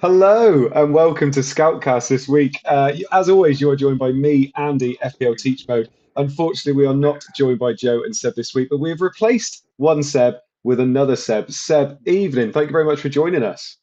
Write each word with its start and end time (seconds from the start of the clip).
Hello 0.00 0.68
and 0.76 0.94
welcome 0.94 1.32
to 1.32 1.40
Scoutcast 1.40 2.08
this 2.08 2.28
week. 2.28 2.60
Uh, 2.66 2.92
as 3.10 3.28
always, 3.28 3.60
you 3.60 3.68
are 3.68 3.74
joined 3.74 3.98
by 3.98 4.12
me, 4.12 4.52
Andy, 4.54 4.96
FPL 5.02 5.36
Teach 5.36 5.66
Mode. 5.66 5.90
Unfortunately, 6.14 6.80
we 6.80 6.86
are 6.86 6.94
not 6.94 7.24
joined 7.34 7.58
by 7.58 7.72
Joe 7.72 8.04
and 8.04 8.14
Seb 8.14 8.36
this 8.36 8.54
week, 8.54 8.68
but 8.70 8.78
we 8.78 8.90
have 8.90 9.00
replaced 9.00 9.64
one 9.78 10.04
Seb 10.04 10.36
with 10.62 10.78
another 10.78 11.16
Seb. 11.16 11.50
Seb, 11.50 11.98
evening. 12.06 12.52
Thank 12.52 12.68
you 12.68 12.72
very 12.72 12.84
much 12.84 13.00
for 13.00 13.08
joining 13.08 13.42
us. 13.42 13.78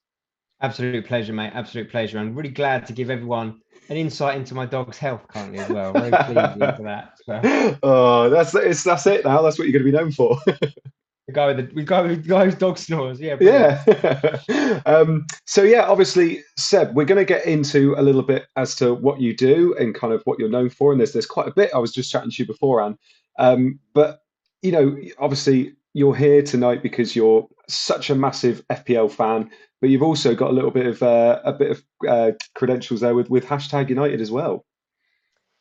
Absolute 0.62 1.06
pleasure, 1.06 1.34
mate. 1.34 1.52
Absolute 1.54 1.92
pleasure. 1.92 2.18
I'm 2.18 2.34
really 2.34 2.48
glad 2.48 2.88
to 2.88 2.94
give 2.94 3.10
everyone 3.10 3.60
an 3.90 3.98
insight 3.98 4.38
into 4.38 4.56
my 4.56 4.66
dog's 4.66 4.98
health 4.98 5.28
currently 5.28 5.60
as 5.60 5.70
well. 5.70 5.92
Very 5.92 6.12
pleased 6.12 6.78
for 6.78 6.84
that. 6.84 7.18
So. 7.26 7.78
Oh, 7.84 8.30
that's 8.30 8.56
it's, 8.56 8.86
that's 8.86 9.06
it 9.06 9.26
now. 9.26 9.42
That's 9.42 9.60
what 9.60 9.68
you're 9.68 9.78
going 9.78 9.86
to 9.86 9.92
be 9.92 9.98
known 9.98 10.14
for. 10.14 10.38
We 11.28 11.34
guy 11.34 11.48
with 11.48 11.58
the 11.58 11.74
we 11.74 11.84
go 11.84 12.04
with 12.04 12.28
guys 12.28 12.54
dog 12.56 12.78
snores. 12.78 13.20
Yeah. 13.20 13.38
Yeah. 13.40 14.82
um, 14.86 15.26
so 15.46 15.64
yeah, 15.64 15.84
obviously, 15.84 16.44
Seb, 16.58 16.96
we're 16.96 17.06
going 17.06 17.20
to 17.20 17.26
get 17.26 17.46
into 17.46 17.96
a 17.98 18.04
little 18.04 18.22
bit 18.22 18.46
as 18.56 18.76
to 18.76 18.94
what 18.94 19.20
you 19.20 19.36
do 19.36 19.76
and 19.80 19.96
kind 19.96 20.14
of 20.14 20.22
what 20.26 20.38
you're 20.38 20.50
known 20.50 20.70
for. 20.70 20.92
And 20.92 21.00
there's 21.00 21.14
there's 21.14 21.26
quite 21.26 21.48
a 21.48 21.54
bit. 21.54 21.72
I 21.74 21.80
was 21.80 21.92
just 21.92 22.12
chatting 22.12 22.30
to 22.30 22.44
you 22.44 22.46
beforehand, 22.46 22.98
um, 23.40 23.80
but 23.94 24.22
you 24.62 24.72
know, 24.72 24.98
obviously, 25.18 25.74
you're 25.94 26.16
here 26.16 26.44
tonight 26.44 26.84
because 26.84 27.16
you're 27.16 27.48
such 27.68 28.10
a 28.10 28.16
massive 28.16 28.62
FPL 28.70 29.10
fan, 29.10 29.50
but 29.82 29.90
you've 29.90 30.04
also 30.04 30.36
got 30.36 30.52
a 30.52 30.54
little 30.54 30.72
bit 30.72 30.86
of 30.86 31.02
uh, 31.02 31.42
a 31.44 31.54
bit 31.54 31.72
of 31.72 31.84
uh, 32.08 32.32
credentials 32.54 33.02
there 33.02 33.16
with 33.16 33.32
with 33.32 33.46
hashtag 33.46 33.90
United 33.90 34.22
as 34.22 34.30
well. 34.30 34.66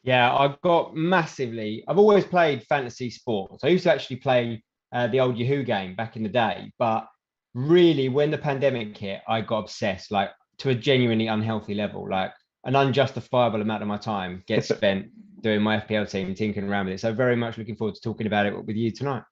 Yeah, 0.02 0.34
I've 0.34 0.60
got 0.60 0.94
massively. 0.94 1.82
I've 1.88 1.96
always 1.96 2.24
played 2.24 2.64
fantasy 2.64 3.08
sports. 3.08 3.64
I 3.64 3.68
used 3.68 3.84
to 3.84 3.92
actually 3.92 4.16
play 4.16 4.62
uh, 4.94 5.08
the 5.08 5.20
old 5.20 5.36
Yahoo 5.36 5.62
game 5.62 5.94
back 5.94 6.16
in 6.16 6.22
the 6.22 6.28
day. 6.28 6.70
But 6.78 7.06
really, 7.52 8.08
when 8.08 8.30
the 8.30 8.38
pandemic 8.38 8.96
hit, 8.96 9.20
I 9.28 9.40
got 9.40 9.58
obsessed, 9.58 10.10
like 10.10 10.30
to 10.58 10.70
a 10.70 10.74
genuinely 10.74 11.26
unhealthy 11.26 11.74
level. 11.74 12.08
Like 12.08 12.32
an 12.64 12.76
unjustifiable 12.76 13.60
amount 13.60 13.82
of 13.82 13.88
my 13.88 13.98
time 13.98 14.42
gets 14.46 14.68
spent 14.74 15.08
doing 15.42 15.60
my 15.60 15.78
FPL 15.80 16.10
team 16.10 16.34
tinkering 16.34 16.68
around 16.68 16.86
with 16.86 16.94
it. 16.94 17.00
So 17.00 17.12
very 17.12 17.36
much 17.36 17.58
looking 17.58 17.76
forward 17.76 17.96
to 17.96 18.00
talking 18.00 18.26
about 18.26 18.46
it 18.46 18.64
with 18.64 18.76
you 18.76 18.90
tonight. 18.90 19.24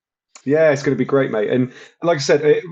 Yeah, 0.45 0.71
it's 0.71 0.83
going 0.83 0.95
to 0.95 0.99
be 0.99 1.07
great, 1.07 1.31
mate. 1.31 1.51
And 1.51 1.73
like 2.03 2.19
I 2.19 2.21
said, 2.21 2.43
it, 2.43 2.65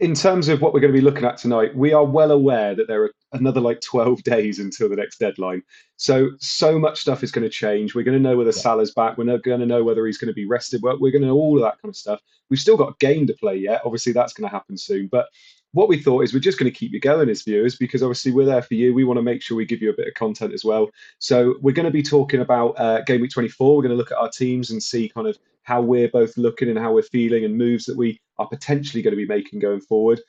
in 0.00 0.14
terms 0.14 0.48
of 0.48 0.60
what 0.60 0.72
we're 0.72 0.80
going 0.80 0.92
to 0.92 0.98
be 0.98 1.04
looking 1.04 1.24
at 1.24 1.36
tonight, 1.36 1.76
we 1.76 1.92
are 1.92 2.04
well 2.04 2.32
aware 2.32 2.74
that 2.74 2.88
there 2.88 3.04
are 3.04 3.12
another 3.32 3.60
like 3.60 3.80
12 3.80 4.22
days 4.24 4.58
until 4.58 4.88
the 4.88 4.96
next 4.96 5.18
deadline. 5.18 5.62
So, 5.96 6.30
so 6.38 6.78
much 6.78 7.00
stuff 7.00 7.22
is 7.22 7.32
going 7.32 7.44
to 7.44 7.50
change. 7.50 7.94
We're 7.94 8.04
going 8.04 8.16
to 8.16 8.22
know 8.22 8.36
whether 8.36 8.50
yeah. 8.50 8.62
Salah's 8.62 8.92
back. 8.92 9.16
We're 9.18 9.38
going 9.38 9.60
to 9.60 9.66
know 9.66 9.84
whether 9.84 10.06
he's 10.06 10.18
going 10.18 10.28
to 10.28 10.34
be 10.34 10.46
rested. 10.46 10.82
We're, 10.82 10.98
we're 10.98 11.12
going 11.12 11.22
to 11.22 11.28
know 11.28 11.36
all 11.36 11.56
of 11.56 11.62
that 11.62 11.80
kind 11.80 11.90
of 11.90 11.96
stuff. 11.96 12.20
We've 12.50 12.58
still 12.58 12.76
got 12.76 12.90
a 12.90 12.96
game 13.00 13.26
to 13.26 13.34
play 13.34 13.56
yet. 13.56 13.82
Obviously, 13.84 14.12
that's 14.12 14.32
going 14.32 14.48
to 14.48 14.54
happen 14.54 14.76
soon. 14.76 15.08
But 15.10 15.28
what 15.72 15.88
we 15.88 16.00
thought 16.00 16.22
is 16.22 16.34
we're 16.34 16.40
just 16.40 16.58
going 16.58 16.70
to 16.70 16.78
keep 16.78 16.92
you 16.92 17.00
going 17.00 17.30
as 17.30 17.42
viewers 17.42 17.76
because 17.76 18.02
obviously 18.02 18.30
we're 18.30 18.44
there 18.44 18.62
for 18.62 18.74
you. 18.74 18.92
We 18.92 19.04
want 19.04 19.18
to 19.18 19.22
make 19.22 19.42
sure 19.42 19.56
we 19.56 19.64
give 19.64 19.80
you 19.80 19.90
a 19.90 19.96
bit 19.96 20.06
of 20.06 20.14
content 20.14 20.52
as 20.52 20.64
well. 20.64 20.90
So 21.18 21.54
we're 21.60 21.72
going 21.72 21.86
to 21.86 21.92
be 21.92 22.02
talking 22.02 22.40
about 22.40 22.78
uh, 22.78 23.00
game 23.02 23.22
week 23.22 23.30
24. 23.30 23.76
We're 23.76 23.82
going 23.82 23.90
to 23.90 23.96
look 23.96 24.12
at 24.12 24.18
our 24.18 24.28
teams 24.28 24.70
and 24.70 24.82
see 24.82 25.08
kind 25.08 25.26
of 25.26 25.38
how 25.62 25.80
we're 25.80 26.08
both 26.08 26.36
looking 26.36 26.68
and 26.68 26.78
how 26.78 26.92
we're 26.92 27.02
feeling 27.02 27.44
and 27.44 27.56
moves 27.56 27.86
that 27.86 27.96
we 27.96 28.20
are 28.38 28.48
potentially 28.48 29.02
going 29.02 29.12
to 29.12 29.16
be 29.16 29.26
making 29.26 29.60
going 29.60 29.80
forward. 29.80 30.20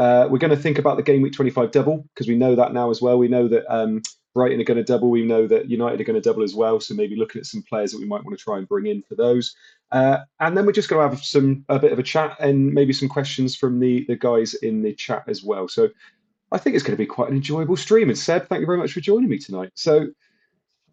Uh, 0.00 0.26
we're 0.30 0.38
going 0.38 0.50
to 0.50 0.56
think 0.56 0.78
about 0.78 0.96
the 0.96 1.02
game 1.02 1.20
week 1.20 1.34
25 1.34 1.70
double 1.72 2.02
because 2.14 2.26
we 2.26 2.34
know 2.34 2.54
that 2.54 2.72
now 2.72 2.88
as 2.88 3.02
well. 3.02 3.18
We 3.18 3.28
know 3.28 3.48
that 3.48 3.70
um, 3.70 4.00
Brighton 4.34 4.58
are 4.58 4.64
going 4.64 4.78
to 4.78 4.82
double. 4.82 5.10
We 5.10 5.26
know 5.26 5.46
that 5.46 5.70
United 5.70 6.00
are 6.00 6.04
going 6.04 6.20
to 6.20 6.26
double 6.26 6.42
as 6.42 6.54
well. 6.54 6.80
So 6.80 6.94
maybe 6.94 7.16
looking 7.16 7.40
at 7.40 7.44
some 7.44 7.62
players 7.62 7.92
that 7.92 8.00
we 8.00 8.06
might 8.06 8.24
want 8.24 8.38
to 8.38 8.42
try 8.42 8.56
and 8.56 8.66
bring 8.66 8.86
in 8.86 9.02
for 9.02 9.14
those. 9.14 9.54
Uh, 9.92 10.20
and 10.38 10.56
then 10.56 10.64
we're 10.64 10.72
just 10.72 10.88
going 10.88 11.06
to 11.06 11.14
have 11.14 11.22
some 11.22 11.66
a 11.68 11.78
bit 11.78 11.92
of 11.92 11.98
a 11.98 12.02
chat 12.02 12.34
and 12.40 12.72
maybe 12.72 12.94
some 12.94 13.10
questions 13.10 13.54
from 13.54 13.78
the 13.78 14.06
the 14.06 14.16
guys 14.16 14.54
in 14.54 14.80
the 14.80 14.94
chat 14.94 15.22
as 15.28 15.44
well. 15.44 15.68
So 15.68 15.90
I 16.50 16.56
think 16.56 16.76
it's 16.76 16.82
going 16.82 16.96
to 16.96 17.02
be 17.02 17.04
quite 17.04 17.28
an 17.28 17.36
enjoyable 17.36 17.76
stream. 17.76 18.08
And 18.08 18.18
Seb, 18.18 18.48
thank 18.48 18.60
you 18.60 18.66
very 18.66 18.78
much 18.78 18.92
for 18.94 19.00
joining 19.00 19.28
me 19.28 19.36
tonight. 19.38 19.72
So 19.74 20.06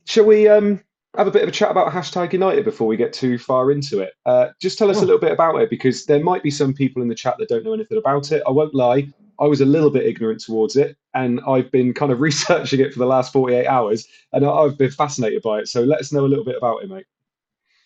shall 0.03 0.25
we 0.25 0.49
um, 0.49 0.83
have 1.17 1.27
a 1.27 1.31
bit 1.31 1.43
of 1.43 1.49
a 1.49 1.51
chat 1.51 1.71
about 1.71 1.91
hashtag 1.91 2.31
United 2.31 2.63
before 2.63 2.87
we 2.87 2.95
get 2.95 3.11
too 3.11 3.37
far 3.37 3.71
into 3.71 4.01
it? 4.01 4.13
Uh, 4.25 4.49
just 4.61 4.77
tell 4.77 4.89
us 4.89 4.97
oh. 4.97 5.01
a 5.01 5.05
little 5.05 5.19
bit 5.19 5.31
about 5.31 5.59
it 5.61 5.69
because 5.69 6.05
there 6.05 6.23
might 6.23 6.43
be 6.43 6.51
some 6.51 6.73
people 6.73 7.01
in 7.01 7.07
the 7.07 7.15
chat 7.15 7.35
that 7.39 7.49
don't 7.49 7.65
know 7.65 7.73
anything 7.73 7.97
about 7.97 8.31
it. 8.31 8.43
I 8.47 8.51
won't 8.51 8.75
lie. 8.75 9.07
I 9.39 9.45
was 9.45 9.61
a 9.61 9.65
little 9.65 9.89
bit 9.89 10.05
ignorant 10.05 10.41
towards 10.41 10.75
it, 10.75 10.97
and 11.13 11.39
I've 11.47 11.71
been 11.71 11.93
kind 11.93 12.11
of 12.11 12.19
researching 12.27 12.79
it 12.79 12.93
for 12.93 12.99
the 12.99 13.05
last 13.05 13.33
48 13.33 13.67
hours, 13.67 14.07
and 14.33 14.45
I've 14.45 14.77
been 14.77 14.91
fascinated 14.91 15.41
by 15.41 15.59
it. 15.59 15.67
So 15.67 15.81
let 15.81 15.99
us 15.99 16.11
know 16.11 16.25
a 16.25 16.27
little 16.27 16.45
bit 16.45 16.55
about 16.55 16.83
it, 16.83 16.89
mate. 16.89 17.05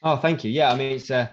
Oh, 0.03 0.17
thank 0.17 0.43
you. 0.43 0.51
Yeah, 0.51 0.71
I 0.71 0.75
mean, 0.75 0.93
it's, 0.93 1.11
uh, 1.11 1.27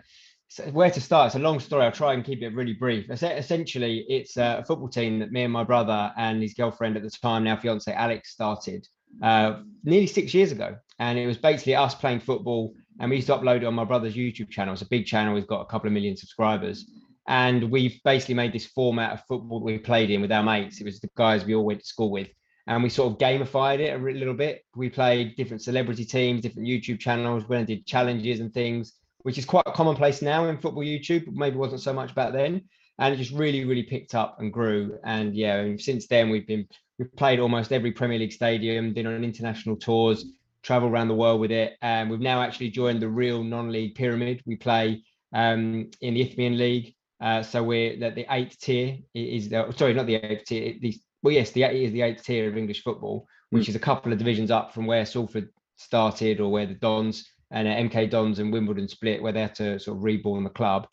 it's 0.48 0.72
where 0.72 0.90
to 0.90 1.00
start. 1.00 1.28
It's 1.28 1.36
a 1.36 1.40
long 1.40 1.58
story. 1.60 1.84
I'll 1.84 1.92
try 1.92 2.14
and 2.14 2.24
keep 2.24 2.42
it 2.42 2.54
really 2.54 2.74
brief. 2.74 3.10
Essentially, 3.10 4.04
it's 4.08 4.36
a 4.36 4.64
football 4.66 4.88
team 4.88 5.18
that 5.20 5.32
me 5.32 5.42
and 5.42 5.52
my 5.52 5.64
brother 5.64 6.12
and 6.16 6.42
his 6.42 6.54
girlfriend 6.54 6.96
at 6.96 7.02
the 7.02 7.10
time, 7.10 7.44
now 7.44 7.56
fiance 7.56 7.92
Alex, 7.92 8.30
started 8.30 8.86
uh, 9.22 9.60
nearly 9.84 10.06
six 10.06 10.34
years 10.34 10.52
ago, 10.52 10.76
and 10.98 11.18
it 11.18 11.26
was 11.26 11.38
basically 11.38 11.74
us 11.74 11.94
playing 11.94 12.20
football. 12.20 12.74
And 13.00 13.10
we 13.10 13.16
used 13.16 13.28
to 13.28 13.36
upload 13.36 13.58
it 13.58 13.64
on 13.64 13.74
my 13.74 13.84
brother's 13.84 14.16
YouTube 14.16 14.50
channel. 14.50 14.72
It's 14.72 14.82
a 14.82 14.88
big 14.88 15.06
channel. 15.06 15.34
We've 15.34 15.46
got 15.46 15.60
a 15.60 15.66
couple 15.66 15.86
of 15.86 15.92
million 15.92 16.16
subscribers 16.16 16.90
and 17.28 17.70
we've 17.70 18.00
basically 18.04 18.34
made 18.34 18.54
this 18.54 18.66
format 18.66 19.12
of 19.12 19.24
football 19.26 19.62
we 19.62 19.78
played 19.78 20.10
in 20.10 20.22
with 20.22 20.32
our 20.32 20.42
mates. 20.42 20.80
It 20.80 20.84
was 20.84 20.98
the 20.98 21.10
guys 21.14 21.44
we 21.44 21.54
all 21.54 21.64
went 21.64 21.80
to 21.80 21.86
school 21.86 22.10
with, 22.10 22.28
and 22.66 22.82
we 22.82 22.88
sort 22.88 23.12
of 23.12 23.18
gamified 23.18 23.80
it 23.80 23.94
a 23.94 23.98
little 24.02 24.34
bit. 24.34 24.64
We 24.74 24.88
played 24.88 25.36
different 25.36 25.62
celebrity 25.62 26.06
teams, 26.06 26.40
different 26.40 26.66
YouTube 26.66 26.98
channels, 26.98 27.46
went 27.46 27.60
and 27.60 27.66
did 27.68 27.86
challenges 27.86 28.40
and 28.40 28.52
things, 28.52 28.94
which 29.18 29.36
is 29.36 29.44
quite 29.44 29.66
commonplace 29.66 30.22
now 30.22 30.46
in 30.48 30.56
football 30.56 30.82
YouTube, 30.82 31.26
but 31.26 31.34
maybe 31.34 31.56
wasn't 31.56 31.82
so 31.82 31.92
much 31.92 32.14
back 32.14 32.32
then. 32.32 32.62
And 32.98 33.14
it 33.14 33.18
just 33.18 33.32
really, 33.32 33.64
really 33.66 33.84
picked 33.84 34.14
up 34.14 34.40
and 34.40 34.50
grew. 34.50 34.98
And 35.04 35.36
yeah, 35.36 35.56
and 35.56 35.78
since 35.78 36.06
then 36.06 36.30
we've 36.30 36.46
been 36.46 36.66
we've 36.98 37.14
played 37.14 37.40
almost 37.40 37.72
every 37.72 37.92
Premier 37.92 38.18
League 38.18 38.32
stadium, 38.32 38.94
been 38.94 39.06
on 39.06 39.22
international 39.22 39.76
tours, 39.76 40.24
travel 40.68 40.88
around 40.88 41.08
the 41.08 41.14
world 41.14 41.40
with 41.40 41.50
it, 41.50 41.70
and 41.82 42.10
we've 42.10 42.28
now 42.32 42.42
actually 42.42 42.70
joined 42.70 43.00
the 43.02 43.08
real 43.08 43.42
non-league 43.42 43.94
pyramid. 43.94 44.42
We 44.46 44.56
play 44.56 45.02
um, 45.32 45.90
in 46.00 46.14
the 46.14 46.22
Isthmian 46.22 46.56
League 46.56 46.94
uh, 47.20 47.42
so 47.42 47.62
we're 47.62 47.98
the, 47.98 48.10
the 48.10 48.26
eighth 48.30 48.60
tier 48.60 48.98
is 49.14 49.48
the, 49.48 49.72
sorry, 49.76 49.94
not 49.94 50.06
the 50.06 50.16
eighth 50.16 50.46
tier. 50.46 50.74
The, 50.80 50.94
well, 51.22 51.34
yes, 51.34 51.50
the 51.50 51.64
is 51.64 51.92
the 51.92 52.02
eighth 52.02 52.24
tier 52.24 52.48
of 52.48 52.56
English 52.56 52.82
football, 52.84 53.26
which 53.50 53.66
mm. 53.66 53.70
is 53.70 53.74
a 53.74 53.80
couple 53.80 54.12
of 54.12 54.18
divisions 54.18 54.50
up 54.50 54.72
from 54.72 54.86
where 54.86 55.04
Salford 55.04 55.48
started 55.76 56.40
or 56.40 56.50
where 56.50 56.66
the 56.66 56.74
Dons 56.74 57.28
and 57.50 57.66
uh, 57.66 57.72
MK 57.72 58.10
Dons 58.10 58.38
and 58.38 58.52
Wimbledon 58.52 58.88
split, 58.88 59.20
where 59.20 59.32
they 59.32 59.40
had 59.40 59.54
to 59.56 59.80
sort 59.80 59.96
of 59.96 60.04
reborn 60.04 60.44
the 60.44 60.50
club. 60.50 60.86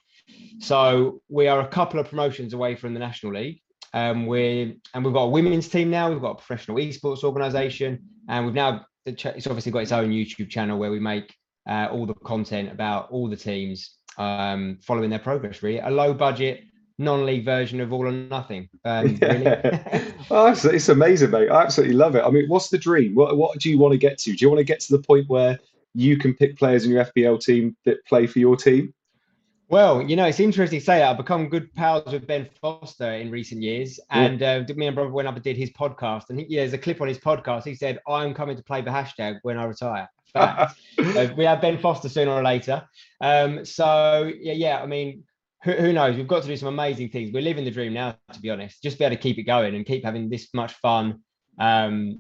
So 0.60 1.22
we 1.30 1.48
are 1.48 1.60
a 1.60 1.68
couple 1.68 2.00
of 2.00 2.10
promotions 2.10 2.54
away 2.54 2.76
from 2.76 2.96
the 2.96 3.00
National 3.00 3.34
League. 3.34 3.62
Um, 3.94 4.26
we 4.26 4.80
and 4.94 5.06
we've 5.06 5.14
got 5.14 5.24
a 5.24 5.30
women's 5.30 5.70
team 5.70 5.92
now. 5.92 6.10
We've 6.10 6.22
got 6.22 6.32
a 6.32 6.44
professional 6.44 6.78
esports 6.78 7.24
organisation, 7.24 8.00
and 8.28 8.46
we've 8.46 8.56
now 8.56 8.86
it's 9.06 9.48
obviously 9.48 9.72
got 9.72 9.80
its 9.80 9.92
own 9.92 10.10
YouTube 10.10 10.50
channel 10.50 10.78
where 10.78 10.92
we 10.92 11.00
make 11.00 11.36
uh, 11.68 11.88
all 11.92 12.06
the 12.06 12.14
content 12.14 12.72
about 12.72 13.10
all 13.12 13.30
the 13.30 13.36
teams 13.36 13.96
um, 14.18 14.80
following 14.82 15.10
their 15.10 15.20
progress. 15.20 15.62
Really, 15.64 15.80
a 15.80 15.90
low 15.90 16.14
budget 16.14 16.64
non-league 16.98 17.44
version 17.44 17.82
of 17.82 17.92
All 17.92 18.08
or 18.08 18.12
Nothing. 18.12 18.70
Um, 18.86 19.16
really. 19.22 19.46
oh, 20.32 20.48
it's, 20.48 20.66
it's, 20.66 20.90
amazing, 20.90 21.32
mate. 21.32 21.50
I 21.50 21.62
absolutely 21.62 21.96
love 21.96 22.16
it. 22.16 22.24
I 22.24 22.30
mean, 22.30 22.48
what's 22.48 22.70
the 22.70 22.78
dream? 22.78 23.16
What 23.16 23.38
what 23.38 23.60
do 23.60 23.70
you 23.70 23.78
want 23.78 23.94
to 23.94 23.98
get 23.98 24.18
to? 24.20 24.34
Do 24.34 24.38
you 24.44 24.50
want 24.50 24.60
to 24.60 24.66
get 24.66 24.80
to 24.82 24.98
the 24.98 25.04
point 25.04 25.30
where 25.30 25.60
you 25.94 26.18
can 26.18 26.34
pick 26.34 26.58
players 26.58 26.86
in 26.86 26.92
your 26.92 27.06
FPL 27.06 27.42
team 27.42 27.76
that 27.86 28.06
play 28.06 28.28
for 28.28 28.40
your 28.40 28.56
team? 28.56 28.94
Well, 29.68 30.02
you 30.02 30.16
know, 30.16 30.26
it's 30.26 30.40
interesting 30.40 30.80
to 30.80 30.86
say 30.86 31.00
that 31.00 31.10
I've 31.10 31.18
become 31.18 31.50
good 31.50 31.74
pals 31.74 32.14
with 32.14 32.28
Ben 32.28 32.48
Foster 32.62 33.14
in 33.14 33.32
recent 33.32 33.64
years. 33.64 34.00
And 34.12 34.40
yeah. 34.40 34.64
uh, 34.70 34.74
me 34.76 34.88
and 34.88 34.96
brother 34.96 35.10
went 35.10 35.28
up 35.28 35.36
and 35.36 35.44
did 35.44 35.58
his 35.58 35.72
podcast. 35.72 36.30
And 36.30 36.40
he, 36.40 36.46
yeah, 36.50 36.62
there's 36.62 36.74
a 36.74 36.78
clip 36.78 37.02
on 37.02 37.08
his 37.08 37.18
podcast. 37.18 37.64
He 37.64 37.74
said, 37.74 38.00
I'm 38.08 38.34
coming 38.34 38.56
to 38.58 38.64
play 38.64 38.82
the 38.82 38.92
hashtag 38.92 39.40
when 39.42 39.58
I 39.58 39.66
retire 39.66 40.08
fact. 40.34 40.78
uh, 41.00 41.30
we 41.36 41.46
have 41.46 41.62
Ben 41.62 41.80
Foster 41.80 42.10
sooner 42.10 42.32
or 42.32 42.44
later. 42.44 42.88
Um, 43.22 43.66
so 43.66 44.32
yeah, 44.40 44.54
yeah. 44.54 44.84
I 44.84 44.86
mean, 44.86 45.24
who, 45.64 45.72
who, 45.72 45.94
knows? 45.94 46.16
We've 46.16 46.28
got 46.28 46.44
to 46.44 46.48
do 46.48 46.58
some 46.58 46.70
amazing 46.70 47.10
things. 47.10 47.32
We're 47.34 47.42
living 47.42 47.66
the 47.66 47.72
dream 47.72 47.94
now, 47.94 48.18
to 48.34 48.40
be 48.40 48.52
honest. 48.52 48.84
Just 48.84 49.00
be 49.00 49.06
able 49.06 49.16
to 49.16 49.22
keep 49.22 49.40
it 49.40 49.44
going 49.44 49.74
and 49.74 49.86
keep 49.86 50.04
having 50.06 50.30
this 50.30 50.48
much 50.54 50.74
fun. 50.74 51.22
Um, 51.58 52.20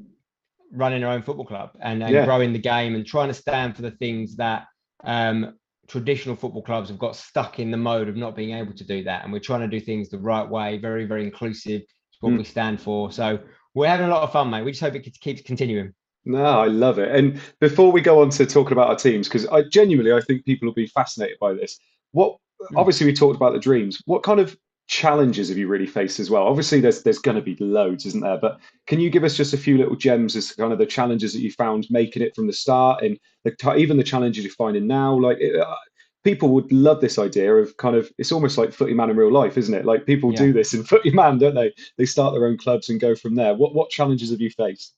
running 0.71 1.03
our 1.03 1.13
own 1.13 1.21
football 1.21 1.45
club 1.45 1.71
and, 1.79 2.03
and 2.03 2.13
yeah. 2.13 2.25
growing 2.25 2.51
the 2.51 2.59
game 2.59 2.95
and 2.95 3.05
trying 3.05 3.27
to 3.27 3.33
stand 3.33 3.75
for 3.75 3.81
the 3.81 3.91
things 3.91 4.35
that 4.35 4.65
um, 5.03 5.53
traditional 5.87 6.35
football 6.35 6.61
clubs 6.61 6.89
have 6.89 6.99
got 6.99 7.15
stuck 7.15 7.59
in 7.59 7.71
the 7.71 7.77
mode 7.77 8.09
of 8.09 8.15
not 8.15 8.35
being 8.35 8.55
able 8.55 8.73
to 8.73 8.83
do 8.83 9.03
that. 9.03 9.23
And 9.23 9.31
we're 9.31 9.39
trying 9.39 9.61
to 9.61 9.67
do 9.67 9.79
things 9.79 10.09
the 10.09 10.19
right 10.19 10.47
way, 10.47 10.77
very, 10.77 11.05
very 11.05 11.23
inclusive. 11.23 11.81
It's 11.81 12.21
what 12.21 12.33
mm. 12.33 12.37
we 12.37 12.43
stand 12.43 12.81
for. 12.81 13.11
So 13.11 13.39
we're 13.73 13.87
having 13.87 14.07
a 14.07 14.09
lot 14.09 14.23
of 14.23 14.31
fun, 14.31 14.49
mate. 14.49 14.63
We 14.63 14.71
just 14.71 14.81
hope 14.81 14.95
it 14.95 15.19
keeps 15.19 15.41
continuing. 15.41 15.93
No, 16.25 16.43
I 16.43 16.67
love 16.67 16.97
it. 16.97 17.13
And 17.13 17.39
before 17.59 17.91
we 17.91 18.01
go 18.01 18.21
on 18.21 18.29
to 18.31 18.45
talking 18.45 18.71
about 18.71 18.89
our 18.89 18.95
teams, 18.95 19.27
because 19.27 19.45
I 19.47 19.63
genuinely 19.63 20.11
I 20.11 20.21
think 20.21 20.43
people 20.45 20.67
will 20.67 20.73
be 20.73 20.87
fascinated 20.87 21.37
by 21.39 21.53
this. 21.53 21.77
What 22.11 22.37
hmm. 22.59 22.77
obviously 22.77 23.05
we 23.05 23.13
talked 23.13 23.35
about 23.35 23.53
the 23.53 23.59
dreams. 23.59 24.01
What 24.05 24.23
kind 24.23 24.39
of 24.39 24.57
challenges 24.87 25.49
have 25.49 25.57
you 25.57 25.67
really 25.67 25.87
faced 25.87 26.19
as 26.19 26.29
well? 26.29 26.43
Obviously, 26.43 26.79
there's 26.79 27.03
there's 27.03 27.19
going 27.19 27.35
to 27.35 27.41
be 27.41 27.55
loads, 27.59 28.05
isn't 28.05 28.21
there? 28.21 28.37
But 28.37 28.59
can 28.87 28.99
you 28.99 29.09
give 29.09 29.23
us 29.23 29.35
just 29.35 29.53
a 29.53 29.57
few 29.57 29.77
little 29.77 29.95
gems 29.95 30.35
as 30.35 30.51
kind 30.51 30.71
of 30.71 30.79
the 30.79 30.85
challenges 30.85 31.33
that 31.33 31.41
you 31.41 31.51
found 31.51 31.87
making 31.89 32.21
it 32.21 32.35
from 32.35 32.47
the 32.47 32.53
start, 32.53 33.03
and 33.03 33.19
the, 33.43 33.75
even 33.75 33.97
the 33.97 34.03
challenges 34.03 34.43
you're 34.43 34.53
finding 34.53 34.87
now? 34.87 35.17
Like, 35.17 35.37
it, 35.39 35.59
uh, 35.59 35.75
people 36.23 36.49
would 36.49 36.71
love 36.71 37.01
this 37.01 37.17
idea 37.17 37.55
of 37.55 37.77
kind 37.77 37.95
of 37.95 38.11
it's 38.17 38.31
almost 38.31 38.57
like 38.57 38.73
footy 38.73 38.93
man 38.93 39.09
in 39.09 39.15
real 39.15 39.31
life, 39.31 39.57
isn't 39.57 39.73
it? 39.73 39.85
Like 39.85 40.05
people 40.05 40.31
yeah. 40.31 40.39
do 40.39 40.53
this 40.53 40.73
in 40.73 40.83
footy 40.91 41.11
man, 41.11 41.37
don't 41.37 41.55
they? 41.55 41.73
They 41.97 42.05
start 42.05 42.33
their 42.33 42.47
own 42.47 42.57
clubs 42.57 42.89
and 42.89 42.99
go 42.99 43.15
from 43.15 43.35
there. 43.35 43.55
What 43.55 43.73
what 43.73 43.89
challenges 43.89 44.31
have 44.31 44.41
you 44.41 44.49
faced? 44.49 44.95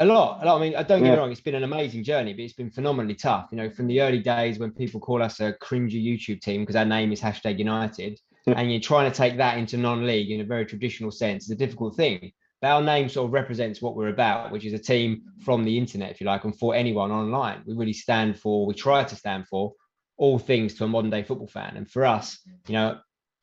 A 0.00 0.04
lot, 0.04 0.42
a 0.42 0.46
lot. 0.46 0.56
I 0.56 0.60
mean, 0.60 0.72
don't 0.72 0.86
get 0.86 1.02
yeah. 1.02 1.12
me 1.12 1.18
wrong; 1.18 1.30
it's 1.30 1.40
been 1.40 1.54
an 1.54 1.62
amazing 1.62 2.02
journey, 2.02 2.32
but 2.32 2.40
it's 2.40 2.52
been 2.52 2.70
phenomenally 2.70 3.14
tough. 3.14 3.48
You 3.52 3.58
know, 3.58 3.70
from 3.70 3.86
the 3.86 4.00
early 4.00 4.18
days 4.18 4.58
when 4.58 4.72
people 4.72 4.98
call 4.98 5.22
us 5.22 5.38
a 5.38 5.52
cringy 5.62 6.04
YouTube 6.04 6.40
team 6.40 6.62
because 6.62 6.74
our 6.74 6.84
name 6.84 7.12
is 7.12 7.20
hashtag 7.20 7.58
United, 7.58 8.18
and 8.56 8.70
you're 8.70 8.80
trying 8.80 9.10
to 9.10 9.16
take 9.16 9.36
that 9.38 9.58
into 9.58 9.76
non-league 9.76 10.30
in 10.30 10.40
a 10.40 10.44
very 10.44 10.66
traditional 10.66 11.10
sense, 11.10 11.44
it's 11.44 11.52
a 11.52 11.66
difficult 11.66 11.96
thing. 11.96 12.32
But 12.60 12.68
our 12.68 12.82
name 12.82 13.08
sort 13.08 13.26
of 13.26 13.32
represents 13.32 13.82
what 13.82 13.96
we're 13.96 14.08
about, 14.08 14.50
which 14.50 14.64
is 14.64 14.72
a 14.72 14.78
team 14.78 15.22
from 15.44 15.64
the 15.64 15.76
internet, 15.76 16.10
if 16.10 16.20
you 16.20 16.26
like, 16.26 16.44
and 16.44 16.58
for 16.58 16.74
anyone 16.74 17.10
online. 17.10 17.62
We 17.66 17.74
really 17.74 17.92
stand 17.92 18.38
for, 18.38 18.66
we 18.66 18.74
try 18.74 19.04
to 19.04 19.16
stand 19.16 19.48
for 19.48 19.74
all 20.16 20.38
things 20.38 20.74
to 20.74 20.84
a 20.84 20.88
modern 20.88 21.10
day 21.10 21.22
football 21.22 21.46
fan. 21.46 21.76
And 21.76 21.90
for 21.90 22.04
us, 22.04 22.38
you 22.68 22.74
know, 22.74 22.98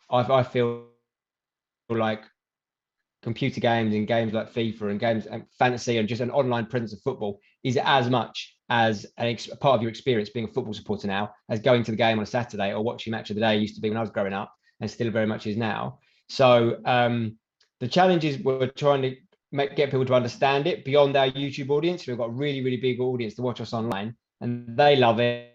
I, 0.09 0.39
I 0.39 0.43
feel 0.43 0.85
like 1.89 2.23
computer 3.21 3.59
games 3.59 3.93
and 3.93 4.07
games 4.07 4.33
like 4.33 4.51
FIFA 4.51 4.91
and 4.91 4.99
games 4.99 5.25
and 5.25 5.45
fantasy 5.59 5.97
and 5.97 6.07
just 6.07 6.21
an 6.21 6.31
online 6.31 6.65
presence 6.65 6.93
of 6.93 7.01
football 7.01 7.39
is 7.63 7.77
as 7.77 8.09
much 8.09 8.55
as 8.69 9.05
a 9.19 9.35
part 9.59 9.75
of 9.75 9.81
your 9.81 9.89
experience 9.89 10.29
being 10.29 10.47
a 10.47 10.51
football 10.51 10.73
supporter 10.73 11.07
now 11.07 11.29
as 11.49 11.59
going 11.59 11.83
to 11.83 11.91
the 11.91 11.97
game 11.97 12.17
on 12.17 12.23
a 12.23 12.27
Saturday 12.27 12.73
or 12.73 12.81
watching 12.81 13.11
match 13.11 13.29
of 13.29 13.35
the 13.35 13.41
day 13.41 13.57
used 13.57 13.75
to 13.75 13.81
be 13.81 13.89
when 13.89 13.97
I 13.97 14.01
was 14.01 14.09
growing 14.09 14.33
up 14.33 14.51
and 14.81 14.89
still 14.89 15.11
very 15.11 15.27
much 15.27 15.47
is 15.47 15.55
now. 15.55 15.99
So 16.27 16.79
um, 16.85 17.37
the 17.79 17.87
challenge 17.87 18.25
is 18.25 18.39
we're 18.39 18.67
trying 18.67 19.03
to 19.03 19.15
make, 19.51 19.75
get 19.75 19.91
people 19.91 20.05
to 20.05 20.13
understand 20.13 20.67
it 20.67 20.83
beyond 20.83 21.15
our 21.15 21.27
YouTube 21.27 21.69
audience. 21.69 22.05
We've 22.05 22.17
got 22.17 22.29
a 22.29 22.33
really, 22.33 22.61
really 22.61 22.77
big 22.77 22.99
audience 22.99 23.35
to 23.35 23.41
watch 23.41 23.61
us 23.61 23.73
online 23.73 24.15
and 24.41 24.75
they 24.75 24.95
love 24.95 25.19
it. 25.19 25.47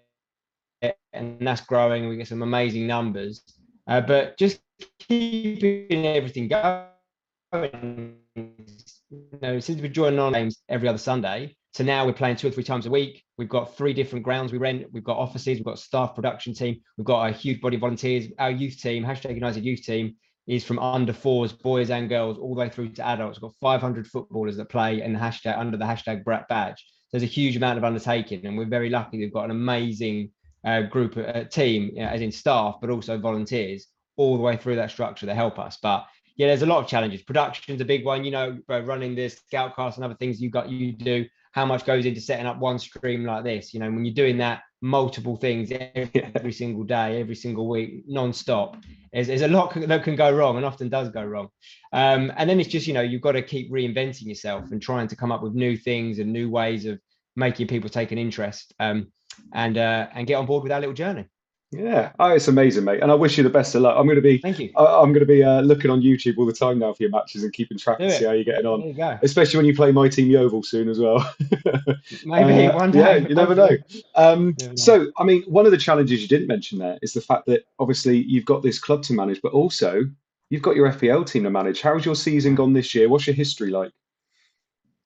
And 1.12 1.38
that's 1.40 1.62
growing. 1.62 2.08
We 2.08 2.16
get 2.16 2.28
some 2.28 2.42
amazing 2.42 2.86
numbers. 2.86 3.42
Uh, 3.86 4.00
but 4.00 4.38
just 4.38 4.60
keeping 4.98 6.06
everything 6.06 6.48
going. 6.48 8.16
You 8.34 9.38
know, 9.40 9.60
since 9.60 9.80
we're 9.80 9.88
joining 9.88 10.18
on 10.18 10.32
games 10.32 10.58
every 10.68 10.88
other 10.88 10.98
Sunday, 10.98 11.56
so 11.76 11.84
now 11.84 12.06
we're 12.06 12.14
playing 12.14 12.36
two 12.36 12.48
or 12.48 12.50
three 12.50 12.64
times 12.64 12.86
a 12.86 12.90
week. 12.90 13.22
We've 13.36 13.50
got 13.50 13.76
three 13.76 13.92
different 13.92 14.24
grounds 14.24 14.50
we 14.50 14.56
rent. 14.56 14.86
We've 14.92 15.04
got 15.04 15.18
offices. 15.18 15.58
We've 15.58 15.66
got 15.66 15.78
staff 15.78 16.14
production 16.14 16.54
team. 16.54 16.80
We've 16.96 17.04
got 17.04 17.28
a 17.28 17.32
huge 17.32 17.60
body 17.60 17.76
of 17.76 17.82
volunteers. 17.82 18.32
Our 18.38 18.50
youth 18.50 18.80
team, 18.80 19.04
hashtag 19.04 19.34
United 19.34 19.62
Youth 19.62 19.82
Team, 19.82 20.16
is 20.46 20.64
from 20.64 20.78
under 20.78 21.12
fours, 21.12 21.52
boys 21.52 21.90
and 21.90 22.08
girls, 22.08 22.38
all 22.38 22.54
the 22.54 22.60
way 22.60 22.70
through 22.70 22.94
to 22.94 23.06
adults. 23.06 23.42
We've 23.42 23.50
got 23.50 23.56
500 23.60 24.06
footballers 24.06 24.56
that 24.56 24.70
play 24.70 25.02
in 25.02 25.12
the 25.12 25.18
hashtag 25.18 25.58
under 25.58 25.76
the 25.76 25.84
hashtag 25.84 26.24
Brat 26.24 26.48
Badge. 26.48 26.82
There's 27.12 27.22
a 27.22 27.26
huge 27.26 27.56
amount 27.56 27.76
of 27.76 27.84
undertaking, 27.84 28.46
and 28.46 28.56
we're 28.56 28.64
very 28.64 28.88
lucky. 28.88 29.18
We've 29.18 29.30
got 29.30 29.44
an 29.44 29.50
amazing 29.50 30.30
uh, 30.64 30.80
group, 30.80 31.18
uh, 31.18 31.44
team, 31.44 31.90
you 31.92 32.00
know, 32.00 32.08
as 32.08 32.22
in 32.22 32.32
staff, 32.32 32.76
but 32.80 32.88
also 32.88 33.18
volunteers, 33.18 33.88
all 34.16 34.38
the 34.38 34.42
way 34.42 34.56
through 34.56 34.76
that 34.76 34.90
structure 34.90 35.26
to 35.26 35.34
help 35.34 35.58
us. 35.58 35.76
But 35.82 36.06
yeah, 36.36 36.46
there's 36.46 36.62
a 36.62 36.66
lot 36.66 36.82
of 36.82 36.88
challenges. 36.88 37.20
Production's 37.20 37.82
a 37.82 37.84
big 37.84 38.06
one. 38.06 38.24
You 38.24 38.30
know, 38.30 38.58
running 38.66 39.14
this 39.14 39.38
scoutcast 39.52 39.96
and 39.96 40.04
other 40.04 40.14
things 40.14 40.40
you 40.40 40.48
got 40.48 40.70
you 40.70 40.92
do 40.92 41.26
how 41.56 41.64
much 41.64 41.86
goes 41.86 42.04
into 42.04 42.20
setting 42.20 42.44
up 42.44 42.58
one 42.58 42.78
stream 42.78 43.24
like 43.24 43.42
this. 43.42 43.72
You 43.72 43.80
know, 43.80 43.90
when 43.90 44.04
you're 44.04 44.14
doing 44.14 44.36
that 44.38 44.60
multiple 44.82 45.36
things 45.36 45.72
every, 45.94 46.22
every 46.34 46.52
single 46.52 46.84
day, 46.84 47.18
every 47.18 47.34
single 47.34 47.66
week, 47.66 48.04
non-stop, 48.06 48.76
there's, 49.10 49.26
there's 49.26 49.40
a 49.40 49.48
lot 49.48 49.72
that 49.74 50.04
can 50.04 50.16
go 50.16 50.30
wrong 50.30 50.58
and 50.58 50.66
often 50.66 50.90
does 50.90 51.08
go 51.08 51.24
wrong. 51.24 51.48
Um, 51.94 52.30
and 52.36 52.48
then 52.48 52.60
it's 52.60 52.68
just, 52.68 52.86
you 52.86 52.92
know, 52.92 53.00
you've 53.00 53.22
got 53.22 53.32
to 53.32 53.42
keep 53.42 53.72
reinventing 53.72 54.26
yourself 54.26 54.70
and 54.70 54.82
trying 54.82 55.08
to 55.08 55.16
come 55.16 55.32
up 55.32 55.42
with 55.42 55.54
new 55.54 55.78
things 55.78 56.18
and 56.18 56.30
new 56.30 56.50
ways 56.50 56.84
of 56.84 57.00
making 57.36 57.68
people 57.68 57.88
take 57.88 58.12
an 58.12 58.18
interest 58.18 58.74
um, 58.78 59.10
and 59.54 59.78
uh, 59.78 60.08
and 60.14 60.26
get 60.26 60.34
on 60.34 60.44
board 60.44 60.62
with 60.62 60.72
our 60.72 60.80
little 60.80 60.94
journey. 60.94 61.24
Yeah, 61.72 62.12
oh, 62.20 62.28
it's 62.28 62.46
amazing, 62.46 62.84
mate, 62.84 63.02
and 63.02 63.10
I 63.10 63.14
wish 63.14 63.36
you 63.36 63.42
the 63.42 63.50
best 63.50 63.74
of 63.74 63.82
luck. 63.82 63.96
I'm 63.98 64.06
going 64.06 64.16
to 64.16 64.22
be, 64.22 64.38
thank 64.38 64.60
you. 64.60 64.70
I, 64.76 65.02
am 65.02 65.12
going 65.12 65.20
to 65.20 65.26
be 65.26 65.42
uh, 65.42 65.62
looking 65.62 65.90
on 65.90 66.00
YouTube 66.00 66.38
all 66.38 66.46
the 66.46 66.52
time 66.52 66.78
now 66.78 66.92
for 66.92 67.02
your 67.02 67.10
matches 67.10 67.42
and 67.42 67.52
keeping 67.52 67.76
track 67.76 67.98
to 67.98 68.10
see 68.10 68.24
how 68.24 68.32
you're 68.32 68.44
getting 68.44 68.66
on. 68.66 68.82
You 68.82 69.18
Especially 69.22 69.56
when 69.56 69.66
you 69.66 69.74
play 69.74 69.90
my 69.90 70.08
team 70.08 70.30
Yeovil 70.30 70.62
soon 70.62 70.88
as 70.88 71.00
well. 71.00 71.18
Maybe 72.24 72.66
uh, 72.66 72.76
one 72.76 72.92
day. 72.92 72.98
Yeah, 73.20 73.28
you 73.28 73.34
never 73.34 73.54
know. 73.54 73.70
Um, 74.14 74.54
never 74.58 74.70
know. 74.70 74.76
So, 74.76 75.12
I 75.18 75.24
mean, 75.24 75.42
one 75.42 75.66
of 75.66 75.72
the 75.72 75.78
challenges 75.78 76.22
you 76.22 76.28
didn't 76.28 76.46
mention 76.46 76.78
there 76.78 76.98
is 77.02 77.12
the 77.12 77.20
fact 77.20 77.46
that 77.46 77.66
obviously 77.78 78.18
you've 78.22 78.44
got 78.44 78.62
this 78.62 78.78
club 78.78 79.02
to 79.04 79.12
manage, 79.12 79.42
but 79.42 79.52
also 79.52 80.02
you've 80.48 80.62
got 80.62 80.76
your 80.76 80.90
FPL 80.90 81.26
team 81.26 81.42
to 81.42 81.50
manage. 81.50 81.82
How's 81.82 82.04
your 82.04 82.14
season 82.14 82.54
gone 82.54 82.72
this 82.72 82.94
year? 82.94 83.08
What's 83.08 83.26
your 83.26 83.36
history 83.36 83.70
like? 83.70 83.92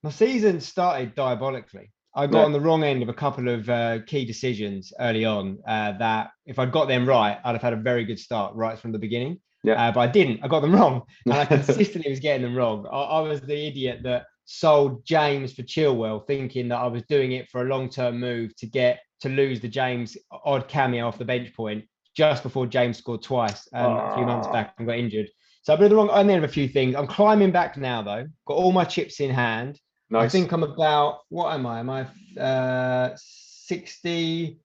My 0.02 0.10
season 0.10 0.60
started 0.60 1.14
diabolically. 1.14 1.90
I 2.14 2.26
got 2.26 2.40
yeah. 2.40 2.44
on 2.44 2.52
the 2.52 2.60
wrong 2.60 2.82
end 2.82 3.02
of 3.02 3.08
a 3.08 3.14
couple 3.14 3.48
of 3.48 3.68
uh, 3.68 4.00
key 4.06 4.24
decisions 4.24 4.92
early 4.98 5.24
on. 5.24 5.58
Uh, 5.66 5.92
that 5.98 6.30
if 6.44 6.58
I'd 6.58 6.72
got 6.72 6.88
them 6.88 7.08
right, 7.08 7.38
I'd 7.44 7.52
have 7.52 7.62
had 7.62 7.72
a 7.72 7.76
very 7.76 8.04
good 8.04 8.18
start 8.18 8.54
right 8.54 8.78
from 8.78 8.92
the 8.92 8.98
beginning. 8.98 9.40
Yeah. 9.62 9.74
Uh, 9.74 9.92
but 9.92 10.00
I 10.00 10.06
didn't. 10.06 10.40
I 10.42 10.48
got 10.48 10.60
them 10.60 10.74
wrong, 10.74 11.02
and 11.26 11.34
I 11.34 11.44
consistently 11.46 12.10
was 12.10 12.20
getting 12.20 12.42
them 12.42 12.56
wrong. 12.56 12.86
I, 12.90 13.00
I, 13.00 13.20
was 13.20 13.40
the 13.42 13.66
idiot 13.66 14.00
that 14.04 14.24
sold 14.46 15.04
James 15.04 15.52
for 15.52 15.62
Chilwell, 15.62 16.26
thinking 16.26 16.68
that 16.68 16.78
I 16.78 16.86
was 16.86 17.02
doing 17.02 17.32
it 17.32 17.48
for 17.48 17.60
a 17.60 17.64
long-term 17.64 18.18
move 18.18 18.56
to 18.56 18.66
get 18.66 19.00
to 19.20 19.28
lose 19.28 19.60
the 19.60 19.68
James 19.68 20.16
odd 20.44 20.66
cameo 20.66 21.06
off 21.06 21.18
the 21.18 21.24
bench 21.24 21.54
point 21.54 21.84
just 22.16 22.42
before 22.42 22.66
James 22.66 22.98
scored 22.98 23.22
twice 23.22 23.68
um, 23.72 23.96
a 23.96 24.14
few 24.16 24.24
months 24.24 24.48
back 24.48 24.74
and 24.78 24.86
got 24.86 24.98
injured. 24.98 25.28
So 25.62 25.72
I've 25.72 25.78
been 25.78 25.90
the 25.90 25.96
wrong 25.96 26.10
end 26.10 26.30
of 26.30 26.44
a 26.44 26.52
few 26.52 26.68
things. 26.68 26.94
I'm 26.94 27.06
climbing 27.06 27.52
back 27.52 27.76
now 27.76 28.02
though. 28.02 28.26
Got 28.46 28.54
all 28.54 28.72
my 28.72 28.84
chips 28.84 29.20
in 29.20 29.30
hand. 29.30 29.78
Nice. 30.10 30.24
I 30.24 30.28
think 30.28 30.52
I'm 30.52 30.64
about 30.64 31.20
what 31.28 31.54
am 31.54 31.66
I? 31.66 31.80
Am 31.80 31.90
I 31.90 32.06
uh, 32.40 33.16
sixty? 33.16 34.58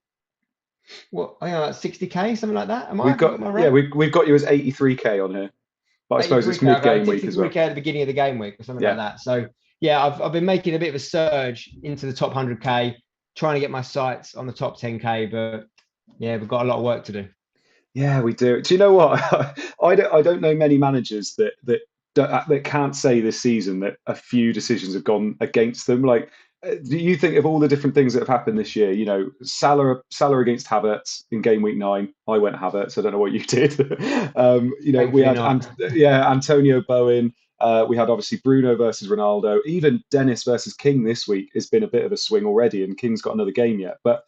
What 1.11 1.37
I 1.39 1.45
think 1.45 1.57
about 1.57 1.75
sixty 1.75 2.07
k, 2.07 2.35
something 2.35 2.55
like 2.55 2.67
that. 2.67 2.89
Am 2.89 2.97
we've 2.97 3.13
I? 3.13 3.17
Got, 3.17 3.39
right? 3.39 3.63
yeah, 3.63 3.69
we've 3.69 3.93
we've 3.95 4.11
got 4.11 4.27
you 4.27 4.33
as 4.33 4.43
eighty 4.43 4.71
three 4.71 4.95
k 4.95 5.19
on 5.19 5.33
here, 5.33 5.51
but 6.09 6.15
I 6.15 6.21
suppose 6.21 6.47
it's 6.47 6.61
mid 6.61 6.81
game 6.81 7.05
week 7.05 7.23
as 7.23 7.37
well. 7.37 7.49
K 7.49 7.59
at 7.59 7.69
the 7.69 7.75
beginning 7.75 8.01
of 8.01 8.07
the 8.07 8.13
game 8.13 8.39
week 8.39 8.59
or 8.59 8.63
something 8.63 8.83
yeah. 8.83 8.95
like 8.95 8.97
that. 8.97 9.19
So 9.19 9.47
yeah, 9.79 10.03
I've 10.03 10.19
I've 10.19 10.31
been 10.31 10.45
making 10.45 10.73
a 10.73 10.79
bit 10.79 10.89
of 10.89 10.95
a 10.95 10.99
surge 10.99 11.69
into 11.83 12.07
the 12.07 12.13
top 12.13 12.33
hundred 12.33 12.61
k, 12.61 12.97
trying 13.35 13.53
to 13.53 13.59
get 13.59 13.69
my 13.69 13.81
sights 13.81 14.33
on 14.33 14.47
the 14.47 14.53
top 14.53 14.79
ten 14.79 14.99
k, 14.99 15.27
but 15.27 15.67
yeah, 16.17 16.37
we've 16.37 16.47
got 16.47 16.63
a 16.63 16.67
lot 16.67 16.77
of 16.77 16.83
work 16.83 17.03
to 17.05 17.11
do. 17.11 17.27
Yeah, 17.93 18.21
we 18.21 18.33
do. 18.33 18.61
Do 18.61 18.73
you 18.73 18.77
know 18.79 18.93
what? 18.93 19.19
I 19.81 19.95
don't 19.95 20.13
I 20.13 20.21
don't 20.23 20.41
know 20.41 20.55
many 20.55 20.79
managers 20.79 21.35
that 21.35 21.53
that 21.65 21.81
that 22.15 22.63
can't 22.63 22.95
say 22.95 23.19
this 23.21 23.39
season 23.39 23.81
that 23.81 23.97
a 24.07 24.15
few 24.15 24.53
decisions 24.53 24.93
have 24.93 25.03
gone 25.03 25.35
against 25.41 25.87
them. 25.87 26.01
Like, 26.01 26.31
uh, 26.65 26.75
do 26.87 26.97
you 26.97 27.15
think 27.15 27.35
of 27.35 27.45
all 27.45 27.59
the 27.59 27.67
different 27.67 27.93
things 27.93 28.13
that 28.13 28.19
have 28.19 28.27
happened 28.27 28.57
this 28.57 28.75
year? 28.75 28.91
You 28.91 29.05
know, 29.05 29.29
Salah 29.43 30.01
Salah 30.09 30.39
against 30.39 30.67
Havertz 30.67 31.23
in 31.31 31.41
game 31.41 31.61
week 31.61 31.77
nine. 31.77 32.13
I 32.27 32.37
went 32.37 32.55
Havertz. 32.55 32.97
I 32.97 33.01
don't 33.01 33.11
know 33.11 33.19
what 33.19 33.33
you 33.33 33.39
did. 33.45 33.79
um, 34.35 34.73
you 34.81 34.91
know, 34.91 35.05
we 35.05 35.21
had 35.21 35.37
Ant- 35.37 35.69
yeah 35.93 36.29
Antonio 36.29 36.81
Bowen. 36.87 37.33
Uh, 37.59 37.85
we 37.87 37.95
had 37.95 38.09
obviously 38.09 38.39
Bruno 38.43 38.75
versus 38.75 39.07
Ronaldo. 39.07 39.59
Even 39.65 40.03
Dennis 40.11 40.43
versus 40.43 40.73
King 40.73 41.03
this 41.03 41.27
week 41.27 41.51
has 41.53 41.67
been 41.67 41.83
a 41.83 41.87
bit 41.87 42.05
of 42.05 42.11
a 42.11 42.17
swing 42.17 42.45
already, 42.45 42.83
and 42.83 42.97
King's 42.97 43.21
got 43.21 43.33
another 43.33 43.51
game 43.51 43.79
yet. 43.79 43.97
But 44.03 44.23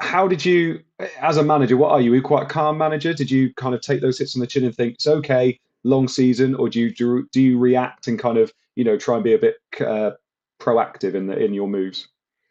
how 0.00 0.26
did 0.26 0.44
you, 0.44 0.80
as 1.20 1.36
a 1.36 1.44
manager, 1.44 1.76
what 1.76 1.92
are 1.92 2.00
you? 2.00 2.12
Are 2.12 2.16
you 2.16 2.22
quite 2.22 2.42
a 2.44 2.46
calm 2.46 2.76
manager? 2.76 3.14
Did 3.14 3.30
you 3.30 3.54
kind 3.54 3.74
of 3.74 3.80
take 3.80 4.00
those 4.00 4.18
hits 4.18 4.34
on 4.34 4.40
the 4.40 4.46
chin 4.46 4.64
and 4.64 4.74
think 4.74 4.94
it's 4.94 5.06
okay? 5.06 5.60
Long 5.84 6.08
season, 6.08 6.54
or 6.54 6.68
do 6.68 6.80
you 6.80 6.94
do, 6.94 7.28
do 7.32 7.40
you 7.40 7.58
react 7.58 8.08
and 8.08 8.18
kind 8.18 8.38
of 8.38 8.52
you 8.74 8.84
know 8.84 8.96
try 8.96 9.14
and 9.14 9.24
be 9.24 9.34
a 9.34 9.38
bit 9.38 9.56
uh, 9.80 10.12
proactive 10.60 11.14
in 11.14 11.26
the 11.26 11.36
in 11.36 11.54
your 11.54 11.68
moves? 11.68 12.08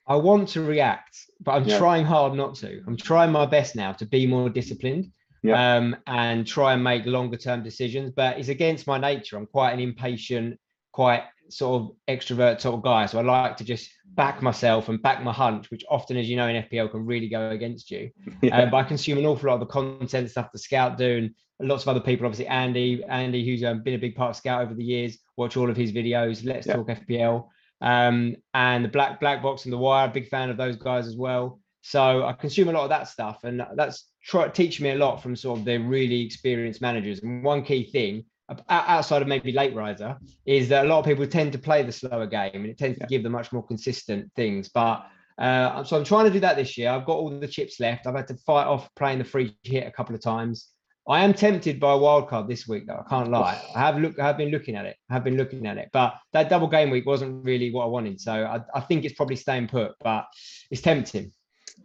I 0.07 0.15
want 0.15 0.49
to 0.49 0.61
react, 0.61 1.17
but 1.41 1.51
I'm 1.53 1.65
yeah. 1.65 1.77
trying 1.77 2.05
hard 2.05 2.33
not 2.33 2.55
to. 2.55 2.81
I'm 2.87 2.97
trying 2.97 3.31
my 3.31 3.45
best 3.45 3.75
now 3.75 3.93
to 3.93 4.05
be 4.05 4.27
more 4.27 4.49
disciplined 4.49 5.11
yeah. 5.43 5.75
um, 5.75 5.95
and 6.07 6.45
try 6.45 6.73
and 6.73 6.83
make 6.83 7.05
longer 7.05 7.37
term 7.37 7.63
decisions. 7.63 8.11
But 8.11 8.37
it's 8.37 8.49
against 8.49 8.85
my 8.85 8.97
nature. 8.97 9.37
I'm 9.37 9.47
quite 9.47 9.71
an 9.71 9.79
impatient, 9.79 10.59
quite 10.91 11.23
sort 11.49 11.81
of 11.81 11.91
extrovert 12.09 12.59
sort 12.61 12.75
of 12.75 12.81
guy. 12.81 13.05
So 13.05 13.19
I 13.19 13.21
like 13.21 13.57
to 13.57 13.63
just 13.63 13.89
back 14.15 14.41
myself 14.41 14.89
and 14.89 15.01
back 15.01 15.23
my 15.23 15.33
hunch, 15.33 15.71
which 15.71 15.83
often, 15.89 16.17
as 16.17 16.29
you 16.29 16.35
know, 16.35 16.47
in 16.47 16.63
FPL 16.63 16.91
can 16.91 17.05
really 17.05 17.29
go 17.29 17.49
against 17.49 17.91
you. 17.91 18.09
Yeah. 18.41 18.63
Um, 18.63 18.71
but 18.71 18.77
I 18.77 18.83
consume 18.83 19.19
an 19.19 19.25
awful 19.25 19.47
lot 19.47 19.55
of 19.55 19.59
the 19.61 19.65
content 19.67 20.29
stuff 20.29 20.51
the 20.51 20.59
scout 20.59 20.97
do 20.97 21.17
and 21.17 21.31
lots 21.63 21.83
of 21.83 21.89
other 21.89 21.99
people, 21.99 22.25
obviously 22.25 22.47
Andy, 22.47 23.03
Andy, 23.05 23.45
who's 23.45 23.63
um, 23.63 23.81
been 23.81 23.93
a 23.93 23.99
big 23.99 24.15
part 24.15 24.31
of 24.31 24.35
Scout 24.35 24.61
over 24.61 24.73
the 24.73 24.83
years, 24.83 25.17
watch 25.37 25.57
all 25.57 25.69
of 25.69 25.77
his 25.77 25.91
videos. 25.91 26.45
Let's 26.45 26.67
yeah. 26.67 26.75
talk 26.75 26.87
FPL, 26.87 27.47
um, 27.81 28.35
and 28.53 28.85
the 28.85 28.89
Black 28.89 29.19
Black 29.19 29.41
Box 29.41 29.65
and 29.65 29.73
the 29.73 29.77
Wire. 29.77 30.07
Big 30.07 30.29
fan 30.29 30.49
of 30.49 30.57
those 30.57 30.75
guys 30.75 31.07
as 31.07 31.15
well. 31.17 31.59
So 31.81 32.25
I 32.25 32.33
consume 32.33 32.69
a 32.69 32.71
lot 32.71 32.83
of 32.83 32.89
that 32.89 33.07
stuff, 33.07 33.43
and 33.43 33.65
that's 33.75 34.07
try 34.23 34.47
teach 34.47 34.79
me 34.79 34.91
a 34.91 34.95
lot 34.95 35.21
from 35.21 35.35
sort 35.35 35.59
of 35.59 35.65
the 35.65 35.77
really 35.77 36.21
experienced 36.21 36.81
managers. 36.81 37.21
And 37.21 37.43
one 37.43 37.63
key 37.63 37.83
thing 37.83 38.25
outside 38.69 39.21
of 39.21 39.27
maybe 39.27 39.51
late 39.51 39.73
riser 39.73 40.17
is 40.45 40.69
that 40.69 40.85
a 40.85 40.89
lot 40.89 40.99
of 40.99 41.05
people 41.05 41.25
tend 41.25 41.51
to 41.53 41.57
play 41.57 41.81
the 41.83 41.91
slower 41.91 42.27
game 42.27 42.51
and 42.53 42.65
it 42.65 42.77
tends 42.77 42.97
yeah. 42.97 43.05
to 43.05 43.09
give 43.09 43.23
them 43.23 43.31
much 43.31 43.51
more 43.51 43.65
consistent 43.65 44.29
things. 44.35 44.69
But 44.69 45.05
uh, 45.37 45.83
so 45.83 45.97
I'm 45.97 46.03
trying 46.03 46.25
to 46.25 46.31
do 46.31 46.39
that 46.41 46.55
this 46.55 46.77
year. 46.77 46.91
I've 46.91 47.05
got 47.05 47.17
all 47.17 47.29
the 47.29 47.47
chips 47.47 47.79
left. 47.79 48.05
I've 48.05 48.15
had 48.15 48.27
to 48.27 48.35
fight 48.37 48.65
off 48.65 48.89
playing 48.95 49.19
the 49.19 49.23
free 49.23 49.55
hit 49.63 49.87
a 49.87 49.91
couple 49.91 50.15
of 50.15 50.21
times. 50.21 50.69
I 51.07 51.23
am 51.23 51.33
tempted 51.33 51.79
by 51.79 51.91
a 51.91 51.97
wild 51.97 52.29
card 52.29 52.47
this 52.47 52.67
week, 52.67 52.87
though. 52.87 53.03
I 53.05 53.09
can't 53.09 53.29
lie. 53.29 53.61
I 53.75 53.79
have 53.79 53.99
look. 53.99 54.17
I 54.19 54.25
have 54.25 54.37
been 54.37 54.51
looking 54.51 54.75
at 54.75 54.85
it. 54.85 54.95
I 55.09 55.13
have 55.13 55.23
been 55.23 55.35
looking 55.35 55.67
at 55.67 55.77
it, 55.77 55.89
but 55.91 56.15
that 56.31 56.49
double 56.49 56.67
game 56.67 56.89
week 56.89 57.05
wasn't 57.05 57.43
really 57.43 57.71
what 57.71 57.83
I 57.83 57.87
wanted. 57.87 58.21
So 58.21 58.31
I, 58.31 58.61
I 58.73 58.79
think 58.79 59.03
it's 59.03 59.13
probably 59.13 59.35
staying 59.35 59.67
put, 59.67 59.93
but 60.01 60.27
it's 60.71 60.81
tempting. 60.81 61.33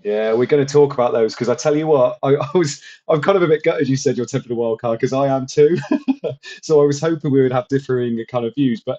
Yeah, 0.04 0.34
we're 0.34 0.46
going 0.46 0.64
to 0.64 0.72
talk 0.72 0.94
about 0.94 1.12
those 1.12 1.34
because 1.34 1.48
I 1.48 1.56
tell 1.56 1.76
you 1.76 1.88
what, 1.88 2.18
I, 2.22 2.37
I, 2.37 2.48
was 2.54 2.80
I'm 3.08 3.20
kind 3.20 3.37
of 3.37 3.42
a 3.42 3.48
bit 3.48 3.64
gutted 3.64 3.88
you 3.88 3.96
said 3.96 4.16
you're 4.16 4.26
tempted 4.26 4.52
a 4.52 4.54
wild 4.54 4.80
card 4.80 4.98
because 4.98 5.12
I 5.12 5.26
am 5.26 5.46
too. 5.46 5.76
so 6.62 6.80
I 6.80 6.84
was 6.84 7.00
hoping 7.00 7.32
we 7.32 7.42
would 7.42 7.52
have 7.52 7.66
differing 7.68 8.25
kind 8.28 8.44
of 8.44 8.54
views, 8.54 8.80
but 8.84 8.98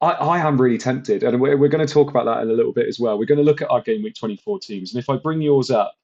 I, 0.00 0.12
I 0.12 0.38
am 0.38 0.60
really 0.60 0.78
tempted, 0.78 1.22
and 1.22 1.40
we're, 1.40 1.56
we're 1.58 1.68
going 1.68 1.86
to 1.86 1.92
talk 1.92 2.08
about 2.08 2.24
that 2.24 2.42
in 2.42 2.50
a 2.50 2.54
little 2.54 2.72
bit 2.72 2.88
as 2.88 2.98
well. 2.98 3.18
We're 3.18 3.26
going 3.26 3.38
to 3.38 3.44
look 3.44 3.60
at 3.60 3.70
our 3.70 3.82
game 3.82 4.02
week 4.02 4.14
24 4.14 4.60
teams, 4.60 4.94
and 4.94 5.02
if 5.02 5.10
I 5.10 5.16
bring 5.16 5.42
yours 5.42 5.70
up, 5.70 5.94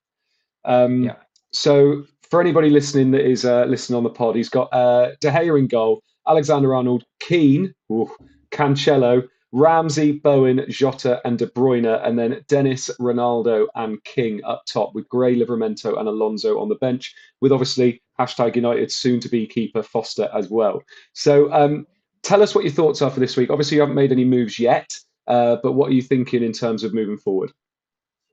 um, 0.66 1.04
yeah. 1.04 1.16
So 1.52 2.04
for 2.30 2.40
anybody 2.40 2.70
listening 2.70 3.10
that 3.10 3.28
is 3.28 3.44
uh, 3.44 3.64
listening 3.64 3.96
on 3.96 4.04
the 4.04 4.10
pod, 4.10 4.36
he's 4.36 4.48
got 4.48 4.72
uh, 4.72 5.12
De 5.20 5.30
Gea 5.30 5.58
in 5.58 5.66
goal, 5.66 6.02
Alexander 6.28 6.74
Arnold, 6.74 7.04
Keane, 7.18 7.74
ooh, 7.90 8.10
Cancelo, 8.52 9.28
Ramsey, 9.52 10.12
Bowen, 10.12 10.64
Jota, 10.68 11.20
and 11.24 11.36
De 11.38 11.46
Bruyne, 11.48 12.06
and 12.06 12.16
then 12.16 12.44
Dennis, 12.46 12.88
Ronaldo, 13.00 13.66
and 13.74 14.02
King 14.04 14.40
up 14.44 14.62
top 14.66 14.94
with 14.94 15.08
Gray, 15.08 15.36
Livramento, 15.36 15.98
and 15.98 16.08
Alonso 16.08 16.60
on 16.60 16.68
the 16.68 16.76
bench, 16.76 17.14
with 17.40 17.50
obviously 17.50 18.00
hashtag 18.18 18.54
United 18.54 18.92
soon 18.92 19.18
to 19.20 19.28
be 19.28 19.46
keeper 19.46 19.82
Foster 19.82 20.28
as 20.32 20.48
well. 20.48 20.82
So 21.14 21.52
um, 21.52 21.84
tell 22.22 22.42
us 22.42 22.54
what 22.54 22.62
your 22.62 22.72
thoughts 22.72 23.02
are 23.02 23.10
for 23.10 23.18
this 23.18 23.36
week. 23.36 23.50
Obviously, 23.50 23.76
you 23.76 23.80
haven't 23.80 23.96
made 23.96 24.12
any 24.12 24.24
moves 24.24 24.58
yet, 24.60 24.96
uh, 25.26 25.56
but 25.64 25.72
what 25.72 25.90
are 25.90 25.94
you 25.94 26.02
thinking 26.02 26.44
in 26.44 26.52
terms 26.52 26.84
of 26.84 26.94
moving 26.94 27.18
forward? 27.18 27.50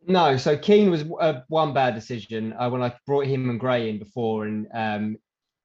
No, 0.08 0.38
so 0.38 0.58
Keane 0.58 0.90
was 0.90 1.04
uh, 1.20 1.42
one 1.50 1.74
bad 1.74 1.94
decision 1.94 2.54
uh, 2.58 2.70
when 2.70 2.82
I 2.82 2.96
brought 3.06 3.26
him 3.26 3.50
and 3.50 3.60
Gray 3.60 3.90
in 3.90 4.00
before, 4.00 4.46
and 4.46 4.66
um, 4.74 5.18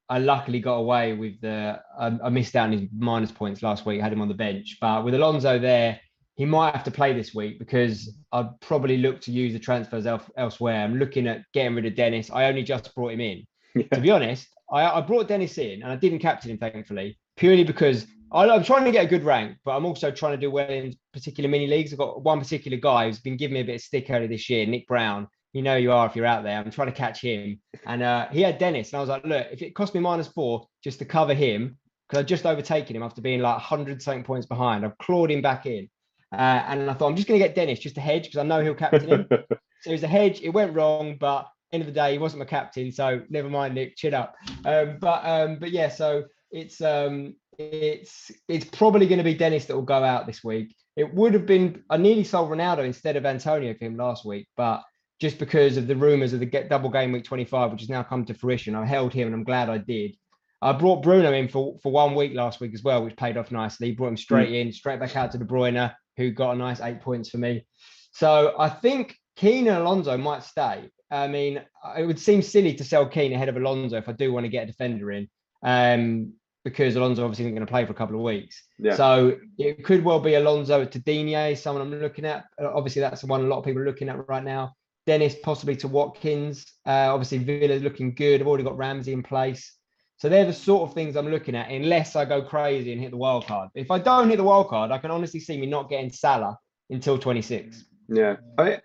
I 0.09 0.19
luckily 0.19 0.59
got 0.59 0.75
away 0.75 1.13
with 1.13 1.39
the. 1.39 1.79
I, 1.97 2.07
I, 2.21 2.29
missed 2.29 2.55
out 2.57 2.65
on 2.65 2.73
his 2.73 2.89
minus 2.95 3.31
points 3.31 3.63
last 3.63 3.85
week. 3.85 4.01
Had 4.01 4.11
him 4.11 4.21
on 4.21 4.27
the 4.27 4.33
bench, 4.33 4.77
but 4.81 5.05
with 5.05 5.13
Alonso 5.13 5.57
there, 5.59 5.97
he 6.35 6.43
might 6.43 6.75
have 6.75 6.83
to 6.83 6.91
play 6.91 7.13
this 7.13 7.33
week 7.33 7.57
because 7.57 8.17
I'd 8.33 8.59
probably 8.59 8.97
look 8.97 9.21
to 9.21 9.31
use 9.31 9.53
the 9.53 9.59
transfers 9.59 10.05
el- 10.05 10.25
elsewhere. 10.35 10.83
I'm 10.83 10.99
looking 10.99 11.25
at 11.27 11.43
getting 11.53 11.75
rid 11.75 11.85
of 11.85 11.95
Dennis. 11.95 12.29
I 12.29 12.45
only 12.45 12.63
just 12.63 12.93
brought 12.95 13.13
him 13.13 13.21
in. 13.21 13.45
Yeah. 13.75 13.87
To 13.93 14.01
be 14.01 14.11
honest, 14.11 14.47
I, 14.71 14.85
I 14.85 15.01
brought 15.01 15.27
Dennis 15.27 15.57
in 15.57 15.83
and 15.83 15.91
I 15.91 15.95
didn't 15.95 16.19
captain 16.19 16.51
him, 16.51 16.57
thankfully, 16.57 17.17
purely 17.37 17.63
because 17.63 18.07
I'm 18.33 18.63
trying 18.63 18.85
to 18.85 18.91
get 18.91 19.05
a 19.05 19.07
good 19.07 19.23
rank, 19.23 19.57
but 19.63 19.75
I'm 19.75 19.85
also 19.85 20.09
trying 20.09 20.33
to 20.33 20.37
do 20.37 20.49
well 20.49 20.69
in 20.69 20.95
particular 21.13 21.49
mini 21.49 21.67
leagues. 21.67 21.93
I've 21.93 21.99
got 21.99 22.23
one 22.23 22.39
particular 22.39 22.77
guy 22.77 23.05
who's 23.05 23.19
been 23.19 23.37
giving 23.37 23.53
me 23.53 23.61
a 23.61 23.65
bit 23.65 23.75
of 23.75 23.81
stick 23.81 24.09
earlier 24.09 24.27
this 24.27 24.49
year, 24.49 24.65
Nick 24.65 24.87
Brown. 24.87 25.27
You 25.53 25.61
know 25.61 25.75
you 25.75 25.91
are 25.91 26.07
if 26.07 26.15
you're 26.15 26.25
out 26.25 26.43
there. 26.43 26.57
I'm 26.57 26.71
trying 26.71 26.87
to 26.87 26.97
catch 26.97 27.21
him. 27.21 27.59
And 27.85 28.01
uh, 28.01 28.27
he 28.31 28.41
had 28.41 28.57
Dennis. 28.57 28.91
And 28.91 28.97
I 28.97 29.01
was 29.01 29.09
like, 29.09 29.23
look, 29.23 29.47
if 29.51 29.61
it 29.61 29.75
cost 29.75 29.93
me 29.93 29.99
minus 29.99 30.27
four 30.27 30.67
just 30.83 30.97
to 30.99 31.05
cover 31.05 31.35
him, 31.35 31.77
because 32.09 32.21
I'd 32.21 32.27
just 32.27 32.47
overtaken 32.47 32.95
him 32.95 33.03
after 33.03 33.21
being 33.21 33.39
like 33.39 33.55
100 33.55 34.01
something 34.01 34.23
points 34.23 34.47
behind, 34.47 34.83
I've 34.83 34.97
clawed 34.97 35.29
him 35.29 35.43
back 35.43 35.67
in. 35.67 35.89
Uh, 36.31 36.63
and 36.67 36.89
I 36.89 36.93
thought, 36.95 37.09
I'm 37.09 37.15
just 37.15 37.27
going 37.27 37.39
to 37.39 37.45
get 37.45 37.55
Dennis 37.55 37.79
just 37.79 37.95
to 37.95 38.01
hedge 38.01 38.23
because 38.23 38.39
I 38.39 38.43
know 38.43 38.63
he'll 38.63 38.73
captain 38.73 39.07
him. 39.07 39.27
so 39.31 39.89
it 39.89 39.91
was 39.91 40.03
a 40.03 40.07
hedge. 40.07 40.41
It 40.41 40.49
went 40.49 40.73
wrong, 40.73 41.17
but 41.19 41.47
end 41.71 41.81
of 41.81 41.87
the 41.87 41.93
day, 41.93 42.13
he 42.13 42.17
wasn't 42.17 42.39
my 42.39 42.45
captain. 42.45 42.91
So 42.91 43.21
never 43.29 43.49
mind, 43.49 43.75
Nick, 43.75 43.95
chill 43.95 44.15
up. 44.15 44.35
Um, 44.65 44.97
but 44.99 45.23
um, 45.23 45.57
but 45.59 45.69
yeah, 45.69 45.89
so 45.89 46.23
it's 46.49 46.81
um, 46.81 47.35
it's 47.57 48.31
it's 48.47 48.65
probably 48.65 49.07
going 49.07 49.17
to 49.17 49.23
be 49.23 49.33
Dennis 49.33 49.65
that 49.65 49.75
will 49.75 49.83
go 49.83 50.03
out 50.03 50.25
this 50.25 50.43
week. 50.43 50.75
It 50.95 51.13
would 51.13 51.33
have 51.33 51.45
been 51.45 51.83
I 51.89 51.97
nearly 51.97 52.23
sold 52.23 52.49
Ronaldo 52.49 52.85
instead 52.85 53.15
of 53.15 53.25
Antonio 53.25 53.73
for 53.73 53.85
him 53.85 53.97
last 53.97 54.25
week, 54.25 54.47
but 54.57 54.83
just 55.19 55.39
because 55.39 55.77
of 55.77 55.87
the 55.87 55.95
rumours 55.95 56.33
of 56.33 56.39
the 56.39 56.45
get 56.45 56.69
double 56.69 56.89
game 56.89 57.11
week 57.11 57.23
25, 57.23 57.71
which 57.71 57.81
has 57.81 57.89
now 57.89 58.03
come 58.03 58.25
to 58.25 58.33
fruition, 58.33 58.75
I 58.75 58.85
held 58.85 59.13
him 59.13 59.27
and 59.27 59.35
I'm 59.35 59.43
glad 59.43 59.69
I 59.69 59.77
did. 59.77 60.15
I 60.61 60.71
brought 60.71 61.03
Bruno 61.03 61.33
in 61.33 61.49
for, 61.49 61.77
for 61.83 61.91
one 61.91 62.15
week 62.15 62.33
last 62.33 62.61
week 62.61 62.73
as 62.73 62.83
well, 62.83 63.03
which 63.03 63.17
paid 63.17 63.37
off 63.37 63.51
nicely. 63.51 63.91
Brought 63.91 64.09
him 64.09 64.17
straight 64.17 64.49
mm. 64.49 64.61
in, 64.61 64.71
straight 64.71 64.99
back 64.99 65.15
out 65.15 65.31
to 65.31 65.37
De 65.37 65.45
Bruyne, 65.45 65.93
who 66.17 66.31
got 66.31 66.51
a 66.51 66.57
nice 66.57 66.79
eight 66.79 67.01
points 67.01 67.29
for 67.29 67.37
me. 67.37 67.65
So 68.11 68.55
I 68.57 68.69
think 68.69 69.15
Keane 69.35 69.67
and 69.67 69.77
Alonso 69.77 70.17
might 70.17 70.43
stay. 70.43 70.89
I 71.11 71.27
mean, 71.27 71.61
it 71.97 72.05
would 72.05 72.19
seem 72.19 72.41
silly 72.41 72.73
to 72.75 72.83
sell 72.83 73.07
Keane 73.07 73.33
ahead 73.33 73.49
of 73.49 73.57
Alonso 73.57 73.97
if 73.97 74.07
I 74.07 74.13
do 74.13 74.31
want 74.31 74.45
to 74.45 74.49
get 74.49 74.63
a 74.63 74.67
defender 74.67 75.11
in. 75.11 75.27
Um, 75.63 76.33
because 76.63 76.95
Alonso 76.95 77.23
obviously 77.23 77.45
isn't 77.45 77.55
going 77.55 77.65
to 77.65 77.71
play 77.71 77.85
for 77.85 77.91
a 77.91 77.95
couple 77.95 78.15
of 78.15 78.21
weeks. 78.21 78.63
Yeah. 78.79 78.95
So 78.95 79.37
it 79.57 79.83
could 79.83 80.03
well 80.03 80.19
be 80.19 80.35
Alonso 80.35 80.85
to 80.85 80.99
Digne, 80.99 81.55
someone 81.55 81.81
I'm 81.81 81.99
looking 81.99 82.25
at. 82.25 82.45
Uh, 82.61 82.71
obviously, 82.73 83.01
that's 83.01 83.21
the 83.21 83.27
one 83.27 83.41
a 83.41 83.47
lot 83.47 83.59
of 83.59 83.65
people 83.65 83.81
are 83.81 83.85
looking 83.85 84.09
at 84.09 84.27
right 84.27 84.43
now. 84.43 84.73
Dennis 85.05 85.35
possibly 85.43 85.75
to 85.77 85.87
Watkins. 85.87 86.65
Uh, 86.85 87.13
obviously, 87.13 87.39
Villa's 87.39 87.81
looking 87.81 88.15
good. 88.15 88.39
I've 88.39 88.47
already 88.47 88.63
got 88.63 88.77
Ramsey 88.77 89.11
in 89.11 89.23
place. 89.23 89.75
So 90.17 90.29
they're 90.29 90.45
the 90.45 90.53
sort 90.53 90.87
of 90.87 90.95
things 90.95 91.17
I'm 91.17 91.27
looking 91.27 91.55
at, 91.55 91.69
unless 91.69 92.15
I 92.15 92.23
go 92.23 92.41
crazy 92.41 92.93
and 92.93 93.01
hit 93.01 93.11
the 93.11 93.17
wild 93.17 93.45
card. 93.45 93.69
If 93.75 93.91
I 93.91 93.99
don't 93.99 94.29
hit 94.29 94.37
the 94.37 94.43
wild 94.43 94.69
card, 94.69 94.91
I 94.91 94.97
can 94.97 95.11
honestly 95.11 95.41
see 95.41 95.59
me 95.59 95.65
not 95.65 95.89
getting 95.89 96.11
Salah 96.11 96.57
until 96.89 97.17
26. 97.17 97.83
Yeah. 98.07 98.37
I, 98.57 98.79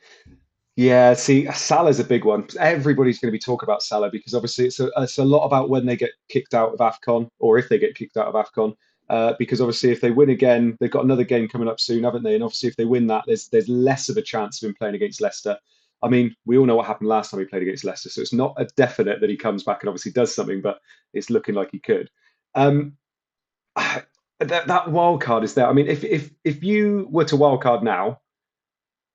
yeah, 0.78 1.14
see, 1.14 1.50
Salah's 1.50 1.98
a 1.98 2.04
big 2.04 2.24
one. 2.24 2.46
Everybody's 2.60 3.18
going 3.18 3.32
to 3.32 3.36
be 3.36 3.40
talking 3.40 3.66
about 3.66 3.82
Salah 3.82 4.12
because 4.12 4.32
obviously 4.32 4.66
it's 4.66 4.78
a, 4.78 4.88
it's 4.98 5.18
a 5.18 5.24
lot 5.24 5.44
about 5.44 5.70
when 5.70 5.86
they 5.86 5.96
get 5.96 6.12
kicked 6.28 6.54
out 6.54 6.72
of 6.72 6.78
AFCON 6.78 7.28
or 7.40 7.58
if 7.58 7.68
they 7.68 7.80
get 7.80 7.96
kicked 7.96 8.16
out 8.16 8.32
of 8.32 8.34
AFCON. 8.34 8.76
Uh, 9.10 9.34
because 9.40 9.60
obviously, 9.60 9.90
if 9.90 10.00
they 10.00 10.12
win 10.12 10.30
again, 10.30 10.76
they've 10.78 10.92
got 10.92 11.02
another 11.02 11.24
game 11.24 11.48
coming 11.48 11.66
up 11.66 11.80
soon, 11.80 12.04
haven't 12.04 12.22
they? 12.22 12.36
And 12.36 12.44
obviously, 12.44 12.68
if 12.68 12.76
they 12.76 12.84
win 12.84 13.08
that, 13.08 13.24
there's 13.26 13.48
there's 13.48 13.68
less 13.68 14.08
of 14.08 14.18
a 14.18 14.22
chance 14.22 14.62
of 14.62 14.68
him 14.68 14.76
playing 14.78 14.94
against 14.94 15.20
Leicester. 15.20 15.58
I 16.00 16.08
mean, 16.08 16.36
we 16.46 16.56
all 16.56 16.66
know 16.66 16.76
what 16.76 16.86
happened 16.86 17.08
last 17.08 17.32
time 17.32 17.40
he 17.40 17.46
played 17.46 17.62
against 17.62 17.84
Leicester, 17.84 18.08
so 18.08 18.20
it's 18.20 18.32
not 18.32 18.54
a 18.56 18.66
definite 18.76 19.20
that 19.20 19.30
he 19.30 19.36
comes 19.36 19.64
back 19.64 19.82
and 19.82 19.88
obviously 19.88 20.12
does 20.12 20.32
something, 20.32 20.60
but 20.60 20.78
it's 21.12 21.28
looking 21.28 21.56
like 21.56 21.70
he 21.72 21.80
could. 21.80 22.08
Um, 22.54 22.92
that, 23.76 24.06
that 24.38 24.92
wild 24.92 25.22
card 25.22 25.42
is 25.42 25.54
there. 25.54 25.66
I 25.66 25.72
mean, 25.72 25.88
if 25.88 26.04
if 26.04 26.30
if 26.44 26.62
you 26.62 27.08
were 27.10 27.24
to 27.24 27.36
wild 27.36 27.62
card 27.62 27.82
now, 27.82 28.20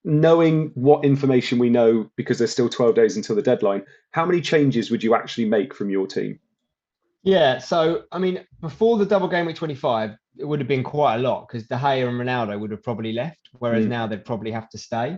knowing 0.03 0.71
what 0.75 1.05
information 1.05 1.57
we 1.59 1.69
know 1.69 2.09
because 2.15 2.37
there's 2.37 2.51
still 2.51 2.69
12 2.69 2.95
days 2.95 3.15
until 3.15 3.35
the 3.35 3.41
deadline 3.41 3.83
how 4.11 4.25
many 4.25 4.41
changes 4.41 4.91
would 4.91 5.03
you 5.03 5.15
actually 5.15 5.45
make 5.45 5.73
from 5.73 5.89
your 5.89 6.05
team 6.05 6.39
yeah 7.23 7.57
so 7.57 8.03
i 8.11 8.19
mean 8.19 8.43
before 8.59 8.97
the 8.97 9.05
double 9.05 9.27
game 9.27 9.45
week 9.45 9.55
25 9.55 10.15
it 10.37 10.45
would 10.45 10.59
have 10.59 10.67
been 10.67 10.83
quite 10.83 11.15
a 11.15 11.19
lot 11.19 11.47
because 11.47 11.67
De 11.67 11.75
Gea 11.75 12.07
and 12.07 12.19
Ronaldo 12.19 12.59
would 12.59 12.71
have 12.71 12.83
probably 12.83 13.13
left 13.13 13.49
whereas 13.59 13.85
mm. 13.85 13.89
now 13.89 14.07
they'd 14.07 14.25
probably 14.25 14.51
have 14.51 14.69
to 14.69 14.77
stay 14.77 15.17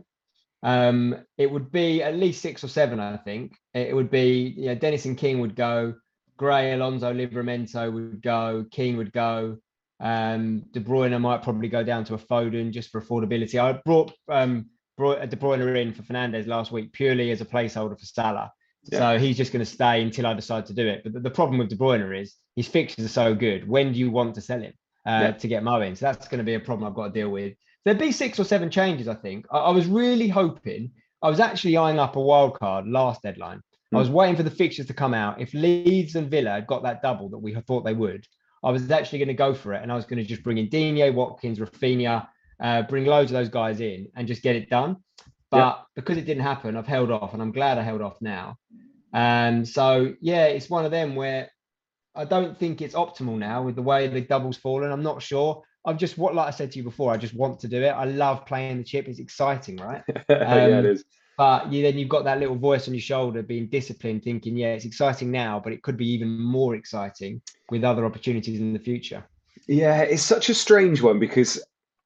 um, 0.64 1.16
it 1.38 1.52
would 1.52 1.72
be 1.72 2.02
at 2.02 2.16
least 2.16 2.42
six 2.42 2.64
or 2.64 2.68
seven 2.68 3.00
I 3.00 3.18
think 3.18 3.54
it 3.74 3.96
would 3.96 4.10
be 4.10 4.54
yeah 4.58 4.74
Dennis 4.74 5.06
and 5.06 5.18
King 5.18 5.40
would 5.40 5.56
go 5.56 5.96
Gray 6.38 6.74
Alonso 6.74 7.14
Livramento 7.14 7.92
would 7.92 8.22
go 8.22 8.66
King 8.72 8.98
would 8.98 9.14
go 9.14 9.58
um, 10.00 10.66
De 10.72 10.80
Bruyne 10.80 11.20
might 11.22 11.44
probably 11.44 11.70
go 11.70 11.84
down 11.84 12.04
to 12.06 12.16
a 12.16 12.18
Foden 12.18 12.72
just 12.72 12.92
for 12.92 13.02
affordability. 13.02 13.62
I 13.62 13.80
brought 13.86 14.12
um, 14.28 14.70
brought 14.98 15.28
De 15.30 15.36
Bruyne 15.36 15.82
in 15.82 15.94
for 15.94 16.04
Fernandes 16.04 16.48
last 16.48 16.72
week 16.72 16.92
purely 16.94 17.32
as 17.32 17.42
a 17.42 17.46
placeholder 17.46 18.00
for 18.00 18.06
Salah. 18.06 18.52
Yeah. 18.92 19.00
So 19.00 19.20
he's 19.20 19.38
just 19.38 19.52
going 19.52 19.66
to 19.66 19.72
stay 19.72 20.02
until 20.02 20.28
I 20.28 20.34
decide 20.34 20.66
to 20.68 20.74
do 20.74 20.88
it. 20.88 21.02
But 21.04 21.14
the, 21.14 21.20
the, 21.20 21.30
problem 21.30 21.58
with 21.58 21.70
De 21.70 21.76
Bruyne 21.76 22.22
is 22.22 22.36
his 22.56 22.68
fixtures 22.68 23.06
are 23.06 23.10
so 23.10 23.34
good. 23.34 23.68
When 23.68 23.94
do 23.94 24.00
you 24.00 24.12
want 24.12 24.36
to 24.36 24.42
sell 24.42 24.62
him 24.62 24.74
uh, 25.08 25.20
yeah. 25.22 25.32
to 25.32 25.48
get 25.48 25.64
Mo 25.64 25.82
in? 25.82 25.96
So 25.96 26.06
that's 26.06 26.28
going 26.28 26.38
to 26.38 26.44
be 26.44 26.54
a 26.54 26.60
problem 26.60 26.88
I've 26.88 26.96
got 26.96 27.08
to 27.08 27.20
deal 27.20 27.30
with. 27.30 27.56
There'd 27.84 27.98
be 27.98 28.12
six 28.12 28.40
or 28.40 28.44
seven 28.44 28.70
changes, 28.70 29.08
I 29.08 29.16
think. 29.16 29.48
I, 29.52 29.58
I 29.58 29.72
was 29.72 29.88
really 29.88 30.28
hoping. 30.28 30.92
I 31.22 31.30
was 31.30 31.40
actually 31.40 31.78
eyeing 31.78 32.00
up 32.00 32.16
a 32.16 32.22
wild 32.22 32.60
card 32.60 32.88
last 32.88 33.24
deadline. 33.24 33.62
Mm. 33.94 33.98
I 33.98 34.00
was 34.00 34.10
hmm. 34.10 34.16
waiting 34.16 34.36
for 34.36 34.44
the 34.44 34.52
fixtures 34.52 34.88
to 34.88 34.94
come 34.94 35.14
out. 35.14 35.42
If 35.42 35.54
Leeds 35.54 36.16
and 36.16 36.30
Villa 36.30 36.52
had 36.52 36.68
got 36.68 36.84
that 36.84 37.02
double 37.02 37.30
that 37.30 37.38
we 37.40 37.56
thought 37.56 37.86
they 37.86 37.94
would, 37.94 38.26
I 38.64 38.72
was 38.72 38.90
actually 38.90 39.20
going 39.20 39.30
to 39.30 39.36
go 39.36 39.54
for 39.54 39.74
it, 39.74 39.84
and 39.84 39.92
I 39.92 39.96
was 39.96 40.06
going 40.06 40.18
to 40.18 40.26
just 40.28 40.44
bring 40.44 40.58
in 40.58 40.70
Digne, 40.70 41.12
Watkins, 41.12 41.60
Raphinha, 41.60 42.28
uh, 42.60 42.84
bring 42.84 43.06
loads 43.06 43.32
of 43.32 43.36
those 43.36 43.50
guys 43.50 43.80
in 43.80 44.08
and 44.16 44.28
just 44.28 44.42
get 44.42 44.56
it 44.56 44.70
done. 44.70 44.98
But 45.52 45.58
yeah. 45.58 45.76
because 45.96 46.18
it 46.18 46.26
didn't 46.26 46.44
happen, 46.44 46.76
I've 46.76 46.88
held 46.88 47.12
off, 47.12 47.34
and 47.34 47.42
I'm 47.42 47.52
glad 47.52 47.78
I 47.78 47.84
held 47.84 48.02
off 48.02 48.22
now. 48.22 48.58
And 49.14 49.68
so, 49.68 50.14
yeah, 50.20 50.46
it's 50.46 50.70
one 50.70 50.86
of 50.86 50.92
them 50.92 51.16
where 51.16 51.50
I 52.16 52.26
don't 52.26 52.58
think 52.58 52.82
it's 52.82 52.96
optimal 52.96 53.38
now 53.38 53.64
with 53.64 53.76
the 53.76 53.82
way 53.82 54.08
the 54.08 54.22
doubles 54.22 54.58
fallen. 54.58 54.92
I'm 54.92 55.04
not 55.04 55.22
sure. 55.22 55.64
I've 55.86 55.98
just 55.98 56.18
what, 56.18 56.34
like 56.34 56.48
I 56.48 56.52
said 56.52 56.72
to 56.72 56.78
you 56.80 56.84
before, 56.84 57.14
I 57.14 57.18
just 57.18 57.36
want 57.36 57.60
to 57.60 57.68
do 57.68 57.82
it. 57.84 57.90
I 57.90 58.06
love 58.06 58.46
playing 58.46 58.78
the 58.78 58.84
chip. 58.84 59.08
It's 59.08 59.20
exciting, 59.20 59.78
right? 59.78 60.04
Um, 60.08 60.24
yeah, 60.30 60.80
it 60.80 60.86
um. 60.86 61.04
But 61.38 61.72
you, 61.72 61.84
then 61.84 61.98
you've 61.98 62.10
got 62.10 62.24
that 62.24 62.40
little 62.40 62.56
voice 62.56 62.88
on 62.88 62.94
your 62.94 63.02
shoulder 63.02 63.44
being 63.44 63.68
disciplined, 63.68 64.24
thinking, 64.24 64.56
yeah, 64.56 64.74
it's 64.74 64.86
exciting 64.86 65.32
now, 65.32 65.60
but 65.62 65.74
it 65.74 65.84
could 65.84 65.98
be 65.98 66.10
even 66.10 66.40
more 66.40 66.76
exciting 66.76 67.42
with 67.70 67.84
other 67.84 68.06
opportunities 68.06 68.60
in 68.62 68.72
the 68.72 68.80
future. 68.80 69.24
Yeah, 69.68 70.02
it's 70.02 70.24
such 70.24 70.50
a 70.50 70.54
strange 70.54 71.02
one 71.02 71.20
because 71.20 71.62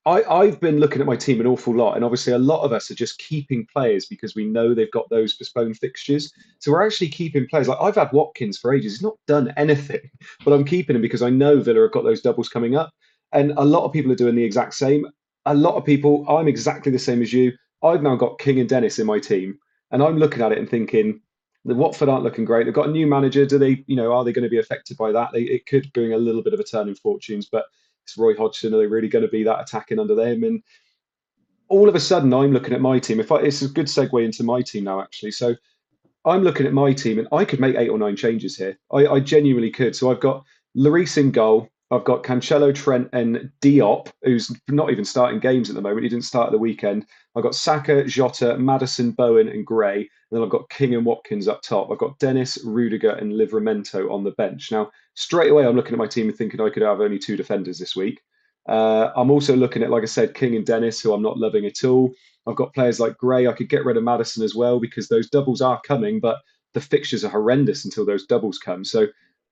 I, 0.10 0.42
I've 0.42 0.60
been 0.60 0.80
looking 0.80 1.02
at 1.02 1.08
my 1.08 1.16
team 1.16 1.40
an 1.40 1.46
awful 1.46 1.76
lot, 1.76 1.96
and 1.96 2.04
obviously 2.04 2.34
a 2.34 2.40
lot 2.40 2.64
of 2.64 2.74
us 2.74 2.90
are 2.90 2.96
just 2.96 3.20
keeping 3.20 3.68
players 3.72 4.08
because 4.08 4.34
we 4.34 4.44
know 4.44 4.74
they've 4.74 4.92
got 4.92 5.08
those 5.12 5.36
postponed 5.36 5.78
fixtures. 5.78 6.34
So 6.58 6.72
we're 6.72 6.84
actually 6.84 7.10
keeping 7.10 7.48
players. 7.48 7.68
Like 7.68 7.78
I've 7.80 7.96
had 7.96 8.12
Watkins 8.12 8.58
for 8.58 8.74
ages; 8.74 8.94
he's 8.94 9.04
not 9.04 9.18
done 9.28 9.54
anything, 9.56 10.02
but 10.46 10.54
I'm 10.54 10.66
keeping 10.66 10.96
him 10.96 11.04
because 11.04 11.22
I 11.22 11.30
know 11.30 11.62
Villa 11.62 11.82
have 11.82 11.92
got 11.92 12.06
those 12.06 12.22
doubles 12.22 12.50
coming 12.50 12.76
up, 12.76 12.92
and 13.34 13.52
a 13.52 13.64
lot 13.64 13.84
of 13.84 13.94
people 13.94 14.12
are 14.12 14.16
doing 14.16 14.36
the 14.36 14.44
exact 14.44 14.74
same. 14.74 15.06
A 15.46 15.54
lot 15.54 15.76
of 15.76 15.86
people, 15.86 16.26
I'm 16.28 16.48
exactly 16.48 16.92
the 16.92 16.98
same 16.98 17.22
as 17.22 17.32
you. 17.32 17.54
I've 17.84 18.02
now 18.02 18.16
got 18.16 18.40
King 18.40 18.60
and 18.60 18.68
Dennis 18.68 18.98
in 18.98 19.06
my 19.06 19.20
team, 19.20 19.60
and 19.92 20.02
I'm 20.02 20.18
looking 20.18 20.42
at 20.42 20.52
it 20.52 20.58
and 20.58 20.68
thinking, 20.68 21.22
the 21.66 21.76
Watford 21.76 22.10
aren't 22.10 22.24
looking 22.24 22.46
great. 22.46 22.66
They've 22.66 22.74
got 22.74 22.90
a 22.90 22.92
new 22.92 23.06
manager. 23.06 23.46
Do 23.46 23.60
they, 23.60 23.84
you 23.86 23.96
know, 23.96 24.12
are 24.12 24.24
they 24.24 24.34
going 24.34 24.44
to 24.44 24.50
be 24.50 24.60
affected 24.60 24.98
by 24.98 25.12
that? 25.12 25.30
They, 25.34 25.44
it 25.44 25.68
could 25.68 25.94
bring 25.94 26.14
a 26.14 26.18
little 26.18 26.42
bit 26.42 26.54
of 26.54 26.60
a 26.60 26.64
turn 26.64 26.90
in 26.90 26.96
fortunes, 26.96 27.48
but 27.52 27.66
Roy 28.18 28.36
Hodgson. 28.36 28.74
Are 28.74 28.78
they 28.78 28.88
really 28.88 29.08
going 29.08 29.26
to 29.26 29.32
be 29.32 29.44
that 29.44 29.62
attacking 29.62 30.00
under 30.00 30.16
them? 30.16 30.44
And 30.44 30.64
all 31.70 31.88
of 31.88 31.96
a 31.96 32.00
sudden, 32.00 32.34
I'm 32.34 32.52
looking 32.52 32.74
at 32.74 32.82
my 32.82 33.00
team. 33.00 33.20
If 33.20 33.32
I, 33.32 33.38
it's 33.38 33.62
a 33.62 33.68
good 33.68 33.86
segue 33.86 34.24
into 34.24 34.44
my 34.44 34.62
team 34.62 34.86
now, 34.86 35.02
actually. 35.02 35.32
So 35.32 35.56
I'm 36.26 36.44
looking 36.44 36.66
at 36.66 36.74
my 36.74 36.94
team, 36.94 37.20
and 37.20 37.28
I 37.32 37.46
could 37.46 37.60
make 37.60 37.76
eight 37.76 37.90
or 37.90 37.98
nine 37.98 38.16
changes 38.16 38.58
here. 38.58 38.78
I, 38.92 39.08
I 39.08 39.20
genuinely 39.20 39.72
could. 39.72 39.96
So 39.96 40.12
I've 40.12 40.20
got 40.20 40.44
Lloris 40.76 41.18
in 41.18 41.32
goal. 41.32 41.70
I've 41.92 42.04
got 42.04 42.24
Cancelo, 42.24 42.74
Trent, 42.74 43.10
and 43.14 43.50
Diop, 43.62 44.12
who's 44.22 44.52
not 44.68 44.92
even 44.92 45.04
starting 45.04 45.40
games 45.40 45.70
at 45.70 45.76
the 45.76 45.82
moment. 45.82 46.04
He 46.04 46.10
didn't 46.10 46.26
start 46.26 46.46
at 46.46 46.52
the 46.52 46.60
weekend. 46.60 47.08
I've 47.36 47.42
got 47.42 47.56
Saka, 47.56 48.04
Jota, 48.04 48.58
Maddison, 48.60 49.12
Bowen, 49.12 49.48
and 49.48 49.66
Gray. 49.66 49.98
And 49.98 50.08
then 50.32 50.44
I've 50.44 50.52
got 50.52 50.70
King 50.70 50.94
and 50.94 51.04
Watkins 51.04 51.48
up 51.48 51.64
top. 51.64 51.90
I've 51.92 51.98
got 51.98 52.20
Dennis, 52.20 52.64
Rudiger, 52.64 53.12
and 53.12 53.34
Livramento 53.34 54.12
on 54.12 54.24
the 54.24 54.32
bench. 54.32 54.72
Now, 54.72 54.92
straight 55.20 55.52
away, 55.52 55.66
I'm 55.66 55.76
looking 55.76 55.92
at 55.92 56.00
my 56.00 56.08
team 56.08 56.30
and 56.30 56.38
thinking 56.38 56.62
I 56.62 56.70
could 56.70 56.82
have 56.82 57.02
only 57.02 57.20
two 57.20 57.36
defenders 57.36 57.78
this 57.78 57.94
week. 57.94 58.22
Uh, 58.70 59.12
I'm 59.18 59.30
also 59.30 59.54
looking 59.54 59.84
at, 59.84 59.90
like 59.90 60.04
I 60.04 60.06
said, 60.06 60.34
King 60.34 60.56
and 60.56 60.66
Dennis, 60.66 61.02
who 61.02 61.14
I'm 61.14 61.22
not 61.22 61.38
loving 61.38 61.66
at 61.66 61.84
all. 61.84 62.14
I've 62.48 62.56
got 62.56 62.74
players 62.74 63.02
like 63.02 63.18
Gray. 63.18 63.46
I 63.46 63.52
could 63.52 63.68
get 63.68 63.84
rid 63.84 63.98
of 63.98 64.04
Maddison 64.04 64.44
as 64.44 64.56
well 64.56 64.80
because 64.80 65.10
those 65.10 65.30
doubles 65.30 65.60
are 65.60 65.82
coming, 65.82 66.22
but 66.22 66.38
the 66.74 66.80
fixtures 66.80 67.26
are 67.26 67.30
horrendous 67.30 67.84
until 67.84 68.06
those 68.06 68.26
doubles 68.28 68.60
come. 68.60 68.86
So 68.86 69.08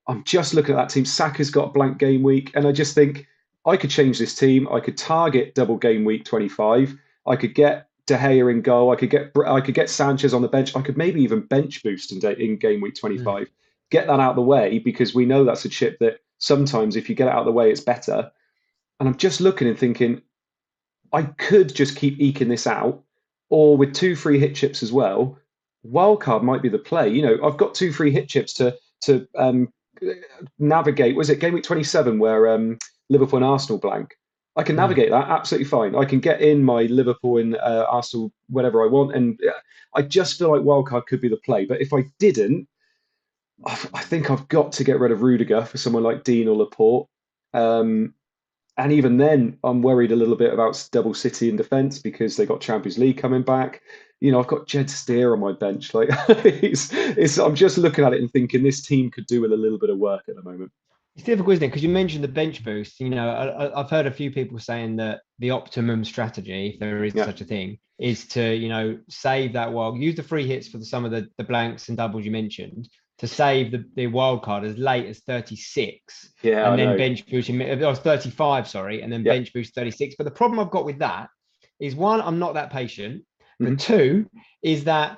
I'm 0.07 0.23
just 0.23 0.53
looking 0.53 0.73
at 0.73 0.77
that 0.77 0.89
team. 0.89 1.03
Saka's 1.03 1.51
got 1.51 1.73
blank 1.73 1.97
game 1.97 2.23
week, 2.23 2.51
and 2.55 2.65
I 2.65 2.71
just 2.71 2.95
think 2.95 3.27
I 3.65 3.75
could 3.75 3.89
change 3.89 4.19
this 4.19 4.35
team. 4.35 4.69
I 4.71 4.79
could 4.79 4.97
target 4.97 5.53
double 5.53 5.75
game 5.75 6.05
week 6.05 6.23
25. 6.23 6.95
I 7.25 7.35
could 7.35 7.53
get 7.53 7.89
De 8.05 8.17
Gea 8.17 8.49
in 8.49 8.61
goal. 8.61 8.93
I 8.93 8.95
could 8.95 9.09
get 9.09 9.33
I 9.45 9.59
could 9.59 9.75
get 9.75 9.89
Sanchez 9.89 10.33
on 10.33 10.41
the 10.41 10.47
bench. 10.47 10.77
I 10.77 10.81
could 10.81 10.95
maybe 10.95 11.21
even 11.21 11.41
bench 11.41 11.83
boost 11.83 12.13
in, 12.13 12.25
in 12.39 12.55
game 12.55 12.79
week 12.79 12.95
25. 12.95 13.47
Mm. 13.47 13.51
Get 13.89 14.07
that 14.07 14.19
out 14.19 14.31
of 14.31 14.35
the 14.35 14.41
way 14.41 14.79
because 14.79 15.15
we 15.15 15.25
know 15.25 15.43
that's 15.43 15.65
a 15.65 15.69
chip 15.69 15.97
that 15.99 16.19
sometimes 16.39 16.95
if 16.95 17.09
you 17.09 17.15
get 17.15 17.27
it 17.27 17.33
out 17.33 17.39
of 17.39 17.45
the 17.45 17.51
way, 17.51 17.71
it's 17.71 17.81
better. 17.81 18.31
And 18.99 19.07
I'm 19.07 19.17
just 19.17 19.41
looking 19.41 19.67
and 19.67 19.77
thinking, 19.77 20.21
I 21.13 21.23
could 21.23 21.73
just 21.73 21.95
keep 21.95 22.19
eking 22.19 22.49
this 22.49 22.67
out, 22.67 23.03
or 23.49 23.77
with 23.77 23.93
two 23.93 24.15
free 24.15 24.39
hit 24.39 24.55
chips 24.55 24.83
as 24.83 24.91
well. 24.91 25.37
Wildcard 25.85 26.43
might 26.43 26.61
be 26.61 26.69
the 26.69 26.79
play. 26.79 27.09
You 27.09 27.21
know, 27.21 27.37
I've 27.43 27.57
got 27.57 27.75
two 27.75 27.93
free 27.93 28.11
hit 28.11 28.27
chips 28.27 28.53
to 28.55 28.75
to 29.01 29.27
um, 29.37 29.71
navigate. 30.59 31.15
Was 31.15 31.29
it 31.29 31.39
game 31.39 31.53
week 31.53 31.63
27 31.63 32.19
where 32.19 32.47
um, 32.49 32.77
Liverpool 33.09 33.37
and 33.37 33.45
Arsenal 33.45 33.79
blank? 33.79 34.15
I 34.57 34.63
can 34.63 34.75
hmm. 34.75 34.81
navigate 34.81 35.11
that 35.11 35.29
absolutely 35.29 35.67
fine. 35.67 35.95
I 35.95 36.05
can 36.05 36.19
get 36.19 36.41
in 36.41 36.63
my 36.63 36.83
Liverpool 36.83 37.37
and 37.37 37.55
uh, 37.57 37.85
Arsenal 37.89 38.31
whenever 38.49 38.83
I 38.83 38.87
want, 38.87 39.15
and 39.15 39.39
I 39.95 40.01
just 40.01 40.37
feel 40.37 40.51
like 40.51 40.61
wildcard 40.61 41.05
could 41.05 41.21
be 41.21 41.29
the 41.29 41.37
play. 41.37 41.65
But 41.65 41.81
if 41.81 41.93
I 41.93 42.05
didn't, 42.19 42.67
I 43.65 44.01
think 44.01 44.29
I've 44.29 44.47
got 44.47 44.71
to 44.73 44.83
get 44.83 44.99
rid 44.99 45.11
of 45.11 45.23
Rudiger 45.23 45.65
for 45.65 45.77
someone 45.77 46.03
like 46.03 46.23
Dean 46.23 46.47
or 46.47 46.55
Laporte. 46.55 47.07
Um, 47.53 48.13
and 48.77 48.91
even 48.91 49.17
then, 49.17 49.57
I'm 49.63 49.81
worried 49.81 50.11
a 50.11 50.15
little 50.15 50.35
bit 50.35 50.53
about 50.53 50.87
double 50.91 51.15
City 51.15 51.49
in 51.49 51.55
defence 51.55 51.97
because 51.97 52.37
they 52.37 52.45
got 52.45 52.61
Champions 52.61 52.99
League 52.99 53.17
coming 53.17 53.41
back 53.41 53.81
you 54.19 54.31
know, 54.31 54.39
I've 54.39 54.47
got 54.47 54.67
Jed 54.67 54.89
Steer 54.89 55.33
on 55.33 55.39
my 55.39 55.53
bench. 55.53 55.93
Like, 55.97 56.09
it's, 56.29 56.91
it's, 56.93 57.37
I'm 57.37 57.55
just 57.55 57.77
looking 57.77 58.03
at 58.03 58.13
it 58.13 58.21
and 58.21 58.31
thinking 58.31 58.61
this 58.61 58.85
team 58.85 59.09
could 59.09 59.25
do 59.25 59.41
with 59.41 59.51
a 59.51 59.57
little 59.57 59.79
bit 59.79 59.89
of 59.89 59.97
work 59.97 60.23
at 60.27 60.35
the 60.35 60.43
moment. 60.43 60.71
It's 61.15 61.25
difficult, 61.25 61.53
isn't 61.53 61.63
it? 61.63 61.67
Because 61.69 61.81
you 61.81 61.89
mentioned 61.89 62.23
the 62.23 62.27
bench 62.27 62.63
boost. 62.63 62.99
You 62.99 63.09
know, 63.09 63.71
I, 63.73 63.79
have 63.79 63.89
heard 63.89 64.05
a 64.05 64.11
few 64.11 64.29
people 64.29 64.59
saying 64.59 64.97
that 64.97 65.21
the 65.39 65.49
optimum 65.49 66.05
strategy, 66.05 66.73
if 66.73 66.79
there 66.79 67.03
is 67.03 67.15
yeah. 67.15 67.25
such 67.25 67.41
a 67.41 67.45
thing, 67.45 67.79
is 67.97 68.27
to 68.27 68.53
you 68.53 68.69
know 68.69 68.99
save 69.09 69.53
that 69.53 69.73
wild, 69.73 69.99
use 69.99 70.15
the 70.15 70.21
free 70.21 70.45
hits 70.45 70.67
for 70.67 70.77
the, 70.77 70.85
some 70.85 71.03
of 71.03 71.09
the, 71.09 71.27
the 71.37 71.43
blanks 71.43 71.87
and 71.87 71.97
doubles 71.97 72.23
you 72.23 72.29
mentioned 72.29 72.87
to 73.19 73.27
save 73.27 73.71
the, 73.71 73.83
the 73.95 74.07
wild 74.07 74.43
card 74.43 74.63
as 74.63 74.77
late 74.77 75.07
as 75.07 75.19
36. 75.19 76.33
Yeah, 76.43 76.65
and 76.65 76.73
I 76.73 76.75
then 76.75 76.89
know. 76.89 76.97
bench 76.97 77.25
boost. 77.27 77.49
I 77.49 77.75
was 77.75 77.99
35, 77.99 78.67
sorry, 78.67 79.01
and 79.01 79.11
then 79.11 79.23
yeah. 79.23 79.33
bench 79.33 79.53
boost 79.53 79.73
36. 79.73 80.15
But 80.17 80.25
the 80.25 80.31
problem 80.31 80.59
I've 80.59 80.71
got 80.71 80.85
with 80.85 80.99
that 80.99 81.29
is 81.79 81.95
one, 81.95 82.21
I'm 82.21 82.39
not 82.39 82.53
that 82.53 82.71
patient. 82.71 83.23
Mm-hmm. 83.61 83.71
The 83.71 83.77
two 83.77 84.29
is 84.61 84.83
that 84.83 85.17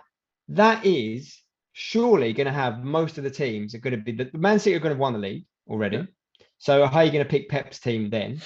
that 0.50 0.86
is 0.86 1.42
surely 1.74 2.34
going 2.34 2.48
to 2.48 2.54
have 2.54 2.84
most 2.84 3.18
of 3.18 3.24
the 3.24 3.30
teams 3.30 3.76
are 3.76 3.80
going 3.80 3.96
to 3.96 4.02
be 4.02 4.12
the 4.12 4.30
Man 4.38 4.60
City 4.60 4.76
are 4.76 4.80
going 4.80 4.92
to 4.92 4.96
have 4.96 5.00
won 5.00 5.14
the 5.14 5.20
league 5.20 5.46
already. 5.70 5.98
Yeah. 5.98 6.04
So 6.58 6.86
how 6.88 7.00
are 7.00 7.06
you 7.06 7.12
going 7.12 7.24
to 7.24 7.30
pick 7.30 7.50
Pep's 7.50 7.80
team 7.80 8.10
then? 8.10 8.42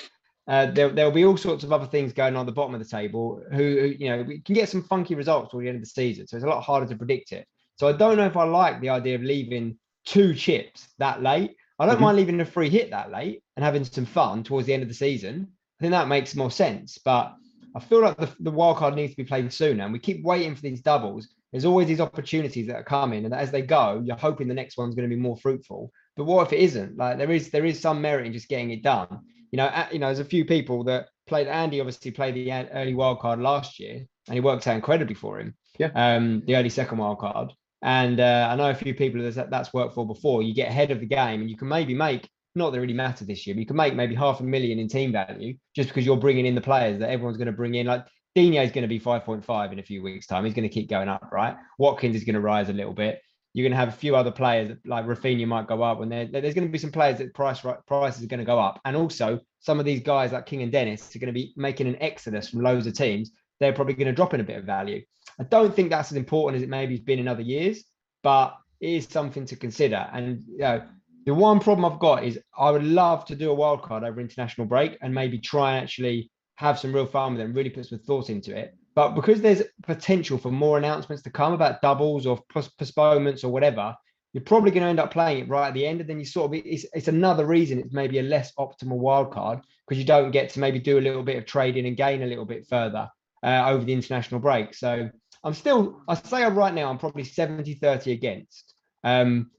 Uh, 0.47 0.67
there, 0.67 0.89
there'll 0.89 1.11
be 1.11 1.25
all 1.25 1.37
sorts 1.37 1.63
of 1.63 1.71
other 1.71 1.87
things 1.87 2.11
going 2.11 2.35
on 2.35 2.41
at 2.41 2.45
the 2.45 2.51
bottom 2.51 2.75
of 2.75 2.79
the 2.81 2.89
table. 2.89 3.41
Who, 3.51 3.57
who, 3.57 3.85
you 3.97 4.09
know, 4.09 4.23
we 4.23 4.41
can 4.41 4.55
get 4.55 4.69
some 4.69 4.83
funky 4.83 5.15
results 5.15 5.51
toward 5.51 5.65
the 5.65 5.69
end 5.69 5.77
of 5.77 5.83
the 5.83 5.89
season, 5.89 6.27
so 6.27 6.35
it's 6.35 6.45
a 6.45 6.49
lot 6.49 6.61
harder 6.61 6.85
to 6.87 6.95
predict 6.95 7.31
it. 7.31 7.47
So 7.75 7.87
I 7.87 7.93
don't 7.93 8.17
know 8.17 8.25
if 8.25 8.37
I 8.37 8.43
like 8.43 8.81
the 8.81 8.89
idea 8.89 9.15
of 9.15 9.23
leaving 9.23 9.77
two 10.05 10.33
chips 10.33 10.87
that 10.99 11.21
late. 11.21 11.55
I 11.79 11.85
don't 11.85 11.95
mm-hmm. 11.95 12.03
mind 12.03 12.17
leaving 12.17 12.41
a 12.41 12.45
free 12.45 12.69
hit 12.69 12.91
that 12.91 13.11
late 13.11 13.43
and 13.55 13.65
having 13.65 13.83
some 13.83 14.05
fun 14.05 14.43
towards 14.43 14.67
the 14.67 14.73
end 14.73 14.83
of 14.83 14.89
the 14.89 14.95
season. 14.95 15.47
I 15.79 15.83
think 15.83 15.91
that 15.91 16.07
makes 16.07 16.35
more 16.35 16.51
sense. 16.51 16.99
But 17.03 17.35
I 17.75 17.79
feel 17.79 18.01
like 18.01 18.17
the, 18.17 18.29
the 18.39 18.51
wild 18.51 18.77
card 18.77 18.95
needs 18.95 19.13
to 19.13 19.17
be 19.17 19.27
played 19.27 19.51
sooner, 19.51 19.83
and 19.83 19.93
we 19.93 19.99
keep 19.99 20.23
waiting 20.23 20.55
for 20.55 20.61
these 20.61 20.81
doubles. 20.81 21.27
There's 21.51 21.65
always 21.65 21.87
these 21.87 22.01
opportunities 22.01 22.67
that 22.67 22.75
are 22.75 22.83
coming, 22.83 23.25
and 23.25 23.33
as 23.33 23.51
they 23.51 23.61
go, 23.61 24.01
you're 24.05 24.15
hoping 24.15 24.47
the 24.47 24.53
next 24.53 24.77
one's 24.77 24.95
going 24.95 25.09
to 25.09 25.15
be 25.15 25.21
more 25.21 25.37
fruitful. 25.37 25.91
But 26.15 26.25
what 26.25 26.47
if 26.47 26.53
it 26.53 26.59
isn't? 26.59 26.97
Like 26.97 27.17
there 27.17 27.31
is 27.31 27.49
there 27.49 27.65
is 27.65 27.79
some 27.79 28.01
merit 28.01 28.27
in 28.27 28.33
just 28.33 28.49
getting 28.49 28.71
it 28.71 28.83
done. 28.83 29.19
You 29.51 29.57
know, 29.57 29.85
you 29.91 29.99
know, 29.99 30.07
there's 30.07 30.19
a 30.19 30.25
few 30.25 30.45
people 30.45 30.83
that 30.85 31.09
played. 31.27 31.47
Andy 31.47 31.79
obviously 31.79 32.11
played 32.11 32.35
the 32.35 32.51
early 32.51 32.93
wild 32.93 33.19
card 33.19 33.39
last 33.39 33.79
year, 33.79 34.05
and 34.27 34.37
it 34.37 34.43
worked 34.43 34.67
out 34.67 34.75
incredibly 34.75 35.15
for 35.15 35.39
him. 35.39 35.55
Yeah. 35.79 35.91
Um, 35.95 36.43
the 36.45 36.55
early 36.55 36.69
second 36.69 36.99
wild 36.99 37.19
card, 37.19 37.51
and 37.83 38.21
uh, 38.21 38.47
I 38.49 38.55
know 38.55 38.69
a 38.69 38.75
few 38.75 38.95
people 38.95 39.21
that 39.29 39.49
that's 39.49 39.73
worked 39.73 39.93
for 39.93 40.07
before. 40.07 40.41
You 40.41 40.53
get 40.53 40.69
ahead 40.69 40.89
of 40.89 41.01
the 41.01 41.05
game, 41.05 41.41
and 41.41 41.49
you 41.49 41.57
can 41.57 41.67
maybe 41.67 41.93
make 41.93 42.29
not 42.55 42.71
that 42.71 42.79
really 42.79 42.93
matter 42.93 43.25
this 43.25 43.45
year, 43.45 43.55
but 43.55 43.59
you 43.59 43.65
can 43.65 43.75
make 43.75 43.93
maybe 43.93 44.15
half 44.15 44.39
a 44.39 44.43
million 44.43 44.79
in 44.79 44.87
team 44.87 45.11
value 45.11 45.55
just 45.75 45.89
because 45.89 46.05
you're 46.05 46.17
bringing 46.17 46.45
in 46.45 46.55
the 46.55 46.61
players 46.61 46.99
that 46.99 47.09
everyone's 47.09 47.37
going 47.37 47.47
to 47.47 47.51
bring 47.51 47.75
in. 47.75 47.87
Like 47.87 48.05
Digne 48.35 48.57
is 48.57 48.71
going 48.71 48.83
to 48.83 48.87
be 48.87 48.99
5.5 48.99 49.71
in 49.71 49.79
a 49.79 49.83
few 49.83 50.01
weeks' 50.01 50.27
time. 50.27 50.45
He's 50.45 50.53
going 50.53 50.67
to 50.67 50.73
keep 50.73 50.89
going 50.89 51.09
up, 51.09 51.29
right? 51.31 51.57
Watkins 51.77 52.15
is 52.15 52.23
going 52.23 52.35
to 52.35 52.41
rise 52.41 52.69
a 52.69 52.73
little 52.73 52.93
bit. 52.93 53.21
You're 53.53 53.63
going 53.63 53.71
to 53.71 53.77
have 53.77 53.89
a 53.89 53.97
few 53.97 54.15
other 54.15 54.31
players 54.31 54.77
like 54.85 55.05
Raphinha 55.05 55.45
might 55.45 55.67
go 55.67 55.83
up, 55.83 56.01
and 56.01 56.11
there's 56.11 56.55
going 56.55 56.67
to 56.67 56.71
be 56.71 56.79
some 56.79 56.91
players 56.91 57.19
that 57.19 57.33
price 57.33 57.63
right, 57.63 57.77
prices 57.85 58.23
are 58.23 58.27
going 58.27 58.39
to 58.39 58.45
go 58.45 58.59
up, 58.59 58.79
and 58.85 58.95
also 58.95 59.39
some 59.59 59.79
of 59.79 59.85
these 59.85 60.01
guys 60.01 60.31
like 60.31 60.45
King 60.45 60.63
and 60.63 60.71
Dennis 60.71 61.15
are 61.15 61.19
going 61.19 61.27
to 61.27 61.33
be 61.33 61.53
making 61.55 61.87
an 61.87 62.01
exodus 62.01 62.49
from 62.49 62.61
loads 62.61 62.87
of 62.87 62.93
teams. 62.93 63.31
They're 63.59 63.73
probably 63.73 63.93
going 63.93 64.07
to 64.07 64.13
drop 64.13 64.33
in 64.33 64.39
a 64.39 64.43
bit 64.43 64.57
of 64.57 64.65
value. 64.65 65.03
I 65.39 65.43
don't 65.43 65.75
think 65.75 65.89
that's 65.89 66.11
as 66.11 66.17
important 66.17 66.57
as 66.57 66.63
it 66.63 66.69
maybe 66.69 66.93
has 66.95 67.03
been 67.03 67.19
in 67.19 67.27
other 67.27 67.41
years, 67.41 67.83
but 68.21 68.55
it 68.79 68.89
is 68.89 69.07
something 69.07 69.45
to 69.45 69.55
consider. 69.55 70.07
And 70.13 70.43
you 70.47 70.59
know, 70.59 70.83
the 71.25 71.33
one 71.33 71.59
problem 71.59 71.85
I've 71.85 71.99
got 71.99 72.23
is 72.23 72.39
I 72.57 72.69
would 72.71 72.83
love 72.83 73.25
to 73.25 73.35
do 73.35 73.51
a 73.51 73.53
wild 73.53 73.81
card 73.81 74.03
over 74.03 74.19
international 74.19 74.67
break 74.67 74.97
and 75.01 75.13
maybe 75.13 75.39
try 75.39 75.73
and 75.73 75.83
actually 75.83 76.29
have 76.55 76.77
some 76.79 76.93
real 76.93 77.05
fun 77.05 77.33
with 77.33 77.41
them, 77.41 77.53
really 77.53 77.69
put 77.69 77.85
some 77.85 77.99
thought 77.99 78.29
into 78.29 78.55
it. 78.55 78.75
But 78.95 79.15
because 79.15 79.41
there's 79.41 79.63
potential 79.87 80.37
for 80.37 80.51
more 80.51 80.77
announcements 80.77 81.23
to 81.23 81.31
come 81.31 81.53
about 81.53 81.81
doubles 81.81 82.27
or 82.27 82.39
postponements 82.49 83.43
or 83.43 83.51
whatever, 83.51 83.95
you're 84.33 84.43
probably 84.43 84.71
going 84.71 84.83
to 84.83 84.89
end 84.89 84.99
up 84.99 85.11
playing 85.11 85.43
it 85.43 85.49
right 85.49 85.67
at 85.67 85.73
the 85.73 85.85
end. 85.85 86.01
And 86.01 86.09
then 86.09 86.19
you 86.19 86.25
sort 86.25 86.53
of, 86.53 86.61
it's, 86.65 86.85
it's 86.93 87.07
another 87.07 87.45
reason 87.45 87.79
it's 87.79 87.93
maybe 87.93 88.19
a 88.19 88.23
less 88.23 88.51
optimal 88.59 88.97
wild 88.97 89.31
card 89.31 89.61
because 89.87 89.97
you 89.97 90.05
don't 90.05 90.31
get 90.31 90.49
to 90.51 90.59
maybe 90.59 90.79
do 90.79 90.99
a 90.99 91.01
little 91.01 91.23
bit 91.23 91.37
of 91.37 91.45
trading 91.45 91.87
and 91.87 91.97
gain 91.97 92.21
a 92.21 92.27
little 92.27 92.45
bit 92.45 92.67
further 92.67 93.09
uh, 93.43 93.63
over 93.67 93.83
the 93.83 93.93
international 93.93 94.39
break. 94.39 94.73
So 94.73 95.09
I'm 95.43 95.53
still, 95.53 96.01
I 96.07 96.15
say 96.15 96.43
right 96.45 96.73
now, 96.73 96.89
I'm 96.89 96.97
probably 96.97 97.23
70 97.23 97.73
30 97.75 98.11
against. 98.11 98.73
Um, 99.03 99.51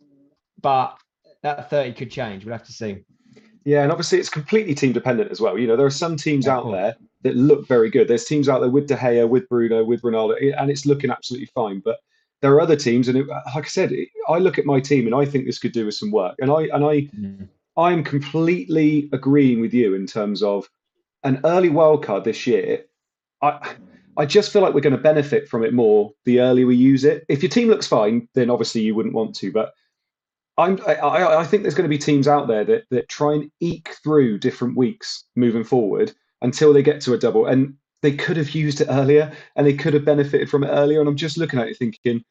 but 0.61 0.97
that 1.42 1.68
30 1.70 1.92
could 1.92 2.11
change. 2.11 2.44
We'll 2.44 2.55
have 2.55 2.66
to 2.66 2.73
see. 2.73 3.05
Yeah, 3.64 3.83
and 3.83 3.90
obviously 3.90 4.18
it's 4.18 4.29
completely 4.29 4.75
team 4.75 4.92
dependent 4.92 5.31
as 5.31 5.40
well. 5.40 5.59
You 5.59 5.66
know, 5.66 5.77
there 5.77 5.87
are 5.87 5.90
some 5.90 6.16
teams 6.16 6.47
out 6.47 6.70
there 6.70 6.94
that 7.23 7.37
look 7.37 7.66
very 7.66 7.90
good. 7.90 8.09
There's 8.09 8.25
teams 8.25 8.49
out 8.49 8.61
there 8.61 8.70
with 8.70 8.88
De 8.88 8.97
Gea, 8.97 9.29
with 9.29 9.49
Bruno, 9.49 9.85
with 9.85 10.03
Ronaldo, 10.03 10.55
and 10.59 10.70
it's 10.70 10.85
looking 10.85 11.11
absolutely 11.11 11.47
fine. 11.47 11.81
But 11.83 11.99
there 12.42 12.53
are 12.53 12.61
other 12.61 12.77
teams, 12.77 13.09
and 13.09 13.16
it, 13.16 13.27
like 13.27 13.64
I 13.64 13.68
said, 13.68 13.92
I 14.29 14.38
look 14.38 14.59
at 14.59 14.66
my 14.66 14.81
team 14.81 15.07
and 15.07 15.14
I 15.14 15.25
think 15.25 15.47
this 15.47 15.59
could 15.59 15.73
do 15.73 15.87
with 15.87 15.94
some 15.94 16.11
work. 16.11 16.35
And 16.40 16.51
I 16.51 16.62
and 16.75 16.85
I, 16.85 17.01
mm. 17.16 17.49
I'm 17.77 18.05
completely 18.05 19.09
agreeing 19.12 19.61
with 19.61 19.73
you 19.73 19.94
in 19.94 20.07
terms 20.07 20.42
of 20.42 20.68
an 21.23 21.40
early 21.44 21.70
wild 21.70 22.05
card 22.05 22.25
this 22.25 22.47
year. 22.47 22.85
I. 23.42 23.75
I 24.16 24.27
just 24.27 24.53
feel 24.53 24.62
like 24.62 24.74
we're 24.74 24.81
going 24.81 24.96
to 24.96 25.03
benefit 25.03 25.48
from 25.48 25.64
it 25.64 25.74
more 25.74 26.12
the 26.24 26.40
earlier 26.40 26.66
we 26.66 26.77
use 26.77 27.05
it. 27.05 27.24
If 27.29 27.42
your 27.42 27.50
team 27.50 27.68
looks 27.68 27.87
fine, 27.87 28.29
then 28.35 28.50
obviously 28.50 28.83
you 28.83 28.94
wouldn't 28.94 29.14
want 29.14 29.35
to. 29.37 29.53
But 29.53 29.72
I'm, 30.57 30.81
I, 30.87 31.38
I 31.38 31.44
think 31.44 31.62
there's 31.62 31.74
going 31.74 31.88
to 31.90 31.96
be 31.96 31.98
teams 31.98 32.29
out 32.29 32.46
there 32.46 32.64
that, 32.64 32.85
that 32.90 33.09
try 33.09 33.35
and 33.35 33.50
eke 33.61 33.96
through 34.03 34.38
different 34.38 34.77
weeks 34.77 35.24
moving 35.35 35.64
forward. 35.64 36.14
until 36.44 36.72
they 36.72 36.83
get 36.83 37.00
to 37.00 37.14
a 37.14 37.18
double. 37.18 37.46
And 37.46 37.74
they 38.03 38.12
could 38.12 38.37
have 38.37 38.50
used 38.50 38.81
it 38.83 38.88
earlier 38.90 39.33
and 39.57 39.66
they 39.66 39.72
could 39.72 39.94
have 39.94 40.05
benefited 40.05 40.48
from 40.50 40.62
it 40.62 40.68
earlier. 40.68 41.00
And 41.00 41.09
I'm 41.09 41.16
just 41.16 41.38
looking 41.38 41.59
at 41.59 41.68
it 41.68 41.79
thinking, 41.79 42.22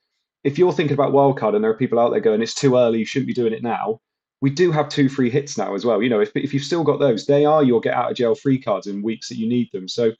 if 0.43 0.57
you're 0.57 0.71
thinking 0.71 0.93
about 0.93 1.13
wildcard 1.13 1.55
and 1.55 1.63
there 1.63 1.71
are 1.71 1.77
people 1.77 1.99
out 1.99 2.11
there 2.11 2.19
going, 2.19 2.41
it's 2.41 2.53
too 2.53 2.77
early, 2.77 2.99
you 2.99 3.05
shouldn't 3.05 3.27
be 3.27 3.33
doing 3.33 3.53
it 3.53 3.63
now. 3.63 3.99
We 4.41 4.51
do 4.51 4.71
have 4.71 4.87
two 4.87 5.09
free 5.09 5.31
hits 5.31 5.57
now 5.57 5.73
as 5.73 5.83
well. 5.83 6.03
You 6.03 6.09
know, 6.09 6.19
if, 6.19 6.31
if 6.35 6.53
you've 6.53 6.63
still 6.63 6.83
got 6.83 6.99
those, 6.99 7.25
they 7.25 7.43
are 7.45 7.63
your 7.63 7.81
get 7.81 7.95
out 7.95 8.11
of 8.11 8.17
jail 8.17 8.35
free 8.35 8.59
cards 8.59 8.87
in 8.87 9.01
weeks 9.01 9.29
that 9.29 9.37
you 9.37 9.47
need 9.47 9.69
them. 9.71 9.87
So 9.87 10.11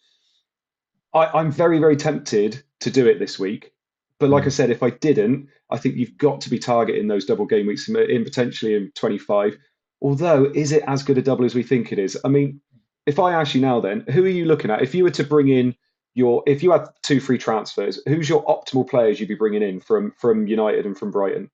I, 1.13 1.26
I'm 1.28 1.52
very, 1.52 1.80
very 1.80 1.95
tempted 1.95 2.63
to 2.82 2.91
do 2.91 3.08
it 3.08 3.19
this 3.19 3.38
week. 3.39 3.71
But 4.19 4.30
like 4.30 4.43
hmm. 4.43 4.47
I 4.47 4.52
said, 4.52 4.69
if 4.69 4.84
I 4.84 4.91
didn't, 4.91 5.49
I 5.69 5.78
think 5.78 5.95
you've 5.95 6.17
got 6.17 6.41
to 6.41 6.49
be 6.49 6.60
targeting 6.60 7.08
those 7.08 7.26
double 7.26 7.45
game 7.45 7.67
weeks 7.67 7.88
in, 7.89 7.97
in 7.97 8.23
potentially 8.23 8.76
in 8.76 8.91
25. 8.95 9.58
Although, 10.02 10.52
is 10.54 10.71
it 10.71 10.84
as 10.88 11.04
good 11.04 11.17
a 11.17 11.21
double 11.21 11.45
as 11.45 11.56
we 11.56 11.63
think 11.63 11.91
it 11.91 11.99
is? 11.99 12.17
I 12.23 12.28
mean, 12.28 12.62
if 13.06 13.19
I 13.19 13.34
ask 13.34 13.56
you 13.56 13.62
now, 13.62 13.80
then 13.80 14.02
who 14.12 14.23
are 14.23 14.30
you 14.30 14.45
looking 14.45 14.71
at? 14.71 14.82
If 14.82 14.93
you 14.95 15.04
were 15.04 15.12
to 15.12 15.23
bring 15.23 15.49
in 15.49 15.76
your, 16.13 16.43
if 16.45 16.62
you 16.62 16.71
had 16.71 16.88
two 17.02 17.19
free 17.19 17.38
transfers, 17.38 17.99
who's 18.08 18.30
your 18.30 18.45
optimal 18.45 18.88
players 18.88 19.19
you'd 19.19 19.30
be 19.30 19.36
bringing 19.36 19.63
in 19.63 19.80
from 19.80 20.13
from 20.17 20.47
United 20.47 20.86
and 20.86 20.97
from 20.97 21.12
Brighton? 21.12 21.49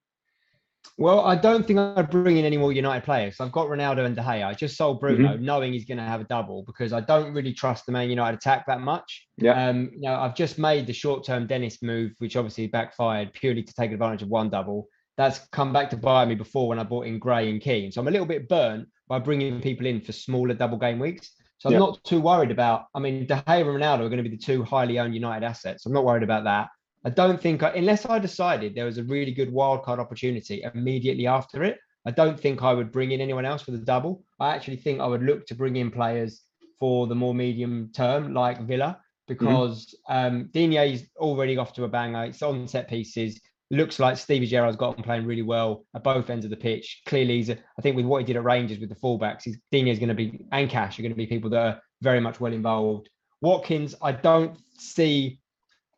Well, 0.97 1.21
I 1.21 1.35
don't 1.35 1.65
think 1.65 1.79
I'd 1.79 2.09
bring 2.09 2.37
in 2.37 2.45
any 2.45 2.57
more 2.57 2.73
United 2.73 3.05
players. 3.05 3.37
I've 3.39 3.53
got 3.53 3.67
Ronaldo 3.67 4.05
and 4.05 4.15
De 4.15 4.21
Gea. 4.21 4.45
I 4.45 4.53
just 4.53 4.75
sold 4.75 4.99
Bruno, 4.99 5.35
mm-hmm. 5.35 5.45
knowing 5.45 5.71
he's 5.71 5.85
going 5.85 5.97
to 5.97 6.03
have 6.03 6.19
a 6.19 6.25
double 6.25 6.63
because 6.63 6.91
I 6.91 6.99
don't 6.99 7.33
really 7.33 7.53
trust 7.53 7.85
the 7.85 7.93
Man 7.93 8.09
United 8.09 8.37
attack 8.37 8.65
that 8.67 8.81
much. 8.81 9.27
Yeah. 9.37 9.69
Um, 9.69 9.91
you 9.93 10.01
know, 10.01 10.15
I've 10.15 10.35
just 10.35 10.59
made 10.59 10.87
the 10.87 10.93
short-term 10.93 11.47
Dennis 11.47 11.81
move, 11.81 12.11
which 12.17 12.35
obviously 12.35 12.67
backfired 12.67 13.31
purely 13.33 13.63
to 13.63 13.73
take 13.73 13.91
advantage 13.91 14.23
of 14.23 14.27
one 14.27 14.49
double. 14.49 14.87
That's 15.15 15.39
come 15.53 15.71
back 15.71 15.89
to 15.91 15.97
bite 15.97 16.27
me 16.27 16.35
before 16.35 16.67
when 16.67 16.79
I 16.79 16.83
bought 16.83 17.05
in 17.05 17.17
Gray 17.17 17.49
and 17.49 17.61
Keane. 17.61 17.93
So 17.93 18.01
I'm 18.01 18.07
a 18.09 18.11
little 18.11 18.27
bit 18.27 18.49
burnt 18.49 18.87
by 19.07 19.19
bringing 19.19 19.61
people 19.61 19.85
in 19.85 20.01
for 20.01 20.11
smaller 20.11 20.53
double 20.53 20.77
game 20.77 20.99
weeks. 20.99 21.31
So 21.59 21.69
I'm 21.69 21.73
yeah. 21.73 21.79
not 21.79 22.03
too 22.03 22.21
worried 22.21 22.51
about. 22.51 22.85
I 22.93 22.99
mean, 22.99 23.25
De 23.25 23.35
Gea 23.35 23.61
and 23.61 23.67
Ronaldo 23.67 24.01
are 24.01 24.09
going 24.09 24.23
to 24.23 24.29
be 24.29 24.35
the 24.35 24.37
two 24.37 24.63
highly 24.63 24.99
owned 24.99 25.13
United 25.13 25.45
assets. 25.45 25.85
I'm 25.85 25.93
not 25.93 26.05
worried 26.05 26.23
about 26.23 26.45
that. 26.45 26.69
I 27.05 27.09
don't 27.09 27.41
think, 27.41 27.63
I, 27.63 27.69
unless 27.69 28.05
I 28.05 28.19
decided 28.19 28.75
there 28.75 28.85
was 28.85 28.97
a 28.97 29.03
really 29.03 29.31
good 29.31 29.51
wildcard 29.51 29.99
opportunity 29.99 30.63
immediately 30.73 31.27
after 31.27 31.63
it, 31.63 31.77
I 32.05 32.11
don't 32.11 32.39
think 32.39 32.63
I 32.63 32.73
would 32.73 32.91
bring 32.91 33.11
in 33.11 33.21
anyone 33.21 33.45
else 33.45 33.61
for 33.61 33.71
the 33.71 33.77
double. 33.77 34.23
I 34.39 34.55
actually 34.55 34.77
think 34.77 34.99
I 34.99 35.07
would 35.07 35.23
look 35.23 35.45
to 35.47 35.55
bring 35.55 35.75
in 35.75 35.91
players 35.91 36.41
for 36.79 37.07
the 37.07 37.15
more 37.15 37.33
medium 37.33 37.91
term, 37.93 38.33
like 38.33 38.61
Villa, 38.61 38.99
because 39.27 39.95
mm-hmm. 40.09 40.35
um, 40.35 40.49
Digne's 40.51 41.03
already 41.17 41.57
off 41.57 41.73
to 41.73 41.83
a 41.83 41.87
banger. 41.87 42.25
It's 42.25 42.41
on 42.41 42.67
set 42.67 42.89
pieces. 42.89 43.39
Looks 43.71 43.99
like 43.99 44.17
Stevie 44.17 44.47
Gerrard's 44.47 44.77
got 44.77 44.97
him 44.97 45.03
playing 45.03 45.25
really 45.25 45.43
well 45.43 45.85
at 45.93 46.03
both 46.03 46.29
ends 46.29 46.45
of 46.45 46.51
the 46.51 46.57
pitch. 46.57 47.01
Clearly, 47.05 47.37
he's 47.37 47.49
a, 47.49 47.57
I 47.77 47.81
think 47.81 47.95
with 47.95 48.05
what 48.05 48.19
he 48.19 48.25
did 48.25 48.37
at 48.37 48.43
Rangers 48.43 48.79
with 48.79 48.89
the 48.89 48.95
fullbacks, 48.95 49.43
he's, 49.43 49.57
Digne's 49.71 49.99
going 49.99 50.09
to 50.09 50.15
be 50.15 50.39
and 50.51 50.69
Cash 50.69 50.97
are 50.97 51.03
going 51.03 51.11
to 51.11 51.17
be 51.17 51.27
people 51.27 51.49
that 51.51 51.65
are 51.65 51.81
very 52.01 52.19
much 52.19 52.39
well 52.39 52.53
involved. 52.53 53.09
Watkins, 53.41 53.93
I 54.01 54.13
don't 54.13 54.57
see 54.77 55.39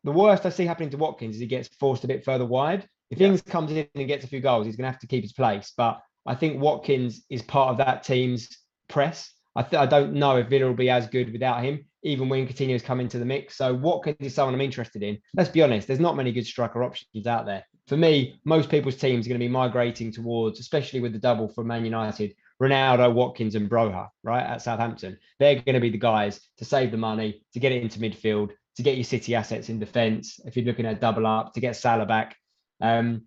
the 0.04 0.12
worst 0.12 0.46
I 0.46 0.50
see 0.50 0.66
happening 0.66 0.90
to 0.90 0.96
Watkins 0.96 1.36
is 1.36 1.40
he 1.40 1.46
gets 1.46 1.68
forced 1.68 2.04
a 2.04 2.08
bit 2.08 2.24
further 2.24 2.46
wide. 2.46 2.88
If 3.10 3.20
yeah. 3.20 3.28
Ings 3.28 3.42
comes 3.42 3.70
in 3.70 3.86
and 3.94 4.08
gets 4.08 4.24
a 4.24 4.28
few 4.28 4.40
goals, 4.40 4.66
he's 4.66 4.76
going 4.76 4.86
to 4.86 4.90
have 4.90 5.00
to 5.00 5.06
keep 5.06 5.22
his 5.22 5.32
place. 5.32 5.72
But 5.76 6.00
I 6.26 6.34
think 6.34 6.60
Watkins 6.60 7.24
is 7.28 7.42
part 7.42 7.70
of 7.70 7.78
that 7.78 8.02
team's 8.02 8.48
press. 8.88 9.32
I, 9.54 9.62
th- 9.62 9.80
I 9.80 9.86
don't 9.86 10.14
know 10.14 10.36
if 10.36 10.48
Villa 10.48 10.66
will 10.66 10.74
be 10.74 10.88
as 10.88 11.06
good 11.06 11.30
without 11.30 11.62
him, 11.62 11.84
even 12.02 12.28
when 12.28 12.46
Coutinho's 12.46 12.82
come 12.82 13.00
into 13.00 13.18
the 13.18 13.24
mix. 13.24 13.56
So 13.56 13.74
Watkins 13.74 14.16
is 14.20 14.34
someone 14.34 14.54
I'm 14.54 14.60
interested 14.60 15.02
in. 15.02 15.18
Let's 15.34 15.50
be 15.50 15.62
honest, 15.62 15.86
there's 15.86 16.00
not 16.00 16.16
many 16.16 16.32
good 16.32 16.46
striker 16.46 16.82
options 16.82 17.26
out 17.26 17.44
there. 17.44 17.64
For 17.86 17.96
me, 17.96 18.40
most 18.44 18.70
people's 18.70 18.96
teams 18.96 19.26
are 19.26 19.28
going 19.28 19.40
to 19.40 19.44
be 19.44 19.52
migrating 19.52 20.10
towards, 20.10 20.58
especially 20.60 21.00
with 21.00 21.12
the 21.12 21.18
double 21.18 21.48
for 21.48 21.64
Man 21.64 21.84
United, 21.84 22.34
Ronaldo, 22.62 23.12
Watkins, 23.12 23.56
and 23.56 23.68
Broja, 23.68 24.08
right, 24.22 24.44
at 24.44 24.62
Southampton. 24.62 25.18
They're 25.38 25.56
going 25.56 25.74
to 25.74 25.80
be 25.80 25.90
the 25.90 25.98
guys 25.98 26.40
to 26.58 26.64
save 26.64 26.92
the 26.92 26.96
money, 26.96 27.42
to 27.52 27.60
get 27.60 27.72
it 27.72 27.82
into 27.82 27.98
midfield, 27.98 28.52
to 28.76 28.82
get 28.82 28.96
your 28.96 29.04
City 29.04 29.34
assets 29.34 29.68
in 29.68 29.78
defence. 29.78 30.40
If 30.44 30.56
you're 30.56 30.66
looking 30.66 30.86
at 30.86 31.00
double 31.00 31.26
up, 31.26 31.54
to 31.54 31.60
get 31.60 31.76
Salah 31.76 32.06
back. 32.06 32.36
Um, 32.80 33.26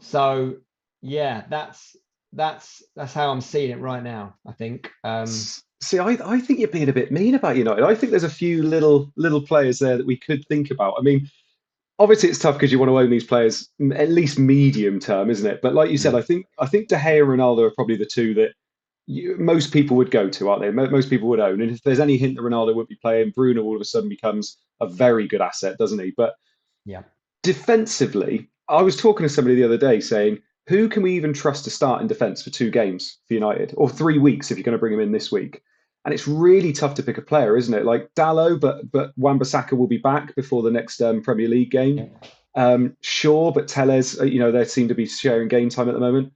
so 0.00 0.56
yeah, 1.02 1.44
that's 1.48 1.96
that's 2.32 2.82
that's 2.94 3.12
how 3.12 3.30
I'm 3.30 3.40
seeing 3.40 3.70
it 3.70 3.80
right 3.80 4.02
now. 4.02 4.34
I 4.46 4.52
think. 4.52 4.90
Um, 5.04 5.28
See, 5.82 5.98
I, 5.98 6.16
I 6.24 6.40
think 6.40 6.58
you're 6.58 6.68
being 6.68 6.88
a 6.88 6.92
bit 6.92 7.12
mean 7.12 7.34
about 7.34 7.56
United. 7.56 7.84
I 7.84 7.94
think 7.94 8.10
there's 8.10 8.24
a 8.24 8.30
few 8.30 8.62
little 8.62 9.12
little 9.16 9.42
players 9.42 9.78
there 9.78 9.98
that 9.98 10.06
we 10.06 10.16
could 10.16 10.44
think 10.48 10.70
about. 10.70 10.94
I 10.98 11.02
mean, 11.02 11.28
obviously 11.98 12.28
it's 12.28 12.38
tough 12.38 12.54
because 12.54 12.72
you 12.72 12.78
want 12.78 12.90
to 12.90 12.98
own 12.98 13.10
these 13.10 13.24
players 13.24 13.68
at 13.94 14.10
least 14.10 14.38
medium 14.38 14.98
term, 14.98 15.30
isn't 15.30 15.50
it? 15.50 15.60
But 15.62 15.74
like 15.74 15.90
you 15.90 15.98
said, 15.98 16.14
mm. 16.14 16.18
I 16.18 16.22
think 16.22 16.46
I 16.58 16.66
think 16.66 16.88
De 16.88 16.96
Gea 16.96 17.20
and 17.20 17.28
Ronaldo 17.28 17.66
are 17.66 17.74
probably 17.74 17.96
the 17.96 18.06
two 18.06 18.34
that 18.34 18.52
you, 19.06 19.36
most 19.38 19.72
people 19.72 19.96
would 19.96 20.10
go 20.10 20.28
to, 20.28 20.48
aren't 20.48 20.62
they? 20.62 20.70
Most 20.70 21.10
people 21.10 21.28
would 21.28 21.40
own. 21.40 21.60
And 21.60 21.70
if 21.70 21.82
there's 21.82 22.00
any 22.00 22.16
hint 22.16 22.36
that 22.36 22.42
Ronaldo 22.42 22.74
would 22.74 22.88
be 22.88 22.96
playing, 22.96 23.30
Bruno 23.30 23.62
all 23.62 23.76
of 23.76 23.80
a 23.80 23.84
sudden 23.84 24.08
becomes 24.08 24.56
a 24.80 24.88
very 24.88 25.26
good 25.26 25.40
asset, 25.40 25.78
doesn't 25.78 25.98
he? 25.98 26.12
But 26.16 26.34
yeah, 26.84 27.02
defensively, 27.42 28.48
I 28.68 28.82
was 28.82 28.96
talking 28.96 29.26
to 29.26 29.32
somebody 29.32 29.56
the 29.56 29.64
other 29.64 29.78
day 29.78 30.00
saying, 30.00 30.38
who 30.68 30.88
can 30.88 31.02
we 31.02 31.14
even 31.14 31.32
trust 31.32 31.64
to 31.64 31.70
start 31.70 32.02
in 32.02 32.08
defence 32.08 32.42
for 32.42 32.50
two 32.50 32.70
games 32.70 33.18
for 33.28 33.34
United 33.34 33.72
or 33.76 33.88
three 33.88 34.18
weeks 34.18 34.50
if 34.50 34.56
you're 34.56 34.64
going 34.64 34.72
to 34.72 34.78
bring 34.78 34.92
him 34.92 35.00
in 35.00 35.12
this 35.12 35.30
week? 35.30 35.62
And 36.04 36.12
it's 36.12 36.28
really 36.28 36.72
tough 36.72 36.94
to 36.94 37.02
pick 37.02 37.18
a 37.18 37.22
player, 37.22 37.56
isn't 37.56 37.74
it? 37.74 37.84
Like 37.84 38.10
Dalot, 38.14 38.60
but 38.60 38.90
but 38.90 39.12
Wan-Bissaka 39.16 39.72
will 39.72 39.88
be 39.88 39.98
back 39.98 40.34
before 40.36 40.62
the 40.62 40.70
next 40.70 41.00
um, 41.00 41.22
Premier 41.22 41.48
League 41.48 41.70
game. 41.70 42.10
Um, 42.54 42.96
sure, 43.02 43.52
but 43.52 43.68
Telles, 43.68 44.18
uh, 44.18 44.24
you 44.24 44.38
know, 44.38 44.50
they 44.50 44.64
seem 44.64 44.88
to 44.88 44.94
be 44.94 45.06
sharing 45.06 45.48
game 45.48 45.68
time 45.68 45.88
at 45.88 45.94
the 45.94 46.00
moment. 46.00 46.32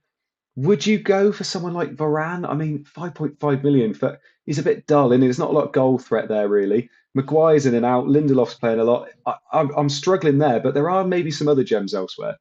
Would 0.57 0.87
you 0.87 0.99
go 0.99 1.33
for 1.33 1.45
someone 1.45 1.73
like 1.73 1.97
Varane? 1.97 2.49
I 2.49 2.55
mean, 2.55 2.85
5.5 2.85 3.63
million 3.63 3.95
for 3.95 4.21
he's 4.45 4.59
a 4.59 4.63
bit 4.63 4.87
dull, 4.87 5.13
and 5.13 5.23
there's 5.23 5.39
not 5.39 5.51
a 5.51 5.53
lot 5.53 5.65
of 5.65 5.73
goal 5.73 5.99
threat 5.99 6.29
there 6.29 6.49
really. 6.49 6.91
Maguire's 7.15 7.67
in 7.67 7.75
and 7.75 7.87
out. 7.87 8.07
Lindelof's 8.07 8.55
playing 8.55 8.79
a 8.81 8.85
lot. 8.85 9.09
I, 9.27 9.35
am 9.53 9.71
I'm 9.77 9.89
struggling 9.89 10.39
there, 10.39 10.61
but 10.61 10.75
there 10.75 10.91
are 10.91 11.05
maybe 11.05 11.31
some 11.31 11.49
other 11.49 11.65
gems 11.65 11.95
elsewhere. 11.95 12.37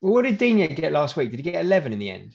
Well, 0.00 0.12
what 0.12 0.22
did 0.22 0.38
Digne 0.38 0.68
get 0.68 0.92
last 0.92 1.16
week? 1.16 1.30
Did 1.30 1.38
he 1.38 1.50
get 1.50 1.64
11 1.64 1.92
in 1.92 1.98
the 1.98 2.10
end? 2.10 2.32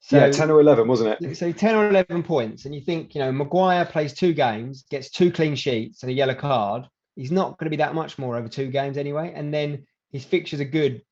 So, 0.00 0.18
yeah, 0.18 0.30
10 0.30 0.50
or 0.50 0.60
11, 0.60 0.86
wasn't 0.86 1.16
it? 1.22 1.36
So 1.36 1.50
10 1.50 1.74
or 1.74 1.88
11 1.88 2.24
points. 2.24 2.66
And 2.66 2.74
you 2.74 2.80
think, 2.82 3.14
you 3.14 3.20
know, 3.20 3.32
Maguire 3.32 3.86
plays 3.86 4.12
two 4.12 4.34
games, 4.34 4.84
gets 4.90 5.10
two 5.10 5.32
clean 5.32 5.54
sheets 5.54 6.02
and 6.02 6.10
a 6.10 6.14
yellow 6.14 6.34
card. 6.34 6.86
He's 7.16 7.32
not 7.32 7.56
going 7.58 7.66
to 7.66 7.70
be 7.70 7.76
that 7.76 7.94
much 7.94 8.18
more 8.18 8.36
over 8.36 8.48
two 8.48 8.66
games 8.70 8.98
anyway. 8.98 9.32
And 9.34 9.54
then 9.54 9.86
his 10.12 10.24
fixtures 10.24 10.60
are 10.60 10.64
good 10.64 11.02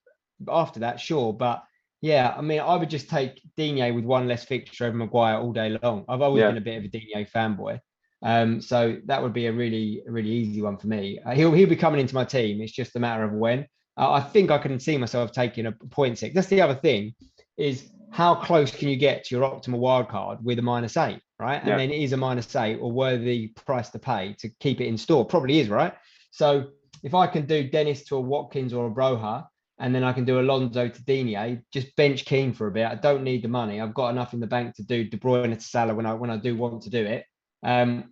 after 0.46 0.80
that, 0.80 1.00
sure. 1.00 1.32
But 1.32 1.64
yeah, 2.02 2.34
I 2.36 2.42
mean, 2.42 2.60
I 2.60 2.76
would 2.76 2.90
just 2.90 3.08
take 3.08 3.40
Digne 3.56 3.92
with 3.92 4.04
one 4.04 4.28
less 4.28 4.44
fixture 4.44 4.86
over 4.86 4.96
Maguire 4.96 5.36
all 5.38 5.52
day 5.52 5.78
long. 5.82 6.04
I've 6.08 6.20
always 6.20 6.42
yeah. 6.42 6.48
been 6.48 6.58
a 6.58 6.60
bit 6.60 6.78
of 6.78 6.84
a 6.84 6.88
Digne 6.88 7.24
fanboy. 7.24 7.80
Um, 8.22 8.60
so 8.60 8.98
that 9.06 9.22
would 9.22 9.32
be 9.32 9.46
a 9.46 9.52
really, 9.52 10.02
really 10.06 10.30
easy 10.30 10.62
one 10.62 10.76
for 10.76 10.86
me. 10.86 11.18
Uh, 11.24 11.34
he'll 11.34 11.52
he'll 11.52 11.68
be 11.68 11.76
coming 11.76 12.00
into 12.00 12.14
my 12.14 12.24
team. 12.24 12.60
It's 12.60 12.72
just 12.72 12.96
a 12.96 13.00
matter 13.00 13.24
of 13.24 13.32
when. 13.32 13.66
Uh, 13.96 14.12
I 14.12 14.20
think 14.20 14.50
I 14.50 14.58
can 14.58 14.78
see 14.78 14.96
myself 14.96 15.32
taking 15.32 15.66
a 15.66 15.72
point 15.72 16.18
six. 16.18 16.34
That's 16.34 16.46
the 16.46 16.62
other 16.62 16.74
thing, 16.76 17.14
is 17.56 17.90
how 18.10 18.34
close 18.34 18.70
can 18.70 18.88
you 18.88 18.96
get 18.96 19.24
to 19.24 19.34
your 19.34 19.44
optimal 19.44 19.78
wild 19.78 20.08
card 20.08 20.38
with 20.42 20.58
a 20.58 20.62
minus 20.62 20.96
eight, 20.96 21.20
right? 21.38 21.60
And 21.60 21.68
yeah. 21.68 21.76
then 21.78 21.90
is 21.90 22.12
a 22.12 22.16
minus 22.16 22.54
eight 22.56 22.76
or 22.76 22.92
worthy 22.92 23.48
price 23.48 23.88
to 23.90 23.98
pay 23.98 24.34
to 24.38 24.48
keep 24.60 24.80
it 24.80 24.86
in 24.86 24.96
store? 24.96 25.24
Probably 25.24 25.60
is, 25.60 25.68
right? 25.68 25.94
So 26.30 26.68
if 27.02 27.14
I 27.14 27.26
can 27.26 27.46
do 27.46 27.68
Dennis 27.68 28.04
to 28.04 28.16
a 28.16 28.20
Watkins 28.20 28.72
or 28.72 28.86
a 28.86 28.90
Broja, 28.90 29.46
and 29.78 29.92
then 29.92 30.04
I 30.04 30.12
can 30.12 30.24
do 30.24 30.38
Alonso 30.38 30.88
to 30.88 31.04
Digne. 31.04 31.60
Just 31.72 31.96
bench 31.96 32.24
Keane 32.24 32.52
for 32.52 32.68
a 32.68 32.70
bit. 32.70 32.86
I 32.86 32.94
don't 32.94 33.24
need 33.24 33.42
the 33.42 33.48
money. 33.48 33.80
I've 33.80 33.94
got 33.94 34.10
enough 34.10 34.32
in 34.32 34.38
the 34.38 34.46
bank 34.46 34.76
to 34.76 34.84
do 34.84 35.04
De 35.04 35.16
Bruyne 35.16 35.52
to 35.52 35.60
Salah 35.60 35.94
when 35.94 36.06
I 36.06 36.14
when 36.14 36.30
I 36.30 36.36
do 36.36 36.56
want 36.56 36.82
to 36.82 36.90
do 36.90 37.04
it. 37.04 37.24
Um, 37.64 38.11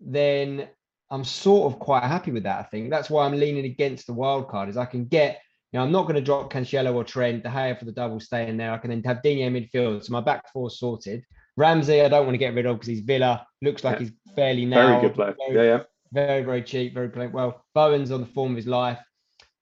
then 0.00 0.68
I'm 1.10 1.24
sort 1.24 1.72
of 1.72 1.78
quite 1.78 2.04
happy 2.04 2.30
with 2.30 2.44
that. 2.44 2.58
I 2.60 2.62
think 2.64 2.90
that's 2.90 3.10
why 3.10 3.24
I'm 3.24 3.38
leaning 3.38 3.64
against 3.64 4.06
the 4.06 4.12
wild 4.12 4.48
card. 4.48 4.68
Is 4.68 4.76
I 4.76 4.86
can 4.86 5.06
get. 5.06 5.40
You 5.72 5.78
know, 5.78 5.84
I'm 5.84 5.92
not 5.92 6.02
going 6.02 6.16
to 6.16 6.20
drop 6.20 6.52
Cancelo 6.52 6.92
or 6.96 7.04
Trent. 7.04 7.44
De 7.44 7.48
Gea 7.48 7.78
for 7.78 7.84
the 7.84 7.92
double 7.92 8.18
stay 8.18 8.48
in 8.48 8.56
there. 8.56 8.72
I 8.72 8.78
can 8.78 8.90
then 8.90 9.04
have 9.04 9.22
Digne 9.22 9.48
midfield. 9.50 10.02
So 10.02 10.12
my 10.12 10.20
back 10.20 10.50
four 10.52 10.68
sorted. 10.68 11.22
Ramsey, 11.56 12.00
I 12.00 12.08
don't 12.08 12.24
want 12.24 12.34
to 12.34 12.38
get 12.38 12.54
rid 12.54 12.66
of 12.66 12.76
because 12.76 12.88
he's 12.88 13.00
Villa. 13.00 13.46
Looks 13.62 13.84
like 13.84 14.00
yeah. 14.00 14.06
he's 14.06 14.34
fairly 14.34 14.64
now. 14.64 14.88
Very 14.88 15.02
good 15.02 15.14
player. 15.14 15.36
Very, 15.38 15.54
yeah, 15.68 15.76
yeah. 15.76 15.82
Very, 16.12 16.42
very 16.42 16.62
cheap. 16.62 16.92
Very 16.92 17.08
playing 17.08 17.30
well. 17.30 17.64
Bowen's 17.74 18.10
on 18.10 18.20
the 18.20 18.26
form 18.26 18.52
of 18.52 18.56
his 18.56 18.66
life. 18.66 18.98